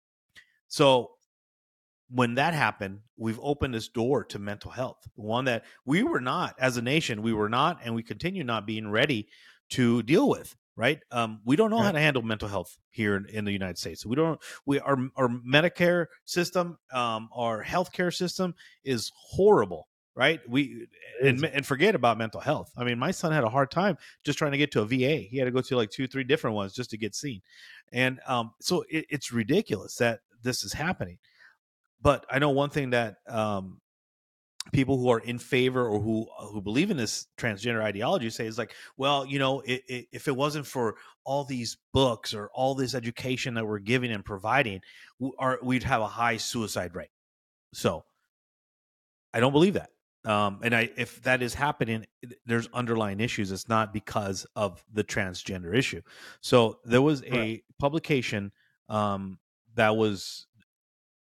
So 0.68 1.12
when 2.10 2.34
that 2.34 2.54
happened, 2.54 3.00
we've 3.16 3.40
opened 3.42 3.74
this 3.74 3.88
door 3.88 4.24
to 4.24 4.38
mental 4.38 4.70
health, 4.70 4.98
one 5.14 5.46
that 5.46 5.64
we 5.84 6.02
were 6.02 6.20
not, 6.20 6.54
as 6.58 6.76
a 6.76 6.82
nation, 6.82 7.22
we 7.22 7.32
were 7.32 7.48
not, 7.48 7.80
and 7.84 7.94
we 7.94 8.02
continue 8.02 8.44
not 8.44 8.66
being 8.66 8.90
ready 8.90 9.28
to 9.70 10.02
deal 10.02 10.28
with 10.28 10.54
right? 10.76 11.00
Um, 11.10 11.40
we 11.44 11.56
don't 11.56 11.70
know 11.70 11.76
right. 11.76 11.86
how 11.86 11.92
to 11.92 12.00
handle 12.00 12.22
mental 12.22 12.48
health 12.48 12.76
here 12.90 13.16
in, 13.16 13.26
in, 13.26 13.44
the 13.44 13.52
United 13.52 13.78
States. 13.78 14.04
We 14.04 14.16
don't. 14.16 14.40
We 14.66 14.80
our 14.80 14.98
our 15.16 15.28
Medicare 15.28 16.06
system, 16.24 16.78
um, 16.92 17.28
our 17.34 17.62
healthcare 17.62 18.14
system 18.14 18.54
is 18.84 19.12
horrible, 19.14 19.88
right? 20.14 20.40
We 20.48 20.86
and 21.22 21.44
and 21.44 21.64
forget 21.64 21.94
about 21.94 22.18
mental 22.18 22.40
health. 22.40 22.72
I 22.76 22.84
mean, 22.84 22.98
my 22.98 23.12
son 23.12 23.32
had 23.32 23.44
a 23.44 23.48
hard 23.48 23.70
time 23.70 23.96
just 24.24 24.38
trying 24.38 24.52
to 24.52 24.58
get 24.58 24.72
to 24.72 24.82
a 24.82 24.86
VA. 24.86 25.18
He 25.18 25.38
had 25.38 25.44
to 25.44 25.50
go 25.50 25.60
to 25.60 25.76
like 25.76 25.90
two, 25.90 26.06
three 26.06 26.24
different 26.24 26.56
ones 26.56 26.74
just 26.74 26.90
to 26.90 26.98
get 26.98 27.14
seen, 27.14 27.40
and 27.92 28.20
um, 28.26 28.52
so 28.60 28.84
it, 28.88 29.06
it's 29.10 29.32
ridiculous 29.32 29.96
that 29.96 30.20
this 30.42 30.64
is 30.64 30.72
happening. 30.72 31.18
But 32.02 32.26
I 32.30 32.38
know 32.38 32.50
one 32.50 32.70
thing 32.70 32.90
that 32.90 33.16
um, 33.28 33.80
people 34.72 34.98
who 34.98 35.08
are 35.08 35.20
in 35.20 35.38
favor 35.38 35.86
or 35.86 36.00
who 36.00 36.26
uh, 36.38 36.46
who 36.46 36.60
believe 36.60 36.90
in 36.90 36.96
this 36.96 37.26
transgender 37.38 37.82
ideology 37.82 38.30
say 38.30 38.46
is 38.46 38.58
like 38.58 38.74
well 38.96 39.26
you 39.26 39.38
know 39.38 39.60
it, 39.60 39.82
it, 39.88 40.06
if 40.12 40.28
it 40.28 40.34
wasn't 40.34 40.66
for 40.66 40.96
all 41.24 41.44
these 41.44 41.76
books 41.92 42.34
or 42.34 42.50
all 42.54 42.74
this 42.74 42.94
education 42.94 43.54
that 43.54 43.66
we're 43.66 43.78
giving 43.78 44.10
and 44.10 44.24
providing 44.24 44.80
we 45.18 45.30
are, 45.38 45.58
we'd 45.62 45.82
have 45.82 46.00
a 46.00 46.06
high 46.06 46.36
suicide 46.36 46.94
rate. 46.94 47.10
So 47.72 48.04
i 49.32 49.40
don't 49.40 49.52
believe 49.52 49.74
that. 49.74 49.90
Um, 50.24 50.60
and 50.62 50.74
i 50.74 50.90
if 50.96 51.22
that 51.22 51.42
is 51.42 51.54
happening 51.54 52.06
there's 52.46 52.68
underlying 52.72 53.20
issues. 53.20 53.52
It's 53.52 53.68
not 53.68 53.92
because 53.92 54.46
of 54.56 54.82
the 54.92 55.04
transgender 55.04 55.76
issue. 55.76 56.00
So 56.40 56.78
there 56.84 57.02
was 57.02 57.22
a 57.24 57.30
right. 57.30 57.64
publication 57.78 58.52
um, 58.88 59.38
that 59.74 59.96
was 59.96 60.46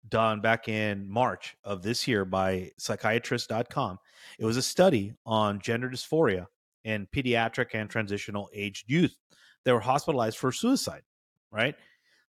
done 0.09 0.41
back 0.41 0.69
in 0.69 1.09
March 1.09 1.57
of 1.65 1.83
this 1.83 2.07
year 2.09 2.25
by 2.25 2.71
psychiatrist.com. 2.79 3.99
It 4.39 4.45
was 4.45 4.57
a 4.57 4.63
study 4.63 5.15
on 5.25 5.61
gender 5.61 5.89
dysphoria 5.89 6.47
in 6.85 7.07
pediatric 7.15 7.69
and 7.75 7.89
transitional 7.89 8.49
aged 8.53 8.91
youth 8.91 9.17
that 9.65 9.73
were 9.73 9.81
hospitalized 9.81 10.39
for 10.39 10.53
suicide, 10.53 11.03
right? 11.51 11.75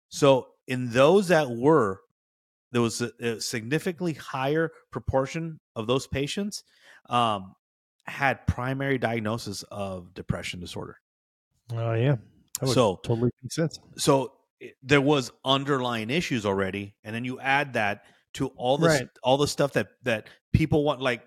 So, 0.08 0.48
in 0.68 0.90
those 0.90 1.28
that 1.28 1.50
were, 1.50 2.00
there 2.70 2.82
was 2.82 3.00
a, 3.00 3.10
a 3.20 3.40
significantly 3.40 4.12
higher 4.12 4.70
proportion 4.90 5.58
of 5.74 5.86
those 5.86 6.06
patients 6.06 6.64
um, 7.08 7.54
had 8.06 8.46
primary 8.46 8.98
diagnosis 8.98 9.64
of 9.70 10.12
depression 10.14 10.60
disorder. 10.60 10.98
Oh, 11.72 11.94
yeah. 11.94 12.16
so, 12.64 12.96
totally 13.02 13.30
makes 13.42 13.56
sense. 13.56 13.80
So, 13.96 14.34
there 14.82 15.00
was 15.00 15.30
underlying 15.44 16.10
issues 16.10 16.46
already, 16.46 16.94
and 17.04 17.14
then 17.14 17.24
you 17.24 17.40
add 17.40 17.74
that 17.74 18.04
to 18.34 18.48
all 18.48 18.78
the 18.78 18.88
right. 18.88 19.08
all 19.22 19.36
the 19.36 19.48
stuff 19.48 19.72
that 19.74 19.88
that 20.02 20.28
people 20.52 20.84
want, 20.84 21.00
like 21.00 21.22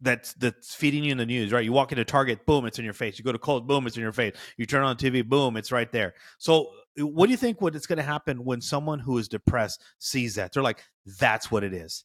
that's 0.00 0.34
that's 0.34 0.74
feeding 0.74 1.04
you 1.04 1.12
in 1.12 1.18
the 1.18 1.26
news, 1.26 1.52
right? 1.52 1.64
You 1.64 1.72
walk 1.72 1.92
into 1.92 2.04
Target, 2.04 2.46
boom, 2.46 2.66
it's 2.66 2.78
in 2.78 2.84
your 2.84 2.94
face. 2.94 3.18
You 3.18 3.24
go 3.24 3.32
to 3.32 3.38
Kohl's, 3.38 3.62
boom, 3.62 3.86
it's 3.86 3.96
in 3.96 4.02
your 4.02 4.12
face. 4.12 4.34
You 4.56 4.66
turn 4.66 4.84
on 4.84 4.96
TV, 4.96 5.26
boom, 5.26 5.56
it's 5.56 5.72
right 5.72 5.90
there. 5.90 6.14
So, 6.38 6.70
uh, 7.00 7.06
what 7.06 7.26
do 7.26 7.32
you 7.32 7.36
think? 7.36 7.60
What 7.60 7.74
is 7.74 7.86
going 7.86 7.96
to 7.96 8.02
happen 8.02 8.44
when 8.44 8.60
someone 8.60 8.98
who 8.98 9.18
is 9.18 9.28
depressed 9.28 9.82
sees 9.98 10.34
that? 10.36 10.52
They're 10.52 10.62
like, 10.62 10.82
"That's 11.18 11.50
what 11.50 11.64
it 11.64 11.72
is. 11.72 12.04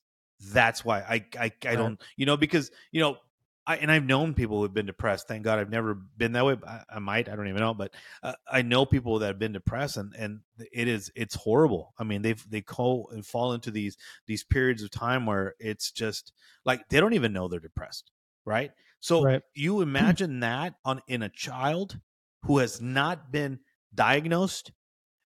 That's 0.51 0.83
why 0.83 1.01
I 1.01 1.25
I, 1.39 1.51
I 1.67 1.75
don't, 1.75 2.01
you 2.17 2.25
know, 2.25 2.37
because 2.37 2.71
you 2.91 3.01
know 3.01 3.17
I, 3.65 3.77
and 3.77 3.91
I've 3.91 4.03
known 4.03 4.33
people 4.33 4.61
who've 4.61 4.73
been 4.73 4.85
depressed. 4.85 5.27
Thank 5.27 5.43
God 5.43 5.57
I've 5.57 5.69
never 5.69 5.93
been 5.93 6.33
that 6.33 6.45
way. 6.45 6.57
I, 6.67 6.81
I 6.89 6.99
might, 6.99 7.29
I 7.29 7.35
don't 7.35 7.47
even 7.47 7.61
know, 7.61 7.73
but 7.73 7.93
uh, 8.21 8.33
I 8.51 8.61
know 8.61 8.85
people 8.85 9.19
that 9.19 9.27
have 9.27 9.39
been 9.39 9.53
depressed, 9.53 9.97
and 9.97 10.13
and 10.17 10.41
it 10.71 10.87
is 10.87 11.11
it's 11.15 11.35
horrible. 11.35 11.93
I 11.97 12.03
mean, 12.03 12.21
they've 12.21 12.43
they 12.49 12.61
go 12.61 13.07
and 13.11 13.25
fall 13.25 13.53
into 13.53 13.71
these 13.71 13.97
these 14.27 14.43
periods 14.43 14.83
of 14.83 14.91
time 14.91 15.25
where 15.25 15.55
it's 15.59 15.91
just 15.91 16.33
like 16.65 16.89
they 16.89 16.99
don't 16.99 17.13
even 17.13 17.31
know 17.31 17.47
they're 17.47 17.59
depressed, 17.59 18.11
right? 18.45 18.71
So 18.99 19.23
right. 19.23 19.41
you 19.53 19.81
imagine 19.81 20.41
that 20.41 20.75
on 20.83 21.01
in 21.07 21.23
a 21.23 21.29
child 21.29 21.99
who 22.43 22.57
has 22.57 22.81
not 22.81 23.31
been 23.31 23.59
diagnosed 23.95 24.71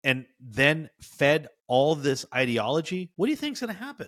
and 0.04 0.26
then 0.40 0.90
fed 1.02 1.48
all 1.68 1.96
this 1.96 2.26
ideology. 2.34 3.12
What 3.16 3.28
do 3.28 3.32
you 3.32 3.38
think 3.38 3.54
is 3.54 3.62
going 3.62 3.74
to 3.74 3.80
happen? 3.80 4.08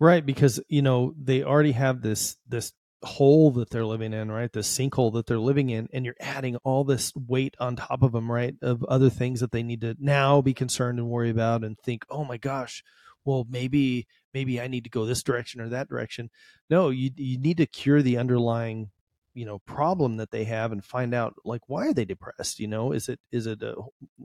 Right, 0.00 0.24
because 0.24 0.60
you 0.68 0.82
know 0.82 1.14
they 1.20 1.42
already 1.42 1.72
have 1.72 2.02
this 2.02 2.36
this 2.46 2.72
hole 3.02 3.50
that 3.52 3.70
they're 3.70 3.84
living 3.84 4.12
in, 4.12 4.30
right? 4.30 4.52
The 4.52 4.60
sinkhole 4.60 5.12
that 5.14 5.26
they're 5.26 5.38
living 5.40 5.70
in, 5.70 5.88
and 5.92 6.04
you're 6.04 6.14
adding 6.20 6.56
all 6.58 6.84
this 6.84 7.12
weight 7.16 7.56
on 7.58 7.74
top 7.76 8.02
of 8.02 8.12
them, 8.12 8.30
right? 8.30 8.54
Of 8.62 8.84
other 8.84 9.10
things 9.10 9.40
that 9.40 9.50
they 9.50 9.62
need 9.64 9.80
to 9.80 9.96
now 9.98 10.40
be 10.40 10.54
concerned 10.54 10.98
and 11.00 11.08
worry 11.08 11.30
about, 11.30 11.64
and 11.64 11.76
think, 11.80 12.04
oh 12.10 12.24
my 12.24 12.36
gosh, 12.36 12.84
well 13.24 13.44
maybe 13.50 14.06
maybe 14.34 14.60
I 14.60 14.68
need 14.68 14.84
to 14.84 14.90
go 14.90 15.04
this 15.04 15.22
direction 15.24 15.60
or 15.60 15.68
that 15.70 15.88
direction. 15.88 16.30
No, 16.70 16.90
you 16.90 17.10
you 17.16 17.38
need 17.38 17.56
to 17.58 17.66
cure 17.66 18.00
the 18.02 18.18
underlying 18.18 18.90
you 19.34 19.44
know 19.46 19.58
problem 19.60 20.16
that 20.16 20.30
they 20.30 20.44
have 20.44 20.72
and 20.72 20.84
find 20.84 21.14
out 21.14 21.34
like 21.44 21.62
why 21.68 21.86
are 21.86 21.92
they 21.92 22.04
depressed 22.04 22.58
you 22.58 22.66
know 22.66 22.92
is 22.92 23.08
it 23.08 23.20
is 23.30 23.46
it 23.46 23.62
a 23.62 23.74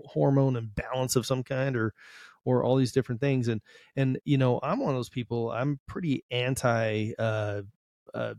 hormone 0.06 0.56
imbalance 0.56 1.16
of 1.16 1.26
some 1.26 1.44
kind 1.44 1.76
or 1.76 1.94
or 2.46 2.64
all 2.64 2.76
these 2.76 2.92
different 2.92 3.22
things 3.22 3.48
and 3.48 3.62
and 3.96 4.20
you 4.26 4.38
know 4.38 4.60
i'm 4.64 4.80
one 4.80 4.90
of 4.90 4.96
those 4.96 5.10
people 5.10 5.52
i'm 5.52 5.80
pretty 5.88 6.24
anti 6.32 7.12
uh 7.20 7.62
uh 8.14 8.34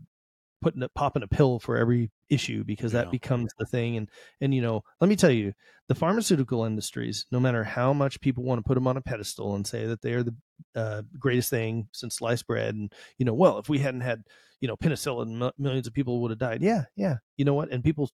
putting 0.61 0.81
a, 0.83 0.89
popping 0.89 1.23
a 1.23 1.27
pill 1.27 1.59
for 1.59 1.77
every 1.77 2.09
issue 2.29 2.63
because 2.63 2.91
that 2.93 3.11
becomes 3.11 3.51
the 3.59 3.65
thing 3.65 3.97
and 3.97 4.09
and 4.41 4.55
you 4.55 4.61
know 4.61 4.81
let 4.99 5.07
me 5.07 5.15
tell 5.15 5.29
you 5.29 5.53
the 5.87 5.93
pharmaceutical 5.93 6.63
industries 6.63 7.27
no 7.31 7.39
matter 7.39 7.63
how 7.63 7.93
much 7.93 8.19
people 8.19 8.43
want 8.43 8.57
to 8.57 8.67
put 8.67 8.73
them 8.73 8.87
on 8.87 8.97
a 8.97 9.01
pedestal 9.01 9.53
and 9.55 9.67
say 9.67 9.85
that 9.85 10.01
they 10.01 10.13
are 10.13 10.23
the 10.23 10.35
uh, 10.75 11.03
greatest 11.19 11.51
thing 11.51 11.87
since 11.91 12.15
sliced 12.15 12.47
bread 12.47 12.73
and 12.73 12.91
you 13.19 13.25
know 13.25 13.33
well 13.33 13.59
if 13.59 13.69
we 13.69 13.77
hadn't 13.77 14.01
had 14.01 14.23
you 14.59 14.67
know 14.67 14.75
penicillin 14.75 15.51
millions 15.59 15.85
of 15.85 15.93
people 15.93 16.21
would 16.21 16.31
have 16.31 16.39
died 16.39 16.63
yeah 16.63 16.85
yeah 16.95 17.17
you 17.37 17.45
know 17.45 17.53
what 17.53 17.69
and 17.71 17.83
people 17.83 18.09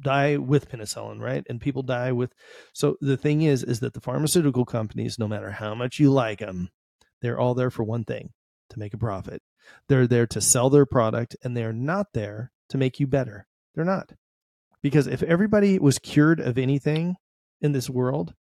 die 0.00 0.36
with 0.36 0.70
penicillin, 0.70 1.20
right? 1.20 1.44
And 1.48 1.60
people 1.60 1.82
die 1.82 2.12
with. 2.12 2.32
So 2.72 2.96
the 3.00 3.16
thing 3.16 3.42
is, 3.42 3.62
is 3.62 3.80
that 3.80 3.94
the 3.94 4.00
pharmaceutical 4.00 4.64
companies, 4.64 5.18
no 5.18 5.28
matter 5.28 5.50
how 5.50 5.74
much 5.74 5.98
you 5.98 6.10
like 6.10 6.40
them, 6.40 6.70
they're 7.20 7.38
all 7.38 7.54
there 7.54 7.70
for 7.70 7.84
one 7.84 8.04
thing: 8.04 8.30
to 8.70 8.78
make 8.78 8.94
a 8.94 8.98
profit. 8.98 9.42
They're 9.88 10.06
there 10.06 10.26
to 10.28 10.40
sell 10.40 10.70
their 10.70 10.86
product, 10.86 11.36
and 11.42 11.56
they're 11.56 11.72
not 11.72 12.08
there 12.14 12.52
to 12.70 12.78
make 12.78 12.98
you 12.98 13.06
better. 13.06 13.46
They're 13.74 13.84
not, 13.84 14.12
because 14.82 15.06
if 15.06 15.22
everybody 15.22 15.78
was 15.78 15.98
cured 15.98 16.40
of 16.40 16.58
anything 16.58 17.16
in 17.60 17.72
this 17.72 17.90
world, 17.90 18.34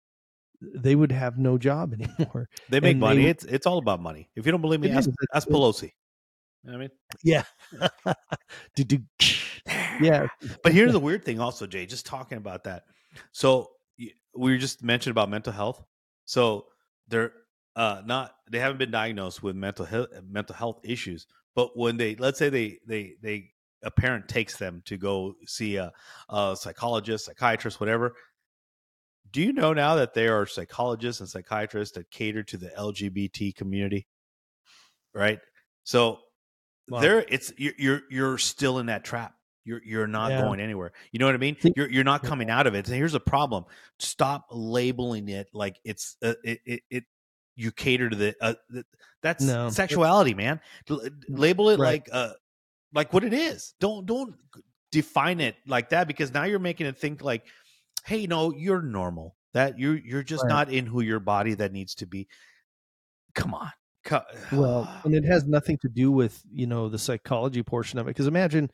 they 0.61 0.95
would 0.95 1.13
have 1.13 1.39
no 1.39 1.59
job 1.59 1.95
anymore. 2.19 2.49
They 2.69 2.81
make 2.81 2.93
and 2.93 3.01
money. 3.01 3.25
They, 3.25 3.31
it's 3.31 3.45
it's 3.45 3.67
all 3.67 3.79
about 3.79 4.01
money. 4.01 4.31
If 4.37 4.47
you 4.47 4.53
don't 4.53 4.61
believe 4.61 4.81
me, 4.81 4.91
ask, 4.91 5.11
ask 5.35 5.49
Pelosi. 5.49 5.93
You 6.65 6.71
know 6.71 6.77
I 6.77 6.81
mean? 6.81 6.91
Yeah. 7.23 7.45
yeah. 10.01 10.27
But 10.63 10.73
here's 10.73 10.93
the 10.93 11.01
weird 11.01 11.25
thing, 11.25 11.41
also, 11.41 11.67
Jay. 11.67 11.87
Just 11.87 12.07
talking 12.07 12.39
about 12.39 12.65
that. 12.65 12.85
So 13.33 13.71
we 14.35 14.59
just 14.59 14.83
mentioned 14.83 15.13
about 15.13 15.31
mental 15.31 15.53
health. 15.53 15.83
So 16.25 16.67
they're 17.09 17.33
uh, 17.77 18.03
not 18.05 18.33
they 18.51 18.59
haven't 18.59 18.79
been 18.79 18.91
diagnosed 18.91 19.43
with 19.43 19.57
mental 19.57 19.87
health 19.87 20.09
mental 20.29 20.55
health 20.55 20.81
issues. 20.85 21.27
But 21.55 21.77
when 21.77 21.97
they 21.97 22.17
let's 22.17 22.39
say 22.39 22.49
they 22.49 22.79
they 22.87 23.15
they 23.23 23.51
a 23.83 23.91
parent 23.91 24.29
takes 24.29 24.57
them 24.57 24.83
to 24.87 24.97
go 24.97 25.35
see 25.47 25.77
a, 25.77 25.93
a 26.29 26.57
psychologist, 26.59 27.27
psychiatrist, 27.27 27.81
whatever. 27.81 28.15
Do 29.31 29.43
you 29.43 29.53
know 29.53 29.73
now 29.73 29.95
that 29.97 30.15
there 30.15 30.41
are 30.41 30.47
psychologists 30.47 31.21
and 31.21 31.29
psychiatrists 31.29 31.95
that 31.97 32.11
cater 32.11 32.43
to 32.45 32.57
the 32.57 32.69
LGBT 32.71 33.55
community? 33.55 34.07
Right. 35.15 35.39
So 35.85 36.19
wow. 36.89 37.01
there, 37.01 37.25
it's 37.29 37.53
you're 37.57 38.03
you're 38.11 38.39
still 38.39 38.79
in 38.79 38.87
that 38.87 39.05
trap 39.05 39.35
you're 39.69 39.83
you're 39.85 40.07
not 40.07 40.31
yeah. 40.31 40.41
going 40.41 40.61
anywhere. 40.61 40.93
You 41.13 41.19
know 41.19 41.27
what 41.27 41.35
I 41.35 41.39
mean? 41.39 41.57
You're 41.77 41.91
you're 41.91 42.05
not 42.05 42.23
coming 42.23 42.49
out 42.49 42.67
of 42.67 42.75
it. 42.75 42.89
And 42.89 42.97
here's 42.97 43.13
the 43.13 43.21
problem: 43.21 43.67
stop 43.99 44.47
labeling 44.51 45.29
it 45.29 45.49
like 45.53 45.79
it's 45.85 46.17
uh, 46.23 46.35
it, 46.43 46.61
it, 46.65 46.83
it 46.91 47.05
you 47.55 47.71
cater 47.71 48.09
to 48.09 48.17
the 48.17 48.35
uh, 48.41 48.55
that's 49.23 49.45
no. 49.45 49.69
sexuality, 49.69 50.33
man. 50.33 50.61
Mm, 50.89 51.11
label 51.29 51.69
it 51.69 51.79
right. 51.79 52.07
like 52.07 52.09
uh 52.11 52.33
like 52.95 53.13
what 53.13 53.25
it 53.25 53.35
is. 53.35 53.75
Don't 53.79 54.07
don't 54.07 54.35
define 54.91 55.41
it 55.41 55.57
like 55.67 55.91
that 55.91 56.09
because 56.09 56.33
now 56.33 56.45
you're 56.45 56.59
making 56.59 56.87
it 56.87 56.97
think 56.97 57.23
like, 57.23 57.45
hey, 58.07 58.27
no, 58.27 58.53
you're 58.53 58.83
normal. 58.83 59.37
that 59.53 59.79
you 59.79 59.93
you're 59.93 60.23
just 60.23 60.45
Right. 60.45 60.49
not 60.49 60.73
in 60.73 60.87
who 60.87 61.03
your 61.03 61.21
body 61.21 61.55
that 61.55 61.73
needs 61.73 61.95
to 61.97 62.07
be. 62.07 62.27
Come 63.35 63.53
on. 63.53 63.71
Co- 64.09 64.23
Well, 64.53 64.91
and 65.05 65.15
it 65.15 65.25
has 65.25 65.45
nothing 65.45 65.79
to 65.83 65.89
do 65.89 66.11
with 66.11 66.43
you 66.51 66.67
know 66.67 66.89
the 66.89 66.99
psychology 66.99 67.63
portion 67.63 67.99
of 67.99 68.07
it. 68.07 68.11
Because 68.11 68.27
imagine, 68.27 68.71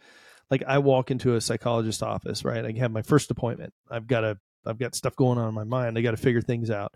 like, 0.51 0.62
I 0.66 0.78
walk 0.78 1.11
into 1.11 1.35
a 1.35 1.41
psychologist 1.41 2.03
office, 2.03 2.45
right? 2.45 2.64
I 2.64 2.72
have 2.78 2.93
my 2.93 3.03
first 3.03 3.30
appointment. 3.30 3.74
I've 3.91 4.07
got 4.07 4.24
a, 4.24 4.39
I've 4.64 4.78
got 4.78 4.95
stuff 4.95 5.16
going 5.16 5.39
on 5.39 5.49
in 5.49 5.55
my 5.55 5.64
mind. 5.64 5.99
I 5.99 6.03
got 6.03 6.12
to 6.12 6.16
figure 6.16 6.41
things 6.41 6.70
out, 6.70 6.95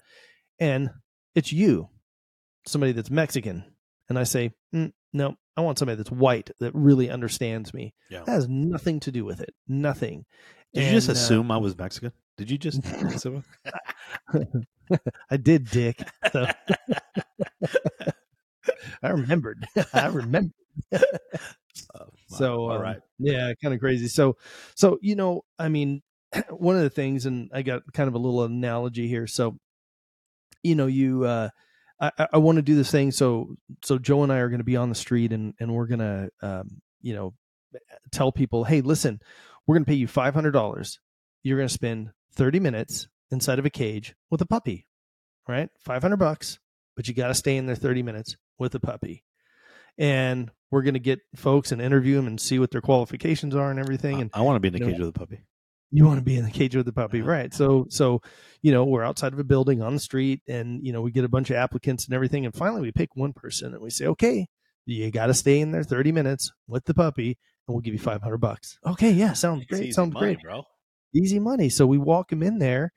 and 0.61 0.91
it's 1.35 1.53
you, 1.53 1.89
somebody 2.65 2.93
that's 2.93 3.11
Mexican, 3.11 3.65
and 4.09 4.19
I 4.19 4.23
say, 4.23 4.53
mm, 4.75 4.93
no, 5.13 5.35
I 5.57 5.61
want 5.63 5.79
somebody 5.79 5.97
that's 5.97 6.11
white 6.11 6.51
that 6.61 6.73
really 6.75 7.11
understands 7.11 7.75
me. 7.75 7.95
Yeah. 8.11 8.21
That 8.25 8.33
has 8.33 8.49
nothing 8.49 9.01
to 9.01 9.11
do 9.11 9.25
with 9.25 9.41
it. 9.41 9.55
Nothing. 9.67 10.25
Did 10.73 10.85
you 10.85 10.91
just 10.93 11.09
And, 11.09 11.17
uh, 11.17 11.21
assume 11.21 11.51
I 11.51 11.57
was 11.57 11.77
Mexican? 11.77 12.13
Did 12.37 12.51
you 12.51 12.59
just 12.59 12.85
assume? 13.03 13.43
I 15.31 15.37
did, 15.37 15.69
Dick. 15.71 16.01
So 16.33 16.47
I 19.03 19.11
remembered. 19.11 19.67
I 19.93 20.07
remember. 20.09 20.55
Oh, 21.95 22.01
wow. 22.01 22.39
So 22.39 22.55
all 22.63 22.73
um, 22.73 22.83
right. 22.83 23.01
yeah, 23.19 23.53
kind 23.63 23.73
of 23.73 23.79
crazy. 23.79 24.09
So 24.09 24.37
so 24.75 24.99
you 25.01 25.15
know, 25.15 25.45
I 25.59 25.69
mean, 25.69 26.03
one 26.51 26.77
of 26.77 26.83
the 26.83 26.91
things, 26.91 27.25
and 27.25 27.51
I 27.55 27.63
got 27.63 27.83
kind 27.93 28.09
of 28.09 28.15
a 28.15 28.19
little 28.19 28.43
analogy 28.43 29.07
here. 29.07 29.27
So 29.29 29.59
you 30.63 30.75
know, 30.75 30.87
you 30.87 31.25
uh, 31.25 31.51
I, 32.01 32.27
I- 32.33 32.39
want 32.39 32.57
to 32.57 32.63
do 32.63 32.75
this 32.75 32.91
thing. 32.91 33.13
So 33.13 33.57
so 33.85 33.99
Joe 33.99 34.23
and 34.23 34.33
I 34.33 34.39
are 34.39 34.49
going 34.49 34.59
to 34.59 34.65
be 34.65 34.77
on 34.77 34.89
the 34.89 34.95
street, 34.95 35.33
and 35.33 35.55
and 35.61 35.73
we're 35.73 35.87
gonna 35.87 36.31
um, 36.43 36.81
you 37.01 37.15
know 37.15 37.35
tell 38.11 38.33
people, 38.33 38.65
hey, 38.65 38.81
listen, 38.81 39.21
we're 39.67 39.77
going 39.77 39.85
to 39.85 39.89
pay 39.91 39.97
you 39.97 40.09
five 40.09 40.35
hundred 40.35 40.53
dollars. 40.53 40.99
You're 41.43 41.59
going 41.59 41.69
to 41.69 41.75
spend 41.75 42.11
thirty 42.33 42.61
minutes 42.61 43.09
inside 43.31 43.59
of 43.59 43.67
a 43.67 43.71
cage 43.71 44.15
with 44.31 44.41
a 44.41 44.47
puppy, 44.47 44.87
right? 45.47 45.71
Five 45.79 46.03
hundred 46.03 46.17
bucks, 46.19 46.59
but 46.97 47.07
you 47.07 47.15
got 47.15 47.29
to 47.29 47.35
stay 47.35 47.57
in 47.57 47.67
there 47.67 47.77
thirty 47.77 48.03
minutes 48.03 48.37
with 48.59 48.75
a 48.75 48.81
puppy. 48.81 49.25
And 49.97 50.51
we're 50.71 50.83
going 50.83 50.95
to 50.95 51.01
get 51.01 51.21
folks 51.35 51.73
and 51.73 51.83
interview 51.83 52.17
them 52.17 52.27
and 52.27 52.41
see 52.41 52.59
what 52.59 52.71
their 52.71 52.81
qualifications 52.81 53.55
are 53.57 53.71
and 53.71 53.81
everything. 53.81 54.21
And 54.21 54.31
I, 54.35 54.43
want 54.43 54.57
to 54.57 54.61
be 54.61 54.69
in 54.69 54.75
the 54.75 54.79
you 54.81 54.85
know, 54.87 54.91
cage 54.93 55.01
with 55.01 55.09
a 55.09 55.13
puppy. 55.19 55.41
you 55.91 56.05
want 56.05 56.19
to 56.19 56.25
be 56.25 56.37
in 56.37 56.45
the 56.45 56.51
cage 56.51 56.77
with 56.77 56.87
the 56.87 56.93
puppy, 56.93 57.21
Uh-huh. 57.21 57.31
right? 57.31 57.55
So, 57.55 57.87
so 57.89 58.23
you 58.63 58.71
know, 58.73 58.85
we're 58.85 59.03
outside 59.05 59.33
of 59.33 59.39
a 59.39 59.45
building 59.45 59.83
on 59.83 59.95
the 59.95 60.01
street, 60.01 60.43
and 60.47 60.85
you 60.85 60.93
know, 60.93 61.01
we 61.01 61.11
get 61.11 61.25
a 61.25 61.29
bunch 61.29 61.51
of 61.51 61.57
applicants 61.57 62.05
and 62.07 62.15
everything, 62.15 62.45
and 62.45 62.55
finally, 62.55 62.83
we 62.83 62.93
pick 62.93 63.11
one 63.15 63.33
person, 63.33 63.73
and 63.75 63.83
we 63.83 63.91
say, 63.91 64.07
okay, 64.07 64.47
you 64.85 65.11
got 65.11 65.27
to 65.27 65.35
stay 65.35 65.61
in 65.61 65.71
there 65.73 65.83
thirty 65.85 66.13
minutes 66.13 66.53
with 66.67 66.85
the 66.85 66.95
puppy, 66.95 67.29
and 67.67 67.75
we'll 67.75 67.81
give 67.81 67.95
you 67.95 68.01
five 68.01 68.23
hundred 68.23 68.39
bucks. 68.39 68.79
Okay, 68.87 69.11
yeah, 69.13 69.33
sounds 69.33 69.63
It's 69.63 69.71
great. 69.71 69.95
Sounds 69.95 70.13
money, 70.15 70.35
great. 70.35 70.43
bro. 70.43 70.65
Easy 71.15 71.39
money. 71.39 71.69
So 71.71 71.87
we 71.87 71.99
walk 71.99 72.31
him 72.33 72.43
in 72.43 72.59
there, 72.59 72.93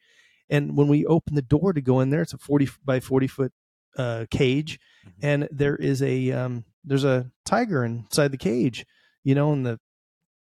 and 0.49 0.76
when 0.78 0.88
we 0.88 1.05
open 1.05 1.36
the 1.36 1.41
door 1.41 1.74
to 1.74 1.82
go 1.82 1.99
in 2.01 2.09
there, 2.09 2.22
it's 2.22 2.34
a 2.34 2.38
forty 2.38 2.68
by 2.84 2.99
forty 2.99 3.28
foot 3.28 3.53
uh, 3.97 4.26
cage, 4.30 4.80
Mhm. 5.06 5.12
and 5.24 5.49
there 5.52 5.76
is 5.76 6.02
a 6.02 6.32
um, 6.32 6.66
there's 6.84 7.04
a 7.04 7.32
tiger 7.45 7.84
inside 7.84 8.32
the 8.32 8.38
cage, 8.38 8.86
you 9.24 9.36
know, 9.36 9.52
and 9.54 9.66
the 9.66 9.80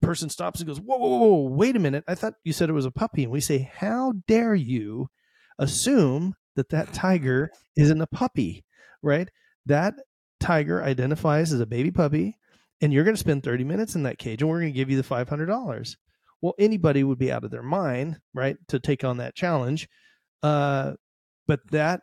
person 0.02 0.30
stops 0.30 0.60
and 0.60 0.68
goes, 0.68 0.80
whoa, 0.80 0.98
whoa, 0.98 1.18
whoa, 1.18 1.50
wait 1.50 1.76
a 1.76 1.80
minute. 1.80 2.04
I 2.08 2.16
thought 2.16 2.36
you 2.44 2.54
said 2.54 2.70
it 2.70 2.74
was 2.74 2.86
a 2.86 2.92
puppy. 2.92 3.24
And 3.24 3.32
we 3.32 3.42
say, 3.42 3.72
how 3.76 4.14
dare 4.28 4.54
you 4.56 5.08
assume 5.58 6.36
that 6.56 6.70
that 6.70 6.94
tiger 6.94 7.50
isn't 7.76 8.02
a 8.02 8.08
puppy, 8.08 8.66
right? 9.02 9.30
That 9.66 9.96
tiger 10.40 10.84
identifies 10.84 11.52
as 11.54 11.60
a 11.60 11.66
baby 11.66 11.92
puppy, 11.92 12.38
and 12.82 12.94
you're 12.94 13.04
going 13.04 13.16
to 13.16 13.20
spend 13.20 13.44
30 13.44 13.64
minutes 13.64 13.96
in 13.96 14.04
that 14.04 14.20
cage, 14.20 14.42
and 14.42 14.50
we're 14.50 14.60
going 14.60 14.74
to 14.74 14.78
give 14.78 14.90
you 14.92 14.98
the 14.98 15.04
$500. 15.04 15.96
Well, 16.42 16.54
anybody 16.60 17.04
would 17.04 17.18
be 17.18 17.32
out 17.32 17.44
of 17.44 17.52
their 17.52 17.64
mind, 17.64 18.20
right, 18.34 18.58
to 18.68 18.80
take 18.80 19.04
on 19.04 19.18
that 19.18 19.34
challenge. 19.36 19.88
Uh, 20.44 20.94
but 21.48 21.62
that 21.72 22.02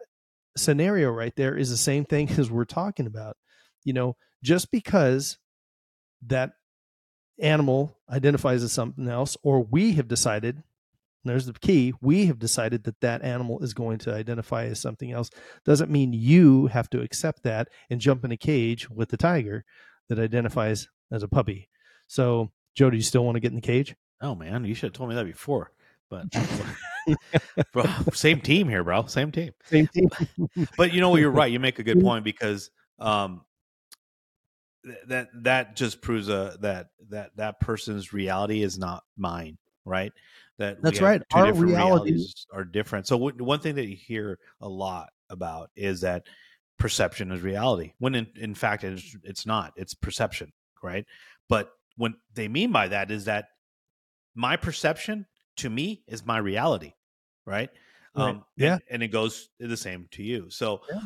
scenario 0.56 1.10
right 1.10 1.34
there 1.36 1.56
is 1.56 1.70
the 1.70 1.76
same 1.76 2.04
thing 2.04 2.30
as 2.30 2.50
we're 2.50 2.64
talking 2.64 3.06
about. 3.06 3.36
You 3.84 3.92
know, 3.92 4.16
just 4.42 4.70
because 4.70 5.38
that 6.26 6.52
animal 7.40 7.98
identifies 8.10 8.62
as 8.62 8.72
something 8.72 9.08
else, 9.08 9.36
or 9.42 9.62
we 9.62 9.92
have 9.92 10.08
decided, 10.08 10.62
there's 11.24 11.46
the 11.46 11.52
key, 11.52 11.92
we 12.00 12.26
have 12.26 12.38
decided 12.38 12.84
that 12.84 13.00
that 13.00 13.22
animal 13.22 13.62
is 13.62 13.74
going 13.74 13.98
to 13.98 14.14
identify 14.14 14.64
as 14.66 14.80
something 14.80 15.12
else, 15.12 15.30
doesn't 15.64 15.90
mean 15.90 16.12
you 16.12 16.66
have 16.66 16.90
to 16.90 17.00
accept 17.00 17.42
that 17.44 17.68
and 17.90 18.00
jump 18.00 18.24
in 18.24 18.32
a 18.32 18.36
cage 18.36 18.90
with 18.90 19.08
the 19.08 19.16
tiger 19.16 19.64
that 20.08 20.18
identifies 20.18 20.88
as 21.10 21.22
a 21.22 21.28
puppy. 21.28 21.68
So, 22.08 22.50
Joe, 22.74 22.90
do 22.90 22.96
you 22.96 23.02
still 23.02 23.24
want 23.24 23.36
to 23.36 23.40
get 23.40 23.52
in 23.52 23.56
the 23.56 23.62
cage? 23.62 23.94
Oh 24.20 24.34
man, 24.34 24.64
you 24.64 24.74
should 24.74 24.88
have 24.88 24.92
told 24.92 25.10
me 25.10 25.16
that 25.16 25.26
before. 25.26 25.72
But 26.12 26.26
bro, 27.72 27.84
same 28.12 28.40
team 28.42 28.68
here, 28.68 28.84
bro. 28.84 29.06
Same 29.06 29.32
team. 29.32 29.52
Same 29.64 29.86
thing. 29.86 30.10
But 30.76 30.92
you 30.92 31.00
know, 31.00 31.16
you're 31.16 31.30
right. 31.30 31.50
You 31.50 31.58
make 31.58 31.78
a 31.78 31.82
good 31.82 32.00
point 32.02 32.22
because 32.22 32.70
um, 32.98 33.40
th- 34.84 34.98
that 35.08 35.28
that 35.42 35.74
just 35.76 36.02
proves 36.02 36.28
a 36.28 36.58
that 36.60 36.88
that 37.08 37.30
that 37.36 37.60
person's 37.60 38.12
reality 38.12 38.62
is 38.62 38.78
not 38.78 39.04
mine, 39.16 39.56
right? 39.86 40.12
That 40.58 40.82
That's 40.82 41.00
right. 41.00 41.22
Two 41.30 41.38
Our 41.38 41.46
different 41.46 41.68
reality- 41.72 42.10
realities 42.12 42.46
are 42.52 42.64
different. 42.64 43.06
So 43.06 43.16
w- 43.18 43.42
one 43.42 43.60
thing 43.60 43.74
that 43.76 43.88
you 43.88 43.96
hear 43.96 44.38
a 44.60 44.68
lot 44.68 45.08
about 45.30 45.70
is 45.74 46.02
that 46.02 46.26
perception 46.78 47.32
is 47.32 47.40
reality, 47.40 47.94
when 48.00 48.14
in, 48.14 48.26
in 48.36 48.54
fact 48.54 48.84
it's, 48.84 49.16
it's 49.24 49.46
not. 49.46 49.72
It's 49.76 49.94
perception, 49.94 50.52
right? 50.82 51.06
But 51.48 51.70
what 51.96 52.12
they 52.34 52.48
mean 52.48 52.70
by 52.70 52.88
that 52.88 53.10
is 53.10 53.24
that 53.24 53.46
my 54.34 54.56
perception 54.56 55.26
to 55.56 55.70
me 55.70 56.02
is 56.06 56.24
my 56.24 56.38
reality, 56.38 56.92
right? 57.46 57.70
Right. 58.14 58.28
Um, 58.30 58.44
Yeah. 58.56 58.74
and, 58.74 58.82
and 58.90 59.02
it 59.02 59.08
goes 59.08 59.48
the 59.58 59.76
same 59.76 60.06
to 60.12 60.22
you. 60.22 60.50
So, 60.50 60.82
Yeah. 60.90 61.00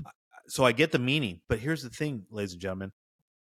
so 0.49 0.65
I 0.65 0.73
get 0.73 0.93
the 0.93 0.99
meaning, 0.99 1.41
but 1.49 1.59
here's 1.59 1.83
the 1.83 1.91
thing, 1.91 2.27
ladies 2.31 2.53
and 2.53 2.61
gentlemen, 2.61 2.93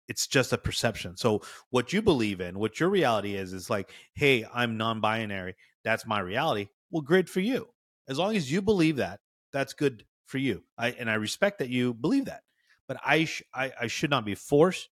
it's 0.09 0.27
just 0.27 0.53
a 0.53 0.59
perception. 0.59 1.17
So 1.17 1.43
what 1.71 1.93
you 1.93 2.03
believe 2.03 2.41
in, 2.43 2.59
what 2.59 2.79
your 2.79 2.91
reality 2.91 3.37
is, 3.37 3.55
is 3.55 3.71
like, 3.71 3.91
hey, 4.15 4.45
I'm 4.53 4.77
non-binary. 4.77 5.55
That's 5.83 6.07
my 6.07 6.21
reality. 6.21 6.69
Well, 6.91 7.01
great 7.03 7.29
for 7.29 7.41
you. 7.41 7.69
As 8.07 8.19
long 8.19 8.37
as 8.37 8.53
you 8.53 8.61
believe 8.61 8.97
that, 8.97 9.21
that's 9.53 9.73
good 9.73 10.05
for 10.27 10.37
you. 10.39 10.63
I 10.77 10.91
and 10.91 11.11
I 11.11 11.15
respect 11.15 11.59
that 11.59 11.71
you 11.71 11.95
believe 11.95 12.27
that. 12.27 12.43
But 12.87 12.99
I 13.05 13.25
sh- 13.25 13.43
I, 13.55 13.73
I 13.83 13.87
should 13.87 14.11
not 14.11 14.27
be 14.27 14.35
forced 14.35 14.91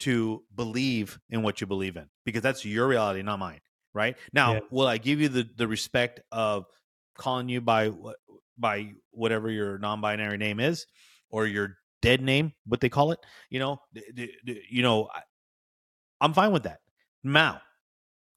to 0.00 0.42
believe 0.54 1.18
in 1.30 1.42
what 1.42 1.60
you 1.60 1.66
believe 1.66 1.96
in 1.96 2.08
because 2.24 2.42
that's 2.42 2.64
your 2.64 2.86
reality, 2.86 3.22
not 3.22 3.38
mine. 3.38 3.60
Right 3.92 4.16
now, 4.32 4.54
Yeah. 4.54 4.60
will 4.70 4.86
I 4.86 4.98
give 4.98 5.20
you 5.20 5.28
the 5.28 5.48
the 5.56 5.66
respect 5.66 6.20
of 6.30 6.66
calling 7.16 7.48
you 7.48 7.60
by 7.60 7.90
by 8.58 8.92
whatever 9.10 9.50
your 9.50 9.78
non-binary 9.78 10.36
name 10.38 10.60
is 10.60 10.86
or 11.30 11.46
your 11.46 11.76
dead 12.02 12.20
name, 12.22 12.52
what 12.66 12.80
they 12.80 12.88
call 12.88 13.10
it? 13.12 13.18
You 13.48 13.58
know, 13.58 13.80
d- 13.92 14.02
d- 14.14 14.34
d- 14.44 14.62
you 14.70 14.82
know, 14.82 15.08
I, 15.12 15.22
I'm 16.20 16.32
fine 16.34 16.52
with 16.52 16.64
that. 16.64 16.80
Now, 17.24 17.62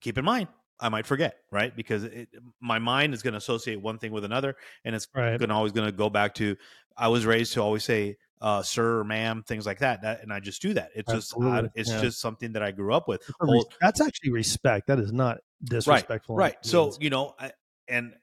keep 0.02 0.18
in 0.18 0.26
mind, 0.26 0.48
I 0.80 0.90
might 0.90 1.06
forget, 1.06 1.36
right? 1.52 1.76
Because 1.76 2.04
it, 2.04 2.30
my 2.62 2.80
mind 2.80 3.14
is 3.14 3.22
going 3.22 3.34
to 3.34 3.38
associate 3.38 3.82
one 3.82 4.00
thing 4.00 4.12
with 4.12 4.26
another, 4.26 4.56
and 4.86 4.96
it's 4.96 5.08
Right. 5.14 5.38
going 5.40 5.52
always 5.52 5.72
going 5.72 5.88
to 5.88 5.96
go 5.96 6.10
back 6.10 6.34
to 6.36 6.56
I 6.98 7.08
was 7.10 7.26
raised 7.26 7.54
to 7.54 7.62
always 7.62 7.84
say 7.84 8.18
uh, 8.44 8.62
sir 8.62 9.00
or 9.00 9.04
ma'am, 9.06 9.42
things 9.48 9.66
like 9.66 9.80
that. 9.80 10.02
that, 10.02 10.22
and 10.22 10.32
I 10.32 10.42
just 10.42 10.62
do 10.62 10.74
that. 10.74 10.90
It's 10.94 11.12
just 11.12 11.34
I, 11.42 11.70
it's 11.76 11.90
yeah. 11.90 12.02
just 12.02 12.20
something 12.20 12.52
that 12.54 12.62
I 12.62 12.72
grew 12.72 12.94
up 12.94 13.08
with. 13.08 13.22
That's 13.22 13.36
Well, 13.42 13.64
That's 13.80 14.02
actually 14.02 14.32
respect. 14.32 14.88
That 14.88 15.00
is 15.00 15.14
not 15.14 15.38
disrespectful. 15.64 16.36
in 16.36 16.40
right. 16.40 16.56
So 16.62 16.94
you 17.00 17.10
know, 17.10 17.36
I, 17.40 17.54
and 17.88 18.14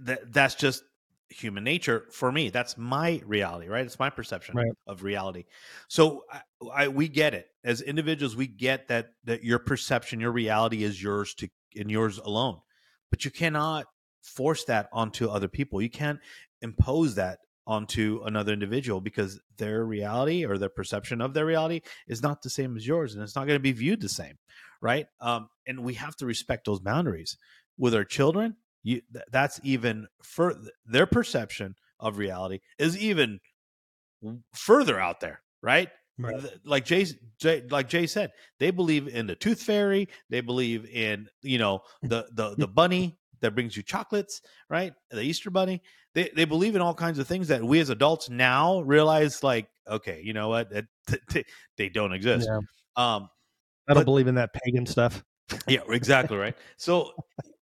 that 0.00 0.30
that's 0.30 0.54
just 0.56 0.84
human 1.30 1.64
nature 1.64 2.06
for 2.12 2.30
me. 2.30 2.50
That's 2.50 2.76
my 2.76 3.22
reality, 3.24 3.68
right? 3.68 3.84
It's 3.84 3.98
my 3.98 4.10
perception 4.10 4.56
Right. 4.56 4.72
of 4.86 5.02
reality. 5.02 5.44
So 5.88 6.24
I, 6.30 6.40
I 6.84 6.88
we 6.88 7.08
get 7.08 7.32
it 7.32 7.46
as 7.64 7.80
individuals. 7.80 8.36
We 8.36 8.46
get 8.46 8.88
that 8.88 9.08
that 9.24 9.42
your 9.42 9.58
perception, 9.58 10.20
your 10.20 10.32
reality 10.32 10.84
is 10.84 11.02
yours 11.02 11.32
to 11.36 11.48
and 11.74 11.90
yours 11.90 12.18
alone. 12.18 12.60
But 13.10 13.24
you 13.24 13.30
cannot 13.30 13.86
force 14.22 14.64
that 14.64 14.90
onto 14.92 15.30
other 15.30 15.48
people. 15.48 15.80
You 15.80 15.88
can't 15.88 16.20
impose 16.60 17.14
that 17.14 17.38
onto 17.68 18.22
another 18.24 18.52
individual 18.52 19.00
because 19.00 19.38
their 19.58 19.84
reality 19.84 20.44
or 20.44 20.58
their 20.58 20.70
perception 20.70 21.20
of 21.20 21.34
their 21.34 21.46
reality 21.46 21.82
is 22.08 22.22
not 22.22 22.42
the 22.42 22.50
same 22.50 22.76
as 22.76 22.86
yours 22.86 23.14
and 23.14 23.22
it's 23.22 23.36
not 23.36 23.46
going 23.46 23.58
to 23.58 23.62
be 23.62 23.72
viewed 23.72 24.00
the 24.00 24.08
same 24.08 24.38
right? 24.80 25.06
Um, 25.20 25.48
and 25.66 25.84
we 25.84 25.94
have 25.94 26.16
to 26.16 26.26
respect 26.26 26.64
those 26.64 26.80
boundaries. 26.80 27.36
With 27.76 27.94
our 27.94 28.04
children 28.04 28.56
you, 28.82 29.02
th- 29.12 29.24
that's 29.30 29.60
even 29.62 30.08
further 30.22 30.70
their 30.86 31.06
perception 31.06 31.76
of 32.00 32.18
reality 32.18 32.60
is 32.78 32.96
even 32.98 33.38
further 34.52 34.98
out 34.98 35.20
there 35.20 35.42
right? 35.62 35.90
Right. 36.20 36.42
Like 36.64 36.84
Jay, 36.84 37.06
Jay 37.38 37.62
like 37.70 37.88
Jay 37.88 38.08
said 38.08 38.32
they 38.58 38.72
believe 38.72 39.06
in 39.06 39.28
the 39.28 39.36
tooth 39.36 39.62
fairy 39.62 40.08
they 40.28 40.40
believe 40.40 40.84
in 40.86 41.28
you 41.42 41.58
know 41.58 41.82
the 42.02 42.26
the 42.32 42.56
the 42.56 42.66
bunny 42.66 43.16
that 43.40 43.54
brings 43.54 43.76
you 43.76 43.82
chocolates 43.82 44.42
right 44.70 44.92
the 45.10 45.20
easter 45.22 45.50
bunny 45.50 45.80
they 46.14 46.30
they 46.34 46.44
believe 46.44 46.74
in 46.76 46.80
all 46.82 46.94
kinds 46.94 47.18
of 47.18 47.26
things 47.26 47.48
that 47.48 47.62
we 47.62 47.80
as 47.80 47.90
adults 47.90 48.28
now 48.30 48.80
realize 48.80 49.42
like 49.42 49.68
okay 49.88 50.20
you 50.24 50.32
know 50.32 50.48
what 50.48 50.70
they 51.76 51.88
don't 51.88 52.12
exist 52.12 52.48
Yeah. 52.50 52.56
um 52.96 53.28
I 53.88 53.94
don't 53.94 54.00
but- 54.00 54.04
believe 54.04 54.26
in 54.26 54.34
that 54.36 54.50
pagan 54.52 54.86
stuff. 54.86 55.24
yeah 55.66 55.80
exactly 55.88 56.36
right 56.36 56.56
so 56.76 57.12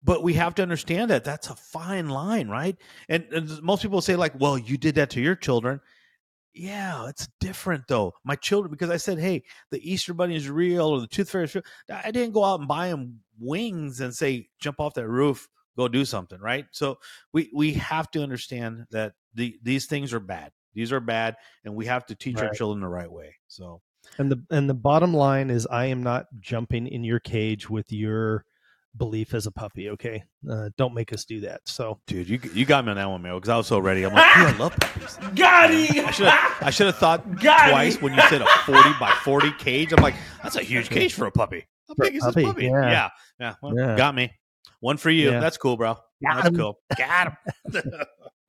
but 0.02 0.22
we 0.22 0.34
have 0.34 0.54
to 0.54 0.62
understand 0.62 1.10
that 1.10 1.24
that's 1.24 1.50
a 1.50 1.56
fine 1.56 2.08
line, 2.08 2.48
right? 2.48 2.76
And, 3.08 3.24
and 3.32 3.60
most 3.60 3.82
people 3.82 4.00
say 4.00 4.14
like, 4.14 4.38
"Well, 4.38 4.56
you 4.56 4.76
did 4.78 4.94
that 4.94 5.10
to 5.10 5.20
your 5.20 5.34
children." 5.34 5.80
Yeah, 6.54 7.08
it's 7.08 7.26
different 7.40 7.88
though. 7.88 8.12
My 8.22 8.36
children, 8.36 8.70
because 8.70 8.88
I 8.88 8.98
said, 8.98 9.18
"Hey, 9.18 9.42
the 9.72 9.80
Easter 9.92 10.14
Bunny 10.14 10.36
is 10.36 10.48
real," 10.48 10.86
or 10.86 11.00
the 11.00 11.08
Tooth 11.08 11.28
Fairy 11.30 11.44
is 11.46 11.54
real. 11.56 11.64
I 11.90 12.12
didn't 12.12 12.34
go 12.34 12.44
out 12.44 12.60
and 12.60 12.68
buy 12.68 12.88
them 12.88 13.18
wings 13.40 14.00
and 14.00 14.14
say, 14.14 14.48
"Jump 14.60 14.78
off 14.78 14.94
that 14.94 15.08
roof, 15.08 15.48
go 15.76 15.88
do 15.88 16.04
something," 16.04 16.40
right? 16.40 16.66
So 16.72 16.98
we 17.32 17.50
we 17.54 17.74
have 17.74 18.10
to 18.12 18.22
understand 18.22 18.86
that 18.90 19.12
the 19.34 19.56
these 19.62 19.86
things 19.86 20.12
are 20.12 20.20
bad. 20.20 20.52
These 20.74 20.92
are 20.92 21.00
bad, 21.00 21.36
and 21.64 21.74
we 21.74 21.86
have 21.86 22.04
to 22.06 22.14
teach 22.14 22.38
our 22.38 22.50
children 22.52 22.80
the 22.82 22.88
right 22.88 23.10
way. 23.10 23.34
So 23.48 23.80
And 24.18 24.30
the 24.30 24.42
and 24.50 24.68
the 24.68 24.74
bottom 24.74 25.14
line 25.14 25.50
is, 25.50 25.66
I 25.66 25.86
am 25.86 26.02
not 26.02 26.26
jumping 26.40 26.86
in 26.86 27.02
your 27.04 27.18
cage 27.20 27.68
with 27.70 27.90
your 27.92 28.44
belief 28.96 29.34
as 29.34 29.46
a 29.46 29.50
puppy. 29.50 29.90
Okay, 29.90 30.22
uh, 30.50 30.68
don't 30.78 30.94
make 30.94 31.12
us 31.12 31.24
do 31.24 31.40
that. 31.40 31.60
So 31.64 31.98
Dude, 32.06 32.28
you 32.28 32.38
you 32.54 32.64
got 32.66 32.84
me 32.84 32.90
on 32.90 32.96
that 32.96 33.08
one, 33.10 33.22
man. 33.22 33.34
Because 33.36 33.48
I 33.48 33.56
was 33.56 33.66
so 33.66 33.78
ready. 33.78 34.04
I'm 34.04 34.12
like, 34.14 34.34
"Dude, 34.34 34.46
I 34.46 34.56
love 34.58 34.76
puppies. 34.78 35.18
Got 35.34 35.70
him! 35.70 36.06
I 36.06 36.10
should 36.10 36.26
have 36.26 36.62
I 36.62 36.70
should 36.70 36.86
have 36.86 36.96
thought 36.96 37.40
Got 37.42 37.70
twice 37.70 37.96
him. 37.96 38.02
when 38.02 38.14
you 38.14 38.20
said 38.28 38.42
a 38.42 38.46
40 38.64 38.90
by 39.00 39.10
40 39.24 39.52
cage. 39.52 39.92
I'm 39.92 40.02
like, 40.02 40.14
that's 40.42 40.56
a 40.56 40.62
huge 40.62 40.88
cage 40.96 41.14
for 41.14 41.26
a 41.26 41.30
puppy. 41.32 41.66
How 41.88 41.94
For 41.94 42.04
big 42.04 42.16
is 42.16 42.22
puppy, 42.22 42.42
this 42.42 42.48
puppy? 42.52 42.64
yeah. 42.66 42.90
Yeah, 42.90 43.08
yeah. 43.40 43.54
Well, 43.62 43.74
Yeah. 43.76 43.96
Got 43.96 44.14
me. 44.14 44.30
One 44.86 44.98
for 44.98 45.10
you. 45.10 45.32
Yeah. 45.32 45.40
That's 45.40 45.56
cool, 45.56 45.76
bro. 45.76 45.94
Got 46.22 46.36
That's 46.36 46.46
him. 46.46 46.56
cool. 46.58 46.78
Got 46.96 47.36
him. 47.72 47.82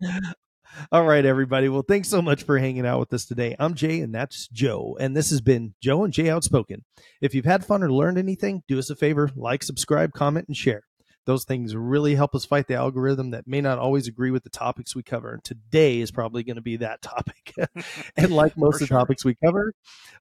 All 0.92 1.04
right, 1.04 1.26
everybody. 1.26 1.68
Well, 1.68 1.82
thanks 1.82 2.10
so 2.10 2.22
much 2.22 2.44
for 2.44 2.60
hanging 2.60 2.86
out 2.86 3.00
with 3.00 3.12
us 3.12 3.26
today. 3.26 3.56
I'm 3.58 3.74
Jay, 3.74 4.02
and 4.02 4.14
that's 4.14 4.48
Joe. 4.50 4.96
And 5.00 5.18
this 5.18 5.32
has 5.32 5.42
been 5.42 5.74
Joe 5.82 6.04
and 6.04 6.14
Jay 6.14 6.30
Outspoken. 6.30 6.86
If 7.22 7.34
you've 7.34 7.46
had 7.46 7.66
fun 7.66 7.82
or 7.82 7.92
learned 7.92 8.20
anything, 8.20 8.62
do 8.68 8.78
us 8.78 8.92
a 8.92 8.96
favor 8.96 9.32
like, 9.36 9.64
subscribe, 9.64 10.14
comment, 10.14 10.48
and 10.48 10.56
share. 10.56 10.84
Those 11.28 11.44
things 11.44 11.76
really 11.76 12.16
help 12.16 12.34
us 12.34 12.46
fight 12.46 12.68
the 12.68 12.76
algorithm 12.76 13.32
that 13.32 13.48
may 13.48 13.60
not 13.62 13.80
always 13.80 14.08
agree 14.08 14.32
with 14.32 14.44
the 14.44 14.50
topics 14.50 14.96
we 14.96 15.04
cover. 15.04 15.34
And 15.34 15.44
today 15.44 16.00
is 16.00 16.10
probably 16.10 16.44
going 16.44 16.56
to 16.56 16.62
be 16.62 16.78
that 16.78 17.02
topic. 17.02 17.54
and 18.18 18.32
like 18.32 18.58
most 18.58 18.76
of 18.76 18.80
the 18.80 18.88
sure. 18.88 18.98
topics 18.98 19.26
we 19.26 19.36
cover 19.36 19.74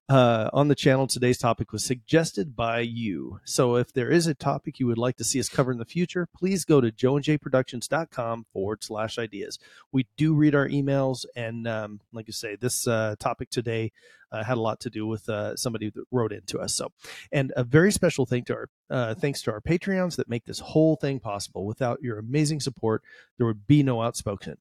uh, 0.08 0.50
on 0.52 0.66
the 0.66 0.74
channel, 0.74 1.06
today's 1.06 1.38
topic 1.38 1.70
was 1.72 1.84
suggested 1.84 2.56
by 2.56 2.80
you. 2.80 3.38
So 3.44 3.76
if 3.76 3.92
there 3.92 4.10
is 4.10 4.26
a 4.26 4.34
topic 4.34 4.80
you 4.80 4.86
would 4.88 4.98
like 4.98 5.16
to 5.16 5.24
see 5.24 5.40
us 5.40 5.48
cover 5.48 5.70
in 5.70 5.78
the 5.78 5.84
future, 5.84 6.28
please 6.36 6.64
go 6.64 6.80
to 6.80 6.90
joeandjproductions.com 6.90 8.46
forward 8.52 8.82
slash 8.82 9.16
ideas 9.16 9.60
we 9.92 10.06
do 10.16 10.34
read 10.34 10.54
our 10.54 10.68
emails 10.68 11.24
and 11.34 11.66
um, 11.66 12.00
like 12.12 12.26
i 12.28 12.32
say 12.32 12.56
this 12.56 12.86
uh, 12.86 13.14
topic 13.18 13.50
today 13.50 13.92
uh, 14.32 14.42
had 14.42 14.58
a 14.58 14.60
lot 14.60 14.80
to 14.80 14.90
do 14.90 15.06
with 15.06 15.28
uh, 15.28 15.54
somebody 15.56 15.88
that 15.90 16.04
wrote 16.10 16.32
into 16.32 16.58
us 16.58 16.74
so 16.74 16.90
and 17.32 17.52
a 17.56 17.64
very 17.64 17.92
special 17.92 18.26
thank 18.26 18.46
to 18.46 18.54
our 18.54 18.68
uh, 18.90 19.14
thanks 19.14 19.42
to 19.42 19.50
our 19.50 19.60
patreons 19.60 20.16
that 20.16 20.28
make 20.28 20.44
this 20.44 20.60
whole 20.96 21.08
thing 21.08 21.20
possible 21.20 21.66
without 21.66 22.02
your 22.02 22.18
amazing 22.18 22.60
support 22.60 23.02
there 23.38 23.46
would 23.46 23.66
be 23.66 23.82
no 23.82 24.02
outspoken 24.02 24.56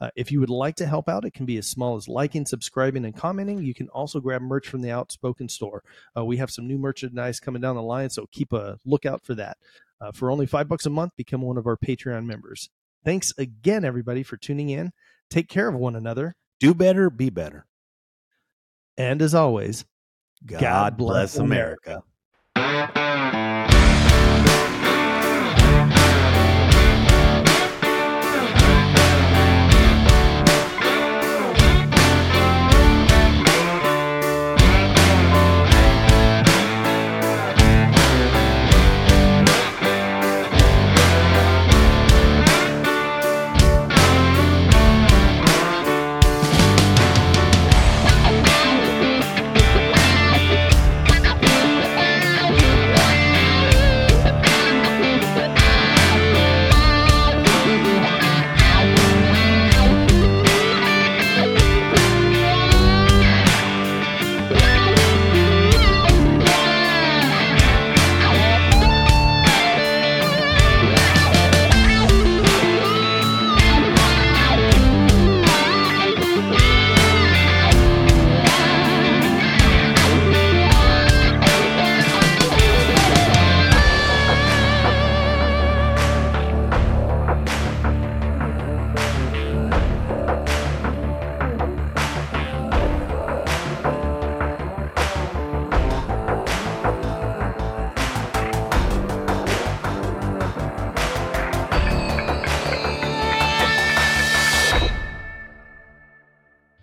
uh, 0.00 0.10
if 0.16 0.30
you 0.30 0.40
would 0.40 0.50
like 0.50 0.76
to 0.76 0.86
help 0.86 1.08
out 1.08 1.24
it 1.24 1.34
can 1.34 1.46
be 1.46 1.58
as 1.58 1.66
small 1.66 1.96
as 1.96 2.08
liking 2.08 2.46
subscribing 2.46 3.04
and 3.04 3.16
commenting 3.16 3.62
you 3.62 3.74
can 3.74 3.88
also 3.88 4.20
grab 4.20 4.42
merch 4.42 4.68
from 4.68 4.82
the 4.82 4.90
outspoken 4.90 5.48
store 5.48 5.82
uh, 6.16 6.24
we 6.24 6.36
have 6.36 6.50
some 6.50 6.66
new 6.66 6.78
merchandise 6.78 7.40
coming 7.40 7.60
down 7.60 7.76
the 7.76 7.82
line 7.82 8.10
so 8.10 8.26
keep 8.32 8.52
a 8.52 8.78
lookout 8.84 9.24
for 9.24 9.34
that 9.34 9.56
uh, 10.00 10.12
for 10.12 10.30
only 10.30 10.46
five 10.46 10.68
bucks 10.68 10.86
a 10.86 10.90
month 10.90 11.12
become 11.16 11.42
one 11.42 11.58
of 11.58 11.66
our 11.66 11.76
patreon 11.76 12.24
members 12.24 12.70
Thanks 13.04 13.32
again, 13.38 13.84
everybody, 13.84 14.22
for 14.22 14.36
tuning 14.36 14.68
in. 14.68 14.92
Take 15.30 15.48
care 15.48 15.68
of 15.68 15.74
one 15.74 15.96
another. 15.96 16.34
Do 16.58 16.74
better, 16.74 17.08
be 17.08 17.30
better. 17.30 17.66
And 18.98 19.22
as 19.22 19.34
always, 19.34 19.84
God, 20.44 20.60
God 20.60 20.96
bless 20.96 21.34
bless 21.34 21.36
America. 21.36 21.90
America. 21.90 22.06